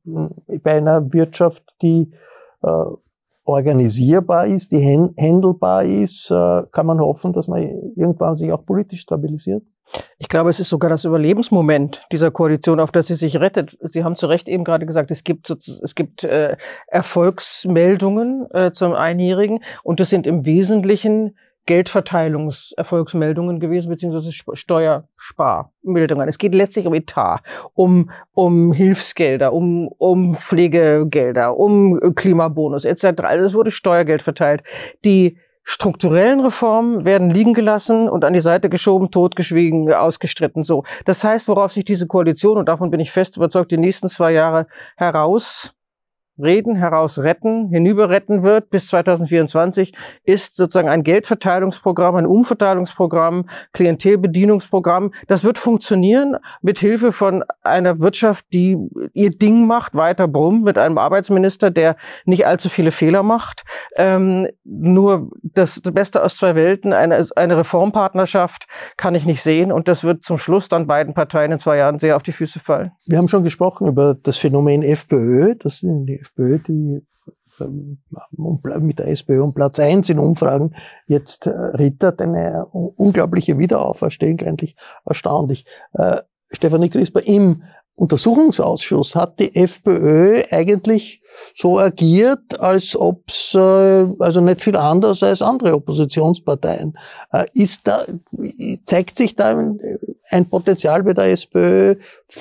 äh, 0.06 0.58
bei 0.58 0.76
einer 0.76 1.12
Wirtschaft, 1.12 1.64
die 1.82 2.12
äh, 2.62 2.84
organisierbar 3.48 4.46
ist, 4.46 4.72
die 4.72 4.84
handelbar 5.16 5.82
ist, 5.84 6.30
äh, 6.30 6.62
kann 6.70 6.86
man 6.86 7.00
hoffen, 7.00 7.32
dass 7.32 7.48
man 7.48 7.62
irgendwann 7.96 8.36
sich 8.36 8.52
auch 8.52 8.64
politisch 8.64 9.00
stabilisiert? 9.00 9.62
Ich 10.18 10.28
glaube, 10.28 10.50
es 10.50 10.60
ist 10.60 10.68
sogar 10.68 10.90
das 10.90 11.06
Überlebensmoment 11.06 12.04
dieser 12.12 12.30
Koalition, 12.30 12.78
auf 12.78 12.92
das 12.92 13.06
sie 13.06 13.14
sich 13.14 13.40
rettet. 13.40 13.78
Sie 13.90 14.04
haben 14.04 14.16
zu 14.16 14.26
Recht 14.26 14.46
eben 14.46 14.64
gerade 14.64 14.84
gesagt, 14.84 15.10
es 15.10 15.24
gibt, 15.24 15.48
es 15.48 15.94
gibt 15.94 16.24
äh, 16.24 16.56
Erfolgsmeldungen 16.88 18.46
äh, 18.50 18.72
zum 18.72 18.92
Einjährigen 18.92 19.60
und 19.82 20.00
das 20.00 20.10
sind 20.10 20.26
im 20.26 20.44
Wesentlichen 20.44 21.36
Geldverteilungserfolgsmeldungen 21.68 23.60
gewesen, 23.60 23.90
beziehungsweise 23.90 24.32
Steuersparmeldungen. 24.32 26.26
Es 26.26 26.38
geht 26.38 26.54
letztlich 26.54 26.86
um 26.86 26.94
Etat, 26.94 27.40
um, 27.74 28.10
um 28.32 28.72
Hilfsgelder, 28.72 29.52
um, 29.52 29.88
um 29.98 30.32
Pflegegelder, 30.32 31.58
um 31.58 32.14
Klimabonus 32.14 32.86
etc. 32.86 33.20
Also 33.22 33.44
es 33.44 33.52
wurde 33.52 33.70
Steuergeld 33.70 34.22
verteilt. 34.22 34.62
Die 35.04 35.36
strukturellen 35.62 36.40
Reformen 36.40 37.04
werden 37.04 37.30
liegen 37.30 37.52
gelassen 37.52 38.08
und 38.08 38.24
an 38.24 38.32
die 38.32 38.40
Seite 38.40 38.70
geschoben, 38.70 39.10
totgeschwiegen, 39.10 39.92
ausgestritten. 39.92 40.64
So. 40.64 40.84
Das 41.04 41.22
heißt, 41.22 41.48
worauf 41.48 41.72
sich 41.72 41.84
diese 41.84 42.06
Koalition, 42.06 42.56
und 42.56 42.70
davon 42.70 42.90
bin 42.90 43.00
ich 43.00 43.10
fest 43.10 43.36
überzeugt, 43.36 43.70
die 43.72 43.76
nächsten 43.76 44.08
zwei 44.08 44.32
Jahre 44.32 44.68
heraus 44.96 45.74
reden, 46.38 46.76
heraus 46.76 47.18
retten, 47.18 47.68
hinüber 47.68 48.10
retten 48.10 48.42
wird 48.42 48.70
bis 48.70 48.88
2024, 48.88 49.92
ist 50.24 50.56
sozusagen 50.56 50.88
ein 50.88 51.02
Geldverteilungsprogramm, 51.02 52.16
ein 52.16 52.26
Umverteilungsprogramm, 52.26 53.48
Klientelbedienungsprogramm. 53.72 55.12
Das 55.26 55.44
wird 55.44 55.58
funktionieren 55.58 56.36
mit 56.62 56.78
Hilfe 56.78 57.12
von 57.12 57.44
einer 57.62 57.98
Wirtschaft, 58.00 58.46
die 58.52 58.76
ihr 59.12 59.30
Ding 59.30 59.66
macht, 59.66 59.94
weiter 59.94 60.28
brummt, 60.28 60.64
mit 60.64 60.78
einem 60.78 60.98
Arbeitsminister, 60.98 61.70
der 61.70 61.96
nicht 62.24 62.46
allzu 62.46 62.68
viele 62.68 62.92
Fehler 62.92 63.22
macht. 63.22 63.64
Ähm, 63.96 64.48
nur 64.64 65.30
das, 65.42 65.80
Beste 65.80 66.22
aus 66.22 66.36
zwei 66.36 66.54
Welten, 66.54 66.92
eine, 66.92 67.26
eine 67.34 67.56
Reformpartnerschaft 67.56 68.66
kann 68.96 69.14
ich 69.14 69.24
nicht 69.24 69.42
sehen 69.42 69.72
und 69.72 69.88
das 69.88 70.04
wird 70.04 70.22
zum 70.22 70.38
Schluss 70.38 70.68
dann 70.68 70.86
beiden 70.86 71.14
Parteien 71.14 71.52
in 71.52 71.58
zwei 71.58 71.76
Jahren 71.78 71.98
sehr 71.98 72.16
auf 72.16 72.22
die 72.22 72.32
Füße 72.32 72.60
fallen. 72.60 72.92
Wir 73.06 73.18
haben 73.18 73.28
schon 73.28 73.42
gesprochen 73.42 73.88
über 73.88 74.14
das 74.14 74.36
Phänomen 74.36 74.82
FPÖ, 74.82 75.54
das 75.56 75.78
sind 75.78 76.06
die 76.06 76.20
FPÖ, 76.28 76.58
die 76.58 77.06
ähm, 77.60 77.98
mit 78.80 78.98
der 78.98 79.08
SPÖ 79.08 79.42
um 79.42 79.54
Platz 79.54 79.78
eins 79.78 80.08
in 80.08 80.18
Umfragen 80.18 80.74
jetzt 81.06 81.46
äh, 81.46 81.50
rittert, 81.50 82.20
eine 82.20 82.66
unglaubliche 82.66 83.58
Wiederauferstehung, 83.58 84.40
eigentlich 84.40 84.76
erstaunlich. 85.04 85.64
Äh, 85.94 86.18
Stefanie 86.52 86.88
Crisper, 86.88 87.26
im 87.26 87.62
Untersuchungsausschuss 87.98 89.16
hat 89.16 89.40
die 89.40 89.56
FPÖ 89.56 90.44
eigentlich 90.52 91.20
so 91.52 91.80
agiert, 91.80 92.60
als 92.60 92.94
ob 92.94 93.24
es 93.28 93.54
äh, 93.54 94.06
also 94.20 94.40
nicht 94.40 94.60
viel 94.60 94.76
anders 94.76 95.22
als 95.24 95.42
andere 95.42 95.74
Oppositionsparteien. 95.74 96.96
Äh, 97.32 97.46
ist 97.54 97.88
da 97.88 98.04
zeigt 98.86 99.16
sich 99.16 99.34
da 99.34 99.60
ein 100.30 100.48
Potenzial 100.48 101.02
bei 101.02 101.12
der 101.12 101.32
SPÖ, 101.32 101.96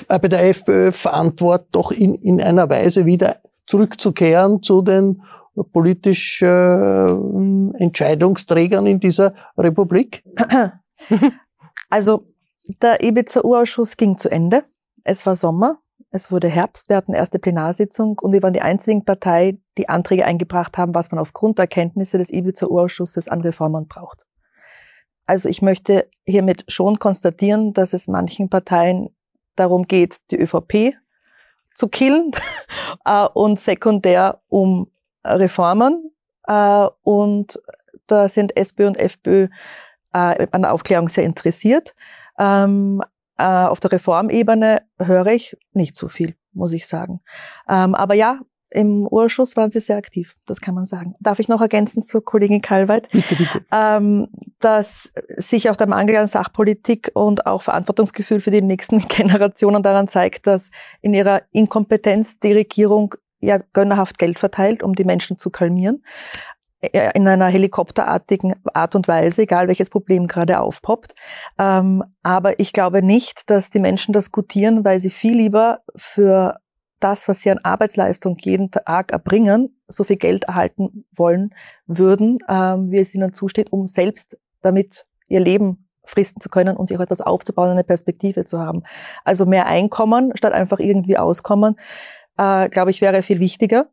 äh, 0.07 0.19
bei 0.19 0.27
der 0.27 0.47
FPÖ 0.47 0.91
Verantwortung 0.91 1.67
doch 1.71 1.91
in, 1.91 2.13
in 2.15 2.39
einer 2.39 2.69
Weise 2.69 3.05
wieder 3.07 3.38
zurückzukehren 3.68 4.63
zu 4.63 4.82
den 4.82 5.22
politisch 5.72 6.41
äh, 6.41 7.07
Entscheidungsträgern 7.78 8.88
in 8.88 8.99
dieser 8.99 9.34
Republik? 9.57 10.24
Also 11.89 12.26
der 12.82 13.01
Ibiza-Urausschuss 13.01 13.95
ging 13.95 14.18
zu 14.18 14.30
Ende. 14.30 14.65
Es 15.05 15.26
war 15.26 15.38
Sommer, 15.38 15.80
es 16.09 16.32
wurde 16.32 16.47
Herbst, 16.47 16.89
wir 16.89 16.97
hatten 16.97 17.13
erste 17.13 17.39
Plenarsitzung 17.39 18.20
und 18.20 18.32
wir 18.32 18.43
waren 18.43 18.53
die 18.53 18.61
einzigen 18.61 19.05
Partei, 19.05 19.59
die 19.78 19.88
Anträge 19.88 20.26
eingebracht 20.26 20.78
haben, 20.78 20.95
was 20.95 21.11
man 21.11 21.20
aufgrund 21.20 21.57
der 21.57 21.63
Erkenntnisse 21.63 22.18
des 22.18 22.30
Ibiza-Urausschusses 22.30 23.30
an 23.30 23.41
Reformen 23.41 23.88
braucht. 23.88 24.26
Also 25.26 25.49
ich 25.49 25.61
möchte 25.61 26.09
hiermit 26.26 26.65
schon 26.68 26.99
konstatieren, 26.99 27.74
dass 27.74 27.93
es 27.93 28.07
manchen 28.07 28.49
Parteien 28.49 29.09
darum 29.55 29.84
geht, 29.84 30.18
die 30.32 30.39
ÖVP 30.39 30.95
zu 31.78 31.88
killen 31.88 32.32
äh, 33.05 33.28
und 33.34 33.59
sekundär 33.59 34.41
um 34.49 34.91
Reformen. 35.23 36.11
Äh, 36.47 36.88
und 37.03 37.61
da 38.07 38.28
sind 38.28 38.57
SPÖ 38.57 38.88
und 38.88 38.97
FPÖ 38.97 39.47
äh, 40.13 40.47
an 40.51 40.63
der 40.63 40.73
Aufklärung 40.73 41.07
sehr 41.07 41.23
interessiert. 41.23 41.93
Ähm, 42.39 43.01
äh, 43.38 43.43
auf 43.43 43.80
der 43.80 43.91
Reformebene 43.91 44.82
höre 44.99 45.28
ich 45.28 45.55
nicht 45.73 45.95
so 45.95 46.07
viel, 46.07 46.36
muss 46.53 46.73
ich 46.73 46.88
sagen. 46.88 47.21
Ähm, 47.69 47.93
aber 47.93 48.15
ja, 48.15 48.39
im 48.70 49.07
Urschuss 49.07 49.55
waren 49.55 49.72
sie 49.72 49.80
sehr 49.80 49.97
aktiv, 49.97 50.36
das 50.45 50.59
kann 50.59 50.76
man 50.76 50.86
sagen. 50.86 51.13
Darf 51.20 51.39
ich 51.39 51.47
noch 51.47 51.61
ergänzen 51.61 52.01
zur 52.01 52.24
Kollegin 52.24 52.61
Kalweit? 52.61 53.09
Bitte, 53.11 53.36
bitte. 53.36 53.65
Ähm, 53.72 54.28
dass 54.59 55.11
sich 55.38 55.70
auch 55.70 55.76
der 55.76 55.88
Mangel 55.88 56.18
an 56.18 56.28
Sachpolitik 56.28 57.11
und 57.13 57.45
auch 57.45 57.61
Verantwortungsgefühl 57.61 58.39
für 58.39 58.51
die 58.51 58.61
nächsten 58.61 58.99
Generationen 59.07 59.84
daran 59.84 60.07
zeigt, 60.07 60.47
dass 60.47 60.72
in 61.01 61.13
ihrer 61.13 61.43
Inkompetenz 61.51 62.39
die 62.39 62.53
Regierung 62.53 63.15
ja 63.39 63.59
gönnerhaft 63.74 64.18
Geld 64.18 64.39
verteilt, 64.39 64.84
um 64.84 64.95
die 64.95 65.03
Menschen 65.03 65.38
zu 65.38 65.49
kalmieren 65.49 66.03
in 66.82 67.28
einer 67.28 67.47
helikopterartigen 67.47 68.53
Art 68.74 68.93
und 68.93 69.07
Weise, 69.07 69.43
egal 69.43 69.68
welches 69.68 69.89
Problem 69.89 70.28
gerade 70.28 70.59
aufpoppt. 70.59 71.15
Ähm, 71.57 72.03
aber 72.22 72.59
ich 72.59 72.72
glaube 72.72 73.01
nicht, 73.01 73.49
dass 73.49 73.72
die 73.72 73.80
Menschen 73.80 74.13
das 74.13 74.32
gutieren, 74.32 74.86
weil 74.86 74.99
sie 74.99 75.09
viel 75.09 75.36
lieber 75.36 75.80
für 75.95 76.55
das, 76.99 77.27
was 77.27 77.41
sie 77.41 77.51
an 77.51 77.59
Arbeitsleistung 77.59 78.37
jeden 78.39 78.71
Tag 78.71 79.11
erbringen, 79.11 79.79
so 79.87 80.03
viel 80.03 80.17
Geld 80.17 80.45
erhalten 80.45 81.05
wollen 81.15 81.53
würden, 81.85 82.39
ähm, 82.49 82.91
wie 82.91 82.99
es 82.99 83.13
ihnen 83.13 83.33
zusteht, 83.33 83.71
um 83.71 83.87
selbst 83.87 84.37
damit 84.61 85.05
ihr 85.27 85.39
Leben 85.39 85.87
fristen 86.03 86.41
zu 86.41 86.49
können 86.49 86.77
und 86.77 86.87
sich 86.87 86.97
auch 86.97 87.01
etwas 87.01 87.21
aufzubauen, 87.21 87.69
eine 87.69 87.83
Perspektive 87.83 88.45
zu 88.45 88.59
haben. 88.59 88.83
Also 89.25 89.45
mehr 89.45 89.67
Einkommen 89.67 90.31
statt 90.35 90.53
einfach 90.53 90.79
irgendwie 90.79 91.17
Auskommen 91.17 91.75
äh, 92.37 92.69
glaube 92.69 92.91
ich, 92.91 93.01
wäre 93.01 93.23
viel 93.23 93.39
wichtiger. 93.39 93.89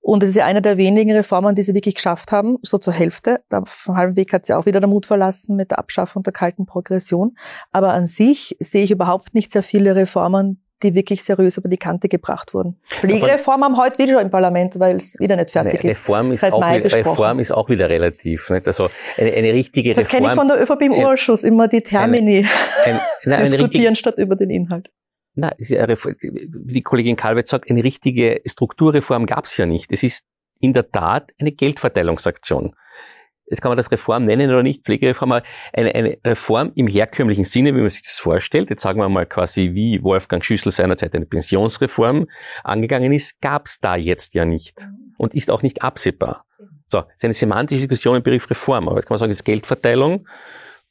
Und 0.00 0.22
es 0.22 0.30
ist 0.30 0.36
ja 0.36 0.46
eine 0.46 0.62
der 0.62 0.76
wenigen 0.76 1.12
Reformen, 1.12 1.54
die 1.54 1.62
sie 1.62 1.74
wirklich 1.74 1.96
geschafft 1.96 2.32
haben, 2.32 2.56
so 2.62 2.78
zur 2.78 2.92
Hälfte. 2.92 3.40
Da 3.48 3.62
vom 3.66 3.96
halben 3.96 4.16
Weg 4.16 4.32
hat 4.32 4.46
sie 4.46 4.54
auch 4.54 4.66
wieder 4.66 4.80
der 4.80 4.88
Mut 4.88 5.06
verlassen 5.06 5.56
mit 5.56 5.70
der 5.72 5.78
Abschaffung 5.78 6.22
der 6.22 6.32
kalten 6.32 6.66
Progression. 6.66 7.36
Aber 7.72 7.92
an 7.92 8.06
sich 8.06 8.56
sehe 8.60 8.84
ich 8.84 8.90
überhaupt 8.90 9.34
nicht 9.34 9.50
sehr 9.50 9.62
viele 9.62 9.96
Reformen, 9.96 10.64
die 10.82 10.94
wirklich 10.94 11.24
seriös 11.24 11.56
über 11.56 11.68
die 11.68 11.76
Kante 11.76 12.08
gebracht 12.08 12.54
wurden. 12.54 12.78
Pflegereform 12.84 13.64
haben 13.64 13.76
heute 13.76 13.98
wieder 13.98 14.20
im 14.20 14.30
Parlament, 14.30 14.78
weil 14.78 14.96
es 14.96 15.18
wieder 15.18 15.36
nicht 15.36 15.50
fertig 15.50 15.80
eine 15.80 15.90
Reform 15.90 16.32
ist. 16.32 16.40
Seit 16.40 16.52
auch 16.52 16.60
Mai 16.60 16.82
wieder, 16.84 16.94
Reform 16.94 17.38
ist 17.38 17.50
auch 17.50 17.68
wieder 17.68 17.88
relativ. 17.88 18.50
Nicht? 18.50 18.66
Also 18.66 18.88
eine, 19.16 19.32
eine 19.32 19.52
richtige 19.52 19.94
das 19.94 20.06
Reform. 20.06 20.24
Das 20.24 20.32
kenne 20.32 20.32
ich 20.32 20.34
von 20.34 20.48
der 20.48 20.62
ÖVP 20.62 20.82
im 20.82 21.04
Ausschuss, 21.04 21.44
immer 21.44 21.68
die 21.68 21.82
Termini 21.82 22.46
eine, 22.84 23.00
eine, 23.24 23.50
diskutieren 23.50 23.96
statt 23.96 24.18
über 24.18 24.36
den 24.36 24.50
Inhalt. 24.50 24.90
Na, 25.34 25.52
wie 25.58 26.72
die 26.72 26.82
Kollegin 26.82 27.14
Kalwitz 27.16 27.50
sagt, 27.50 27.70
eine 27.70 27.84
richtige 27.84 28.40
Strukturreform 28.44 29.26
gab 29.26 29.44
es 29.44 29.56
ja 29.56 29.66
nicht. 29.66 29.92
Es 29.92 30.02
ist 30.02 30.24
in 30.60 30.72
der 30.72 30.90
Tat 30.90 31.30
eine 31.38 31.52
Geldverteilungsaktion. 31.52 32.74
Jetzt 33.50 33.60
kann 33.60 33.70
man 33.70 33.76
das 33.76 33.90
Reform 33.90 34.24
nennen 34.24 34.50
oder 34.50 34.62
nicht, 34.62 34.84
Pflegereform, 34.84 35.32
aber 35.32 35.46
eine, 35.72 35.94
eine 35.94 36.18
Reform 36.24 36.72
im 36.74 36.86
herkömmlichen 36.86 37.44
Sinne, 37.44 37.74
wie 37.74 37.80
man 37.80 37.90
sich 37.90 38.02
das 38.02 38.18
vorstellt, 38.18 38.70
jetzt 38.70 38.82
sagen 38.82 39.00
wir 39.00 39.08
mal 39.08 39.26
quasi, 39.26 39.70
wie 39.74 40.02
Wolfgang 40.02 40.44
Schüssel 40.44 40.72
seinerzeit 40.72 41.14
eine 41.14 41.26
Pensionsreform 41.26 42.26
angegangen 42.64 43.12
ist, 43.12 43.40
gab 43.40 43.66
es 43.66 43.80
da 43.80 43.96
jetzt 43.96 44.34
ja 44.34 44.44
nicht 44.44 44.88
und 45.16 45.34
ist 45.34 45.50
auch 45.50 45.62
nicht 45.62 45.82
absehbar. 45.82 46.44
So, 46.86 47.00
es 47.00 47.16
ist 47.16 47.24
eine 47.24 47.34
semantische 47.34 47.82
Diskussion 47.82 48.16
im 48.16 48.22
Begriff 48.22 48.48
Reform, 48.50 48.88
aber 48.88 48.96
jetzt 48.96 49.06
kann 49.06 49.14
man 49.14 49.18
sagen, 49.18 49.30
das 49.30 49.40
ist 49.40 49.44
Geldverteilung 49.44 50.26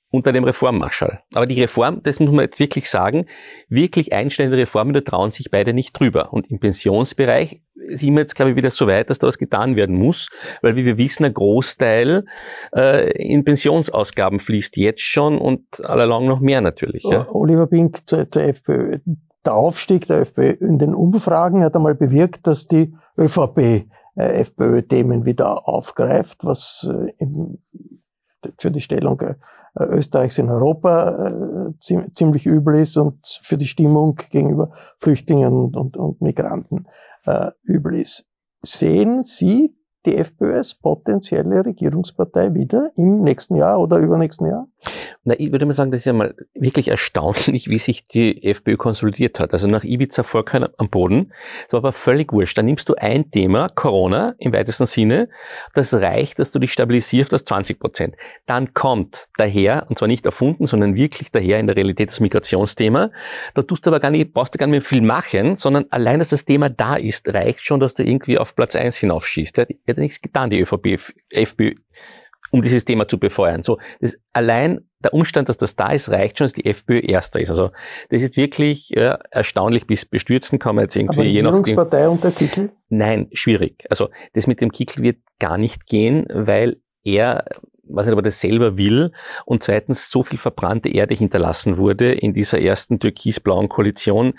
unter 0.10 0.32
dem 0.32 0.43
Reformmarschall. 0.43 1.22
Aber 1.34 1.47
die 1.47 1.60
Reform, 1.60 2.01
das 2.03 2.20
muss 2.20 2.32
man 2.32 2.45
jetzt 2.45 2.60
wirklich 2.60 2.89
sagen, 2.89 3.26
wirklich 3.68 4.14
einschneidende 4.14 4.58
Reformen, 4.58 4.93
da 4.93 5.01
trauen 5.01 5.32
sich 5.32 5.51
beide 5.51 5.74
nicht 5.74 5.99
drüber. 5.99 6.32
Und 6.34 6.49
im 6.49 6.60
Pensionsbereich 6.60 7.62
sind 7.90 8.14
wir 8.14 8.22
jetzt, 8.22 8.36
glaube 8.36 8.52
ich, 8.52 8.58
wieder 8.58 8.70
so 8.70 8.88
weit, 8.88 9.10
dass 9.10 9.20
da 9.20 9.28
was 9.28 9.38
getan 9.38 9.76
werden 9.76 9.96
muss, 9.96 10.30
weil 10.62 10.76
wie 10.76 10.86
wir 10.86 10.98
wissen, 10.98 11.26
ein 11.26 11.34
Großteil 11.34 12.26
äh, 12.76 13.12
in 13.12 13.44
Pensionsausgaben 13.44 14.40
fließt 14.40 14.78
jetzt 14.78 15.02
schon 15.02 15.38
und 15.38 15.64
allalong 15.84 16.28
noch 16.28 16.40
mehr 16.40 16.62
natürlich. 16.62 17.04
Ja. 17.04 17.28
Oliver 17.30 17.68
Bink 17.68 18.08
zur, 18.08 18.30
zur 18.30 18.44
FPÖ. 18.44 19.00
Der 19.46 19.56
Aufstieg 19.56 20.08
der 20.08 20.20
FPÖ 20.22 20.52
in 20.60 20.78
den 20.78 20.94
Umfragen 20.94 21.64
hat 21.64 21.76
einmal 21.76 21.96
bewirkt, 21.96 22.48
dass 22.48 22.68
die 22.68 22.94
ÖVP 23.18 23.58
äh, 23.60 23.86
FPÖ-Themen 24.16 25.26
wieder 25.26 25.68
aufgreift, 25.68 26.44
was 26.44 26.90
äh, 26.92 27.14
im, 27.18 27.60
für 28.60 28.72
die 28.72 28.82
Stellung 28.82 29.20
äh, 29.22 29.36
Österreichs 29.80 30.38
in 30.38 30.50
Europa 30.50 31.28
äh, 31.28 32.10
ziemlich 32.14 32.46
übel 32.46 32.76
ist 32.80 32.98
und 32.98 33.20
für 33.44 33.58
die 33.58 33.68
Stimmung 33.68 34.20
gegenüber 34.30 34.72
Flüchtlingen 34.98 35.54
und, 35.54 35.78
und, 35.78 35.98
und 35.98 36.22
Migranten 36.22 36.88
äh, 37.28 37.52
übel 37.64 37.96
ist. 37.96 38.26
Sehen 38.64 39.24
Sie 39.24 39.77
die 40.08 40.16
FPÖ 40.16 40.55
als 40.55 40.74
potenzielle 40.74 41.66
Regierungspartei 41.66 42.53
wieder 42.53 42.91
im 42.95 43.22
nächsten 43.22 43.55
Jahr 43.55 43.80
oder 43.80 43.97
übernächsten 43.97 44.47
Jahr? 44.47 44.68
Na, 45.24 45.36
ich 45.38 45.51
würde 45.51 45.66
mal 45.66 45.74
sagen, 45.74 45.91
das 45.91 46.01
ist 46.01 46.05
ja 46.05 46.14
mal 46.14 46.34
wirklich 46.53 46.88
erstaunlich, 46.88 47.68
wie 47.68 47.80
sich 47.80 48.05
die 48.05 48.43
FPÖ 48.43 48.78
konsolidiert 48.78 49.39
hat. 49.39 49.51
Also 49.51 49.68
nach 49.68 49.84
Ibiza 49.84 50.24
Vorkehr 50.24 50.70
am 50.78 50.89
Boden. 50.89 51.34
Das 51.66 51.74
war 51.74 51.80
aber 51.80 51.91
völlig 51.91 52.32
wurscht. 52.32 52.58
Dann 52.58 52.66
nimmst 52.66 52.88
du 52.88 52.95
ein 52.95 53.30
Thema, 53.30 53.68
Corona 53.68 54.36
im 54.38 54.53
weitesten 54.53 54.86
Sinne. 54.86 55.28
Das 55.74 55.93
reicht, 55.93 56.39
dass 56.39 56.51
du 56.51 56.60
dich 56.60 56.72
stabilisierst 56.72 57.34
auf 57.34 57.43
20 57.43 57.80
Prozent. 57.80 58.16
Dann 58.45 58.74
kommt 58.74 59.28
daher, 59.38 59.88
und 59.89 59.97
zwar 59.97 60.08
nicht 60.08 60.26
erfunden, 60.26 60.66
sondern 60.66 60.95
wirklich 60.95 61.32
daher 61.32 61.60
in 61.60 61.68
der 61.68 61.76
Realität 61.76 62.10
das 62.10 62.22
Migrationsthema. 62.22 63.12
Da 63.53 63.64
tust 63.64 63.86
du 63.86 63.89
aber 63.89 63.99
gar 63.99 64.12
nicht, 64.12 64.32
brauchst 64.32 64.53
du 64.53 64.58
gar 64.58 64.68
nicht 64.68 64.72
mehr 64.72 64.82
viel 64.82 65.01
machen, 65.01 65.58
sondern 65.58 65.86
allein, 65.89 66.20
dass 66.20 66.30
das 66.30 66.45
Thema 66.45 66.70
da 66.70 66.95
ist, 66.95 67.28
reicht 67.28 67.62
schon, 67.62 67.82
dass 67.82 67.93
du 67.93 68.03
irgendwie 68.03 68.38
auf 68.38 68.55
Platz 68.55 68.76
eins 68.78 68.95
hinaufschießt. 68.95 69.58
Hat 69.98 70.02
nichts 70.02 70.22
getan, 70.22 70.50
die 70.50 70.60
ÖVP, 70.60 71.00
FPÖ 71.32 71.74
um 72.52 72.62
dieses 72.62 72.86
Thema 72.86 73.08
zu 73.08 73.20
befeuern. 73.20 73.64
So, 73.64 73.78
das, 74.00 74.18
allein 74.32 74.88
der 75.00 75.14
Umstand, 75.14 75.50
dass 75.50 75.58
das 75.58 75.76
da 75.76 75.89
ist, 75.91 76.10
reicht 76.10 76.38
schon, 76.38 76.45
dass 76.45 76.54
die 76.54 76.66
FPÖ 76.66 77.00
Erster 77.00 77.39
ist. 77.39 77.50
Also 77.50 77.72
das 78.10 78.22
ist 78.22 78.38
wirklich 78.38 78.89
ja, 78.89 79.20
erstaunlich 79.32 79.86
bis 79.86 80.06
bestürzen 80.06 80.58
kann 80.58 80.76
man 80.76 80.86
jetzt 80.86 80.95
irgendwie 80.95 81.20
Aber 81.20 81.28
je 81.28 81.41
nachdem. 81.41 81.78
unter 82.10 82.32
Kickel? 82.32 82.72
Nein, 82.89 83.28
schwierig. 83.34 83.86
Also 83.89 84.10
das 84.34 84.48
mit 84.48 84.62
dem 84.62 84.72
Kickel 84.72 85.04
wird 85.04 85.18
gar 85.39 85.58
nicht 85.58 85.88
gehen, 85.88 86.26
weil 86.30 86.78
er 87.04 87.45
weiß 87.89 88.06
nicht, 88.06 88.14
ob 88.14 88.20
er 88.20 88.24
das 88.24 88.41
selber 88.41 88.78
will 88.78 89.12
und 89.45 89.64
zweitens 89.64 90.12
so 90.12 90.24
viel 90.24 90.38
verbrannte 90.38 90.89
Erde 90.89 91.16
hinterlassen 91.16 91.78
wurde 91.78 92.12
in 92.12 92.34
dieser 92.34 92.62
ersten 92.62 93.00
türkisblauen 93.00 93.70
Koalition, 93.70 94.34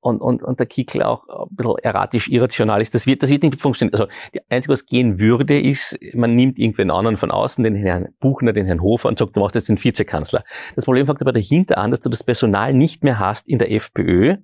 und, 0.00 0.20
und, 0.20 0.42
und 0.42 0.58
der 0.58 0.66
Kickel 0.66 1.02
auch 1.02 1.28
ein 1.28 1.54
bisschen 1.54 1.76
erratisch 1.82 2.28
irrational 2.28 2.80
ist. 2.80 2.94
Das 2.94 3.06
wird, 3.06 3.22
das 3.22 3.30
wird 3.30 3.42
nicht 3.42 3.60
funktionieren. 3.60 3.94
Also, 3.94 4.10
die 4.34 4.40
Einzige, 4.48 4.72
was 4.72 4.86
gehen 4.86 5.18
würde, 5.18 5.60
ist, 5.60 5.98
man 6.14 6.34
nimmt 6.34 6.58
irgendwen 6.58 6.90
anderen 6.90 7.16
von 7.16 7.30
außen, 7.30 7.62
den 7.62 7.74
Herrn 7.74 8.08
Buchner, 8.20 8.52
den 8.52 8.66
Herrn 8.66 8.82
Hofer 8.82 9.08
und 9.08 9.18
sagt, 9.18 9.36
du 9.36 9.40
machst 9.40 9.54
jetzt 9.54 9.68
den 9.68 9.82
Vizekanzler. 9.82 10.44
Das 10.74 10.84
Problem 10.84 11.06
fängt 11.06 11.20
aber 11.20 11.32
dahinter 11.32 11.78
an, 11.78 11.90
dass 11.90 12.00
du 12.00 12.08
das 12.08 12.24
Personal 12.24 12.72
nicht 12.74 13.04
mehr 13.04 13.18
hast 13.18 13.48
in 13.48 13.58
der 13.58 13.70
FPÖ, 13.72 14.36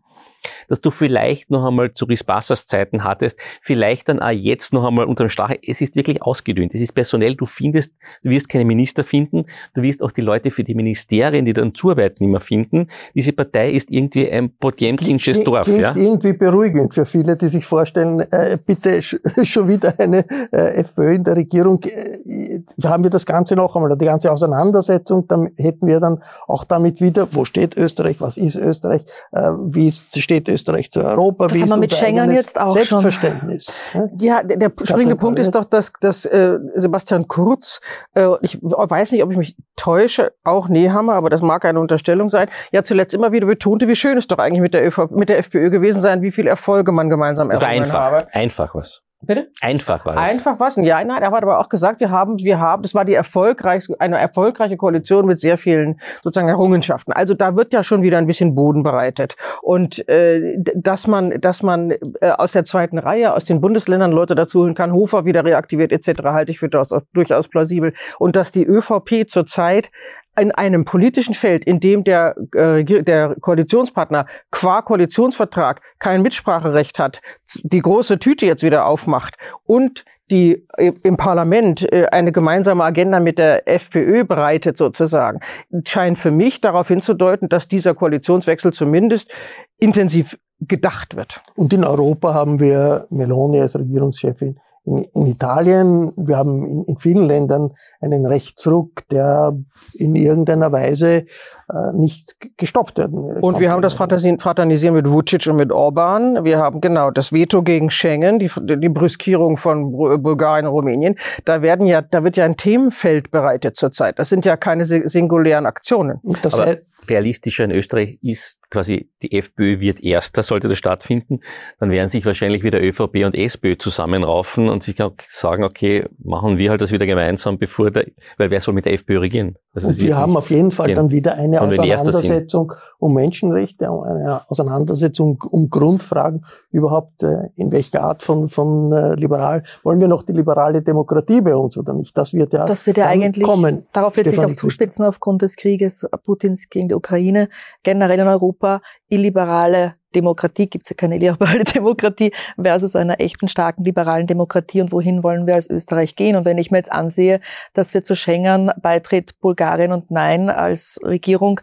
dass 0.69 0.81
du 0.81 0.91
vielleicht 0.91 1.51
noch 1.51 1.65
einmal 1.65 1.93
zu 1.95 2.05
Rispassas 2.05 2.67
Zeiten 2.67 3.05
hattest, 3.05 3.37
vielleicht 3.63 4.09
dann 4.09 4.21
auch 4.21 4.31
jetzt 4.31 4.73
noch 4.73 4.87
einmal 4.87 5.07
unterm 5.07 5.29
Strach. 5.29 5.53
Es 5.67 5.81
ist 5.81 5.97
wirklich 5.97 6.23
ausgedünnt. 6.23 6.75
Es 6.75 6.81
ist 6.81 6.93
personell. 6.93 7.35
Du 7.35 7.47
findest, 7.47 7.93
du 8.23 8.31
wirst 8.31 8.49
keine 8.49 8.65
Minister 8.65 9.05
finden. 9.05 9.47
Du 9.75 9.83
wirst 9.83 10.03
auch 10.03 10.13
die 10.13 10.21
Leute 10.21 10.51
für 10.51 10.65
die 10.65 10.75
Ministerien, 10.75 11.45
die 11.45 11.53
dann 11.53 11.75
zuarbeiten, 11.75 12.25
nicht 12.25 12.31
mehr 12.31 12.41
finden. 12.41 12.89
Diese 13.15 13.33
Partei 13.33 13.71
ist 13.71 13.91
irgendwie 13.91 14.31
ein 14.31 14.55
Potemkinsches 14.57 15.45
Dorf. 15.45 15.65
Klingt 15.65 15.81
ja? 15.83 15.95
irgendwie 15.97 16.33
beruhigend 16.33 16.95
für 16.95 17.07
viele, 17.07 17.37
die 17.37 17.49
sich 17.49 17.65
vorstellen, 17.65 18.21
äh, 18.31 18.59
bitte 18.65 19.03
schon 19.43 19.69
wieder 19.69 19.95
eine 19.99 20.25
äh, 20.53 20.81
FPÖ 20.81 21.15
in 21.15 21.25
der 21.25 21.37
Regierung. 21.37 21.83
Äh, 21.85 22.61
haben 22.85 23.05
wir 23.05 23.11
das 23.11 23.27
Ganze 23.27 23.55
noch 23.57 23.75
einmal, 23.77 23.97
die 23.97 24.05
ganze 24.05 24.31
Auseinandersetzung, 24.31 25.27
dann 25.29 25.51
hätten 25.57 25.87
wir 25.87 26.01
dann 26.01 26.23
auch 26.47 26.65
damit 26.65 27.01
wieder, 27.01 27.29
wo 27.33 27.45
steht 27.45 27.77
Österreich, 27.77 28.21
was 28.21 28.37
ist 28.37 28.57
Österreich, 28.57 29.05
äh, 29.33 29.51
wie 29.67 29.89
ist, 29.89 30.21
steht 30.21 30.36
Österreich 30.49 30.91
zu 30.91 31.05
Europa. 31.05 31.47
Das 31.47 31.61
haben 31.61 31.69
wir 31.69 31.77
mit 31.77 31.95
Schengen 31.95 32.31
jetzt 32.31 32.61
auch 32.61 32.73
Selbstverständnis. 32.73 33.73
schon. 33.93 34.11
Ja, 34.19 34.43
der, 34.43 34.57
der 34.57 34.73
springende 34.85 35.17
Punkt 35.17 35.39
ist 35.39 35.55
doch, 35.55 35.65
dass, 35.65 35.93
dass 36.01 36.25
äh, 36.25 36.59
Sebastian 36.75 37.29
Kurz, 37.29 37.81
äh, 38.15 38.29
ich 38.43 38.59
weiß 38.63 39.13
nicht, 39.13 39.23
ob 39.23 39.31
ich 39.31 39.39
mich 39.39 39.57
täusche, 39.77 40.33
auch 40.45 40.69
Nehammer, 40.69 41.15
aber 41.15 41.31
das 41.31 41.43
mag 41.43 41.65
eine 41.65 41.81
Unterstellung 41.81 42.29
sein, 42.29 42.49
ja 42.73 42.83
zuletzt 42.83 43.15
immer 43.15 43.33
wieder 43.33 43.47
betonte, 43.47 43.89
wie 43.89 43.97
schön 43.97 44.19
es 44.19 44.27
doch 44.27 44.39
eigentlich 44.39 44.61
mit 44.61 44.75
der, 44.75 44.87
ÖV, 44.87 45.11
mit 45.11 45.29
der 45.29 45.39
FPÖ 45.39 45.71
gewesen 45.71 46.01
sein, 46.01 46.23
wie 46.23 46.31
viel 46.31 46.47
Erfolge 46.47 46.93
man 46.93 47.11
gemeinsam 47.11 47.51
errungen 47.51 47.67
einfach, 47.67 47.99
habe. 47.99 48.35
Einfach 48.35 48.75
was. 48.75 49.03
Bitte? 49.27 49.49
Einfach 49.61 50.05
war 50.07 50.15
das. 50.15 50.31
Einfach 50.31 50.61
was? 50.61 50.77
Ja, 50.77 51.03
nein, 51.03 51.23
er 51.23 51.31
hat 51.31 51.43
aber 51.43 51.59
auch 51.59 51.69
gesagt, 51.69 52.01
wir 52.01 52.11
haben, 52.11 52.39
wir 52.39 52.61
haben, 52.61 52.83
das 52.83 52.95
war 52.95 53.05
die 53.05 53.15
erfolgreichste, 53.15 54.01
eine 54.01 54.19
erfolgreiche 54.19 54.77
Koalition 54.77 55.27
mit 55.27 55.41
sehr 55.41 55.59
vielen 55.59 56.01
sozusagen 56.23 56.49
Errungenschaften. 56.49 57.13
Also 57.13 57.35
da 57.35 57.57
wird 57.57 57.73
ja 57.73 57.83
schon 57.83 58.03
wieder 58.03 58.19
ein 58.19 58.27
bisschen 58.27 58.55
Boden 58.55 58.83
bereitet. 58.83 59.37
Und 59.63 60.09
äh, 60.09 60.57
dass 60.75 61.07
man, 61.07 61.41
dass 61.41 61.63
man 61.63 61.91
äh, 61.91 62.31
aus 62.37 62.53
der 62.53 62.65
zweiten 62.65 62.99
Reihe, 62.99 63.35
aus 63.35 63.45
den 63.45 63.61
Bundesländern 63.61 64.13
Leute 64.13 64.35
dazu 64.35 64.63
holen 64.63 64.75
kann, 64.75 64.93
Hofer 64.93 65.25
wieder 65.25 65.45
reaktiviert 65.45 65.93
etc., 65.93 66.23
halte 66.25 66.53
ich 66.53 66.59
für 66.59 66.69
das 66.69 66.95
durchaus 67.13 67.49
plausibel. 67.49 67.93
Und 68.19 68.37
dass 68.37 68.51
die 68.53 68.65
ÖVP 68.65 69.29
zurzeit 69.29 69.91
in 70.39 70.53
einem 70.53 70.85
politischen 70.85 71.35
Feld, 71.35 71.65
in 71.65 71.81
dem 71.81 72.05
der, 72.05 72.37
äh, 72.55 72.85
der 72.85 73.37
Koalitionspartner 73.41 74.27
qua 74.51 74.83
Koalitionsvertrag 74.83 75.81
kein 75.99 76.23
Mitspracherecht 76.23 76.99
hat, 76.99 77.21
die 77.63 77.81
große 77.81 78.19
Tüte 78.19 78.47
jetzt 78.47 78.63
wieder 78.63 78.87
aufmacht 78.87 79.37
und 79.65 80.05
die 80.31 80.67
im 80.77 81.17
Parlament 81.17 81.91
äh, 81.93 82.07
eine 82.11 82.33
gemeinsame 82.33 82.83
Agenda 82.83 83.21
mit 83.21 83.39
der 83.39 83.69
FPÖ 83.69 84.25
bereitet 84.25 84.77
sozusagen, 84.77 85.41
scheint 85.87 86.19
für 86.19 86.33
mich 86.33 86.61
darauf 86.61 86.89
hinzudeuten, 86.89 87.49
dass 87.49 87.69
dieser 87.69 87.95
Koalitionswechsel 87.95 88.73
zumindest 88.73 89.31
intensiv 89.79 90.37
gedacht 90.61 91.17
wird. 91.17 91.43
Und 91.55 91.73
in 91.73 91.85
Europa 91.85 92.35
haben 92.35 92.59
wir 92.59 93.07
Meloni 93.11 93.61
als 93.61 93.79
Regierungschefin 93.79 94.59
in, 94.87 95.05
in 95.15 95.27
Italien, 95.27 96.13
wir 96.17 96.37
haben 96.37 96.65
in, 96.65 96.85
in, 96.85 96.99
vielen 96.99 97.27
Ländern 97.27 97.73
einen 98.01 98.25
Rechtsruck, 98.25 99.07
der 99.11 99.57
in 99.95 100.15
irgendeiner 100.15 100.71
Weise 100.73 101.27
äh, 101.69 101.93
nicht 101.93 102.37
gestoppt 102.57 102.99
werden 102.99 103.19
Und 103.41 103.59
wir 103.59 103.71
haben 103.71 103.83
das 103.83 103.95
Fraternisieren 103.95 104.95
mit 104.95 105.11
Vucic 105.11 105.47
und 105.49 105.57
mit 105.57 105.73
Orban. 105.73 106.45
Wir 106.45 106.59
haben 106.59 106.81
genau 106.81 107.11
das 107.11 107.33
Veto 107.33 107.63
gegen 107.63 107.91
Schengen, 107.91 108.39
die, 108.39 108.51
die 108.61 108.89
Brüskierung 108.89 109.57
von 109.57 109.91
Bulgarien 109.93 110.67
und 110.67 110.73
Rumänien. 110.73 111.17
Da 111.45 111.63
werden 111.63 111.87
ja, 111.87 112.01
da 112.01 112.23
wird 112.23 112.37
ja 112.37 112.45
ein 112.45 112.57
Themenfeld 112.57 113.31
bereitet 113.33 113.77
zurzeit. 113.77 114.19
Das 114.19 114.29
sind 114.29 114.45
ja 114.45 114.57
keine 114.57 114.85
singulären 114.85 115.67
Aktionen. 115.67 116.21
Das 116.43 116.59
heißt, 116.59 116.83
realistischer 117.09 117.65
in 117.65 117.71
Österreich 117.71 118.19
ist 118.23 118.71
quasi, 118.71 119.11
die 119.23 119.37
FPÖ 119.37 119.81
wird 119.81 120.03
erster, 120.03 120.43
sollte 120.43 120.69
das 120.69 120.79
stattfinden, 120.79 121.41
dann 121.79 121.91
werden 121.91 122.11
sich 122.11 122.25
wahrscheinlich 122.25 122.63
wieder 122.63 122.83
ÖVP 122.83 123.25
und 123.25 123.35
SPÖ 123.35 123.77
zusammenraufen 123.77 124.69
und 124.69 124.83
sich 124.83 124.97
sagen, 125.29 125.65
okay, 125.65 126.05
machen 126.19 126.59
wir 126.59 126.71
halt 126.71 126.81
das 126.81 126.93
wieder 126.93 127.07
gemeinsam, 127.07 127.59
bevor 127.59 127.91
der, 127.91 128.07
weil 128.37 128.51
wer 128.51 128.61
soll 128.61 128.75
mit 128.75 128.87
der 128.87 128.95
FPÖ 128.95 129.21
regieren? 129.21 129.57
Also 129.77 129.89
und 129.89 130.01
wir 130.01 130.17
haben 130.17 130.37
auf 130.39 130.51
jeden 130.51 130.71
Fall 130.71 130.95
dann 130.95 131.11
wieder 131.11 131.35
eine 131.35 131.61
Auseinandersetzung 131.61 132.73
um 132.99 133.13
Menschenrechte, 133.13 133.91
eine 133.91 134.41
Auseinandersetzung 134.49 135.45
um 135.51 135.69
Grundfragen, 135.69 136.47
überhaupt 136.71 137.23
äh, 137.23 137.51
in 137.57 137.71
welcher 137.73 138.03
Art 138.03 138.23
von, 138.23 138.49
von 138.49 138.91
äh, 138.91 139.15
liberal, 139.17 139.65
wollen 139.83 140.01
wir 140.01 140.09
noch 140.09 140.23
die 140.23 140.33
liberale 140.33 140.81
Demokratie 140.81 141.43
bei 141.43 141.55
uns 141.55 141.77
oder 141.77 141.93
nicht? 141.93 142.17
Das 142.17 142.33
wird 142.33 142.55
ja, 142.55 142.65
das 142.65 142.87
wird 142.87 142.97
ja 142.97 143.07
eigentlich 143.07 143.45
kommen. 143.45 143.87
Darauf 143.93 144.17
wird 144.17 144.31
sich 144.31 144.43
auch 144.43 144.53
zuspitzen 144.55 145.05
aufgrund 145.05 145.43
des 145.43 145.57
Krieges 145.57 146.07
Putins 146.25 146.71
gegen 146.71 146.89
die 146.89 146.95
Ukraine, 146.95 147.51
generell 147.83 148.21
in 148.21 148.29
Europa, 148.29 148.81
illiberale 149.11 149.97
Demokratie, 150.15 150.67
gibt 150.69 150.85
es 150.85 150.91
ja 150.91 150.97
keine 150.97 151.19
liberale 151.19 151.65
Demokratie, 151.75 152.33
versus 152.61 152.97
einer 152.97 153.21
echten 153.21 153.49
starken 153.49 153.85
liberalen 153.85 154.27
Demokratie 154.27 154.81
und 154.81 154.93
wohin 154.93 155.23
wollen 155.23 155.47
wir 155.47 155.55
als 155.55 155.69
Österreich 155.69 156.17
gehen. 156.17 156.37
Und 156.37 156.45
wenn 156.45 156.59
ich 156.59 156.71
mir 156.71 156.79
jetzt 156.79 156.93
ansehe, 156.93 157.41
dass 157.75 157.95
wir 157.95 158.03
zu 158.03 158.15
Schengen 158.15 158.71
beitritt 158.81 159.41
Bulgarien 159.41 159.93
und 159.93 160.11
Nein 160.11 160.51
als 160.51 160.99
Regierung 161.03 161.61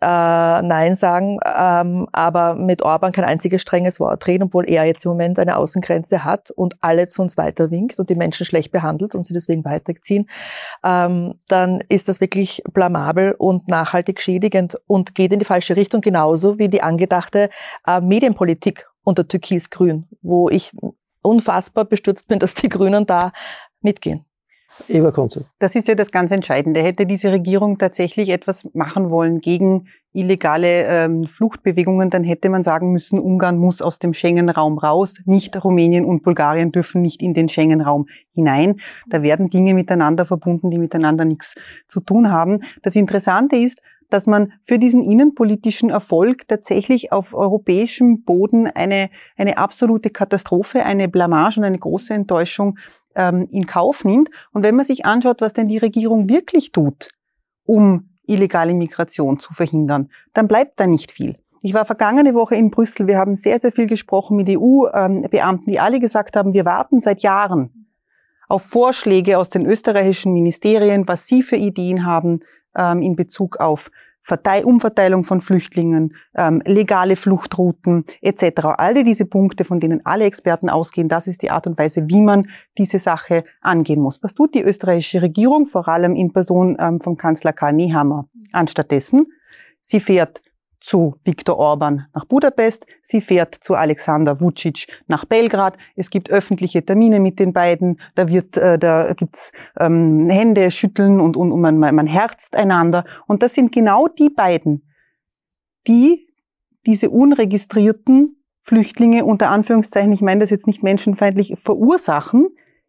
äh, 0.00 0.06
Nein 0.06 0.96
sagen, 0.96 1.38
ähm, 1.44 2.08
aber 2.12 2.54
mit 2.54 2.82
Orban 2.82 3.12
kein 3.12 3.24
einziges 3.24 3.62
strenges 3.62 4.00
Wort 4.00 4.26
reden, 4.26 4.44
obwohl 4.44 4.68
er 4.68 4.84
jetzt 4.84 5.04
im 5.04 5.10
Moment 5.10 5.38
eine 5.38 5.56
Außengrenze 5.56 6.24
hat 6.24 6.50
und 6.50 6.76
alle 6.80 7.06
zu 7.06 7.22
uns 7.22 7.36
weiter 7.36 7.70
winkt 7.70 7.98
und 7.98 8.10
die 8.10 8.14
Menschen 8.14 8.46
schlecht 8.46 8.72
behandelt 8.72 9.14
und 9.14 9.26
sie 9.26 9.34
deswegen 9.34 9.64
weiterziehen, 9.64 10.28
ähm, 10.84 11.34
dann 11.48 11.80
ist 11.88 12.08
das 12.08 12.20
wirklich 12.20 12.62
blamabel 12.72 13.34
und 13.38 13.68
nachhaltig 13.68 14.20
schädigend 14.20 14.78
und 14.86 15.14
geht 15.14 15.32
in 15.32 15.38
die 15.38 15.44
falsche 15.44 15.76
Richtung, 15.76 16.00
genauso 16.00 16.58
wie 16.58 16.68
die 16.68 16.82
angedachte 16.82 17.50
äh, 17.86 18.00
Medienpolitik 18.00 18.86
unter 19.02 19.26
Türkis-Grün, 19.26 20.06
wo 20.22 20.48
ich 20.48 20.72
unfassbar 21.22 21.84
bestürzt 21.84 22.28
bin, 22.28 22.38
dass 22.40 22.54
die 22.54 22.68
Grünen 22.68 23.06
da 23.06 23.32
mitgehen. 23.80 24.24
Eva 24.88 25.10
Konzel. 25.10 25.46
Das 25.58 25.74
ist 25.74 25.88
ja 25.88 25.94
das 25.94 26.10
ganz 26.10 26.30
Entscheidende. 26.32 26.82
Hätte 26.82 27.06
diese 27.06 27.32
Regierung 27.32 27.78
tatsächlich 27.78 28.28
etwas 28.28 28.68
machen 28.74 29.10
wollen 29.10 29.40
gegen 29.40 29.88
illegale 30.12 30.84
ähm, 30.86 31.26
Fluchtbewegungen, 31.26 32.10
dann 32.10 32.24
hätte 32.24 32.48
man 32.48 32.62
sagen 32.62 32.90
müssen, 32.92 33.18
Ungarn 33.18 33.58
muss 33.58 33.82
aus 33.82 33.98
dem 33.98 34.14
Schengen-Raum 34.14 34.78
raus, 34.78 35.18
nicht 35.24 35.62
Rumänien 35.62 36.04
und 36.04 36.22
Bulgarien 36.22 36.72
dürfen 36.72 37.02
nicht 37.02 37.22
in 37.22 37.34
den 37.34 37.48
Schengen-Raum 37.48 38.06
hinein. 38.32 38.80
Da 39.08 39.22
werden 39.22 39.50
Dinge 39.50 39.74
miteinander 39.74 40.24
verbunden, 40.24 40.70
die 40.70 40.78
miteinander 40.78 41.24
nichts 41.24 41.54
zu 41.86 42.00
tun 42.00 42.30
haben. 42.30 42.60
Das 42.82 42.96
Interessante 42.96 43.56
ist, 43.56 43.82
dass 44.10 44.26
man 44.26 44.52
für 44.62 44.78
diesen 44.78 45.02
innenpolitischen 45.02 45.90
Erfolg 45.90 46.46
tatsächlich 46.48 47.12
auf 47.12 47.34
europäischem 47.34 48.22
Boden 48.24 48.66
eine, 48.66 49.10
eine 49.36 49.58
absolute 49.58 50.10
Katastrophe, 50.10 50.84
eine 50.84 51.08
Blamage 51.08 51.58
und 51.58 51.64
eine 51.64 51.78
große 51.78 52.14
Enttäuschung 52.14 52.78
ähm, 53.14 53.48
in 53.50 53.66
Kauf 53.66 54.04
nimmt. 54.04 54.30
Und 54.52 54.62
wenn 54.62 54.76
man 54.76 54.84
sich 54.84 55.04
anschaut, 55.04 55.40
was 55.40 55.52
denn 55.52 55.68
die 55.68 55.78
Regierung 55.78 56.28
wirklich 56.28 56.72
tut, 56.72 57.10
um 57.64 58.10
illegale 58.26 58.74
Migration 58.74 59.38
zu 59.38 59.54
verhindern, 59.54 60.10
dann 60.34 60.48
bleibt 60.48 60.78
da 60.80 60.86
nicht 60.86 61.12
viel. 61.12 61.36
Ich 61.62 61.74
war 61.74 61.84
vergangene 61.84 62.34
Woche 62.34 62.54
in 62.54 62.70
Brüssel. 62.70 63.06
Wir 63.06 63.18
haben 63.18 63.34
sehr, 63.34 63.58
sehr 63.58 63.72
viel 63.72 63.86
gesprochen 63.86 64.36
mit 64.36 64.48
EU-Beamten, 64.48 65.70
die 65.70 65.80
alle 65.80 65.98
gesagt 65.98 66.36
haben, 66.36 66.52
wir 66.52 66.64
warten 66.64 67.00
seit 67.00 67.22
Jahren 67.22 67.86
auf 68.48 68.62
Vorschläge 68.62 69.38
aus 69.38 69.50
den 69.50 69.66
österreichischen 69.66 70.32
Ministerien, 70.32 71.08
was 71.08 71.26
sie 71.26 71.42
für 71.42 71.56
Ideen 71.56 72.06
haben 72.06 72.40
ähm, 72.76 73.02
in 73.02 73.16
Bezug 73.16 73.58
auf 73.58 73.90
Umverteilung 74.64 75.22
von 75.22 75.40
Flüchtlingen, 75.40 76.14
ähm, 76.36 76.60
legale 76.64 77.14
Fluchtrouten 77.14 78.04
etc. 78.20 78.66
All 78.76 78.94
diese 79.04 79.24
Punkte, 79.24 79.64
von 79.64 79.78
denen 79.78 80.04
alle 80.04 80.24
Experten 80.24 80.68
ausgehen, 80.68 81.08
das 81.08 81.28
ist 81.28 81.42
die 81.42 81.50
Art 81.50 81.66
und 81.68 81.78
Weise, 81.78 82.08
wie 82.08 82.20
man 82.20 82.48
diese 82.76 82.98
Sache 82.98 83.44
angehen 83.60 84.00
muss. 84.00 84.20
Was 84.24 84.34
tut 84.34 84.54
die 84.54 84.62
österreichische 84.62 85.22
Regierung, 85.22 85.66
vor 85.66 85.86
allem 85.86 86.16
in 86.16 86.32
Person 86.32 86.76
ähm, 86.80 87.00
vom 87.00 87.16
Kanzler 87.16 87.52
Karl 87.52 87.74
Nehammer, 87.74 88.28
anstattdessen? 88.50 89.26
Sie 89.80 90.00
fährt 90.00 90.42
zu 90.86 91.16
Viktor 91.24 91.58
Orban 91.58 92.06
nach 92.14 92.26
Budapest, 92.26 92.86
sie 93.02 93.20
fährt 93.20 93.56
zu 93.56 93.74
Alexander 93.74 94.40
Vucic 94.40 94.86
nach 95.08 95.24
Belgrad. 95.24 95.76
Es 95.96 96.10
gibt 96.10 96.30
öffentliche 96.30 96.84
Termine 96.84 97.18
mit 97.18 97.40
den 97.40 97.52
beiden, 97.52 98.00
da 98.14 98.28
wird, 98.28 98.56
äh, 98.56 98.78
da 98.78 99.12
gibt's 99.14 99.50
ähm, 99.80 100.30
Hände 100.30 100.70
schütteln 100.70 101.20
und, 101.20 101.36
und, 101.36 101.50
und 101.50 101.60
man, 101.60 101.78
man 101.78 102.06
herzt 102.06 102.54
einander. 102.54 103.04
Und 103.26 103.42
das 103.42 103.54
sind 103.54 103.72
genau 103.72 104.06
die 104.06 104.30
beiden, 104.30 104.88
die 105.88 106.28
diese 106.86 107.10
unregistrierten 107.10 108.36
Flüchtlinge 108.60 109.24
unter 109.24 109.50
Anführungszeichen, 109.50 110.12
ich 110.12 110.22
meine 110.22 110.40
das 110.40 110.50
jetzt 110.50 110.68
nicht 110.68 110.84
menschenfeindlich, 110.84 111.54
verursachen, 111.56 112.46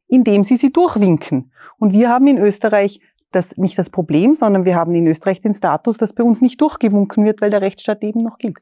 indem 0.07 0.43
sie 0.43 0.57
sie 0.57 0.71
durchwinken. 0.71 1.51
Und 1.79 1.93
wir 1.93 2.09
haben 2.09 2.27
in 2.27 2.37
Österreich 2.37 2.99
das 3.31 3.57
nicht 3.57 3.77
das 3.77 3.89
Problem, 3.89 4.33
sondern 4.33 4.65
wir 4.65 4.75
haben 4.75 4.95
in 4.95 5.07
Österreich 5.07 5.39
den 5.39 5.53
Status, 5.53 5.97
dass 5.97 6.13
bei 6.13 6.23
uns 6.23 6.41
nicht 6.41 6.61
durchgewunken 6.61 7.25
wird, 7.25 7.41
weil 7.41 7.49
der 7.49 7.61
Rechtsstaat 7.61 8.03
eben 8.03 8.23
noch 8.23 8.37
gilt. 8.37 8.57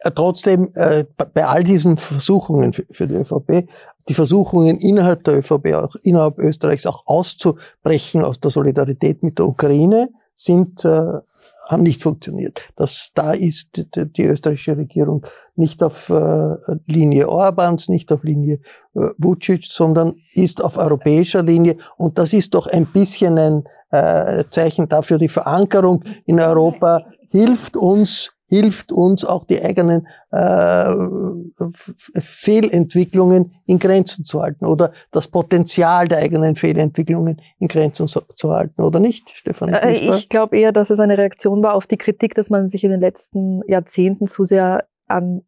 Äh, 0.00 0.10
trotzdem, 0.12 0.70
äh, 0.74 1.04
bei 1.34 1.46
all 1.46 1.62
diesen 1.62 1.96
Versuchungen 1.96 2.72
für 2.72 3.06
die 3.06 3.14
ÖVP, 3.14 3.68
die 4.08 4.14
Versuchungen 4.14 4.78
innerhalb 4.78 5.24
der 5.24 5.38
ÖVP, 5.38 5.74
auch 5.74 5.94
innerhalb 6.02 6.38
Österreichs 6.38 6.86
auch 6.86 7.02
auszubrechen 7.06 8.24
aus 8.24 8.40
der 8.40 8.50
Solidarität 8.50 9.22
mit 9.22 9.38
der 9.38 9.46
Ukraine, 9.46 10.08
sind 10.34 10.84
äh, 10.84 11.18
haben 11.70 11.82
nicht 11.82 12.02
funktioniert. 12.02 12.68
Das, 12.76 13.10
da 13.14 13.32
ist 13.32 13.76
die, 13.94 14.12
die 14.12 14.24
österreichische 14.24 14.76
Regierung 14.76 15.26
nicht 15.54 15.82
auf 15.82 16.08
äh, 16.10 16.56
Linie 16.86 17.28
Orbans, 17.28 17.88
nicht 17.88 18.10
auf 18.12 18.24
Linie 18.24 18.60
äh, 18.94 19.08
Vucic, 19.18 19.64
sondern 19.64 20.16
ist 20.32 20.62
auf 20.62 20.78
europäischer 20.78 21.42
Linie. 21.42 21.76
Und 21.96 22.18
das 22.18 22.32
ist 22.32 22.54
doch 22.54 22.66
ein 22.66 22.86
bisschen 22.86 23.38
ein 23.38 23.64
äh, 23.90 24.44
Zeichen 24.50 24.88
dafür, 24.88 25.18
die 25.18 25.28
Verankerung 25.28 26.04
in 26.26 26.40
Europa 26.40 27.04
hilft 27.30 27.76
uns 27.76 28.32
hilft 28.50 28.90
uns 28.90 29.24
auch 29.24 29.44
die 29.44 29.62
eigenen 29.62 30.08
äh, 30.32 30.94
Fehlentwicklungen 32.18 33.52
in 33.66 33.78
Grenzen 33.78 34.24
zu 34.24 34.42
halten 34.42 34.66
oder 34.66 34.90
das 35.12 35.28
Potenzial 35.28 36.08
der 36.08 36.18
eigenen 36.18 36.56
Fehlentwicklungen 36.56 37.40
in 37.60 37.68
Grenzen 37.68 38.08
zu, 38.08 38.20
zu 38.34 38.50
halten 38.50 38.82
oder 38.82 38.98
nicht, 38.98 39.30
Stefan? 39.30 39.68
Äh, 39.68 39.92
ich 39.92 40.28
glaube 40.28 40.58
eher, 40.58 40.72
dass 40.72 40.90
es 40.90 40.98
eine 40.98 41.16
Reaktion 41.16 41.62
war 41.62 41.74
auf 41.74 41.86
die 41.86 41.96
Kritik, 41.96 42.34
dass 42.34 42.50
man 42.50 42.68
sich 42.68 42.82
in 42.82 42.90
den 42.90 43.00
letzten 43.00 43.62
Jahrzehnten 43.68 44.26
zu 44.26 44.42
sehr 44.42 44.84
an 45.06 45.42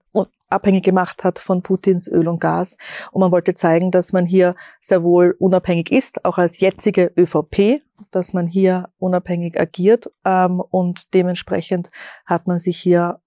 abhängig 0.52 0.84
gemacht 0.84 1.24
hat 1.24 1.38
von 1.38 1.62
Putins 1.62 2.08
Öl 2.08 2.28
und 2.28 2.40
Gas. 2.40 2.76
Und 3.10 3.20
man 3.20 3.32
wollte 3.32 3.54
zeigen, 3.54 3.90
dass 3.90 4.12
man 4.12 4.26
hier 4.26 4.54
sehr 4.80 5.02
wohl 5.02 5.36
unabhängig 5.38 5.90
ist, 5.90 6.24
auch 6.24 6.38
als 6.38 6.60
jetzige 6.60 7.12
ÖVP, 7.16 7.82
dass 8.10 8.32
man 8.32 8.46
hier 8.46 8.88
unabhängig 8.98 9.60
agiert. 9.60 10.10
Ähm, 10.24 10.60
und 10.60 11.14
dementsprechend 11.14 11.90
hat 12.26 12.46
man 12.46 12.58
sich 12.58 12.78
hier 12.78 13.20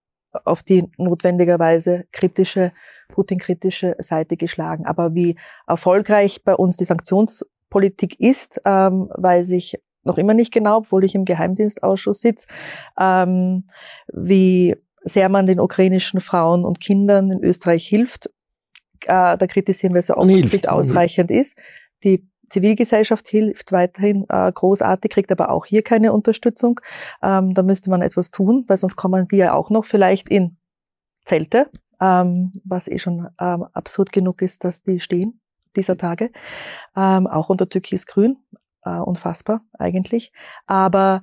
auf 0.44 0.64
die 0.64 0.92
notwendigerweise 0.98 2.06
kritische, 2.12 2.74
Putin-kritische 3.10 3.96
Seite 4.00 4.36
geschlagen. 4.38 4.86
Aber 4.86 5.14
wie 5.14 5.38
erfolgreich 5.68 6.44
bei 6.44 6.56
uns 6.56 6.78
die 6.78 6.86
Sanktionspolitik 6.86 8.20
ist, 8.20 8.62
ähm, 8.66 9.10
weiß 9.16 9.52
ich 9.52 9.80
noch 10.04 10.18
immer 10.18 10.34
nicht 10.34 10.54
genau, 10.54 10.78
obwohl 10.78 11.04
ich 11.04 11.16
im 11.16 11.26
Geheimdienstausschuss 11.26 12.22
sitze, 12.22 12.48
ähm, 13.00 13.68
wie 14.12 14.76
sehr 15.06 15.30
man 15.30 15.48
den 15.48 15.60
ukrainischen 15.60 16.20
Frauen 16.20 16.66
und 16.66 16.82
Kindern 16.82 17.32
in 17.32 17.44
Österreich 17.44 17.88
hilft. 17.88 18.28
Äh, 19.06 19.38
da 19.38 19.48
kritisieren 19.48 19.94
wir 19.94 20.02
so 20.02 20.16
oft, 20.16 20.30
dass 20.30 20.46
es 20.46 20.52
nicht 20.52 20.70
ausreichend 20.70 21.32
ist. 21.32 21.56
Die 22.04 22.28
Zivilgesellschaft 22.50 23.28
hilft 23.28 23.72
weiterhin 23.72 24.26
äh, 24.30 24.52
großartig, 24.52 25.12
kriegt 25.12 25.32
aber 25.32 25.52
auch 25.52 25.66
hier 25.66 25.84
keine 25.84 26.12
Unterstützung. 26.12 26.80
Ähm, 27.22 27.54
da 27.54 27.64
müsste 27.64 27.90
man 27.90 28.02
etwas 28.02 28.32
tun, 28.32 28.66
weil 28.68 28.78
sonst 28.78 28.96
kommen 28.96 29.28
die 29.28 29.38
ja 29.38 29.54
auch 29.54 29.70
noch 29.70 29.86
vielleicht 29.86 30.30
in 30.30 30.58
Zelte, 31.24 31.70
ähm, 32.02 32.52
was 32.64 32.88
eh 32.88 32.98
schon 32.98 33.28
ähm, 33.40 33.66
absurd 33.74 34.12
genug 34.12 34.42
ist, 34.42 34.64
dass 34.64 34.84
die 34.84 35.00
stehen 35.00 35.40
dieser 35.76 35.98
Tage, 35.98 36.32
ähm, 36.96 37.28
auch 37.28 37.50
unter 37.50 37.68
Türkis-Grün, 37.68 38.38
äh, 38.84 38.98
unfassbar 38.98 39.62
eigentlich. 39.78 40.32
Aber 40.68 41.22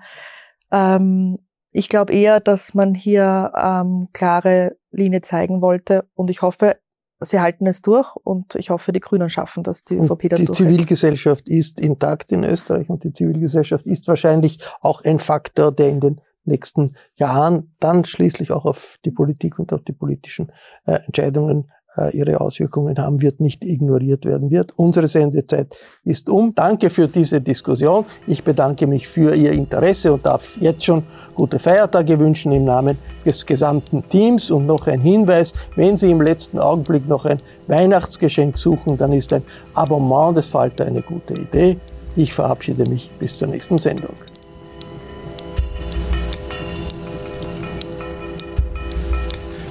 ähm, 0.71 1.39
ich 1.73 1.89
glaube 1.89 2.13
eher, 2.13 2.41
dass 2.41 2.75
man 2.75 2.95
hier 2.95 3.53
ähm, 3.57 4.09
klare 4.13 4.77
Linie 4.91 5.23
zeigen 5.23 5.63
wollte 5.63 6.05
und 6.15 6.31
ich 6.31 6.43
hoffe, 6.43 6.77
sie 7.21 7.41
halten 7.41 7.67
es 7.67 7.81
durch 7.81 8.15
und 8.17 8.55
ich 8.57 8.71
hoffe, 8.71 8.93
die 8.93 9.01
Grünen 9.01 9.31
schaffen 9.31 9.63
das, 9.63 9.85
die 9.85 9.95
ÖVP 9.95 10.29
dann 10.29 10.41
Die 10.41 10.51
Zivilgesellschaft 10.51 11.49
ist 11.49 11.81
intakt 11.81 12.31
in 12.33 12.45
Österreich 12.45 12.89
und 12.89 13.05
die 13.05 13.13
Zivilgesellschaft 13.13 13.87
ist 13.87 14.07
wahrscheinlich 14.09 14.59
auch 14.81 15.03
ein 15.03 15.19
Faktor, 15.19 15.73
der 15.73 15.89
in 15.89 16.01
den 16.01 16.21
nächsten 16.45 16.97
Jahren 17.15 17.75
dann 17.79 18.05
schließlich 18.05 18.51
auch 18.51 18.65
auf 18.65 18.99
die 19.05 19.13
Politik 19.13 19.59
und 19.59 19.73
auf 19.73 19.83
die 19.83 19.93
politischen 19.93 20.53
äh, 20.85 20.99
Entscheidungen 21.07 21.71
ihre 22.13 22.41
Auswirkungen 22.41 22.99
haben 22.99 23.21
wird, 23.21 23.41
nicht 23.41 23.65
ignoriert 23.65 24.25
werden 24.25 24.51
wird. 24.51 24.73
Unsere 24.77 25.07
Sendezeit 25.07 25.69
ist 26.05 26.31
um. 26.31 26.55
Danke 26.55 26.89
für 26.91 27.07
diese 27.07 27.41
Diskussion. 27.41 28.05
Ich 28.27 28.43
bedanke 28.43 28.87
mich 28.87 29.07
für 29.07 29.35
Ihr 29.35 29.53
Interesse 29.53 30.13
und 30.13 30.25
darf 30.25 30.57
jetzt 30.61 30.85
schon 30.85 31.03
gute 31.35 31.59
Feiertage 31.59 32.19
wünschen 32.19 32.53
im 32.53 32.65
Namen 32.65 32.97
des 33.27 33.45
gesamten 33.45 34.09
Teams. 34.09 34.51
Und 34.51 34.67
noch 34.67 34.87
ein 34.87 35.01
Hinweis, 35.01 35.53
wenn 35.77 35.97
Sie 35.97 36.11
im 36.11 36.23
letzten 36.23 36.59
Augenblick 36.59 37.07
noch 37.09 37.27
ein 37.27 37.39
Weihnachtsgeschenk 37.67 38.57
suchen, 38.57 38.97
dann 38.97 39.13
ist 39.13 39.33
ein 39.33 39.43
Abonnement 39.75 40.37
des 40.37 40.49
Falter 40.49 40.87
eine 40.87 41.03
gute 41.03 41.35
Idee. 41.35 41.77
Ich 42.17 42.33
verabschiede 42.33 42.89
mich 42.89 43.11
bis 43.19 43.35
zur 43.35 43.49
nächsten 43.49 43.79
Sendung. 43.79 44.15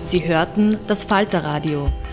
Sie 0.05 0.27
hörten 0.27 0.77
das 0.87 1.05
Falterradio 1.05 1.87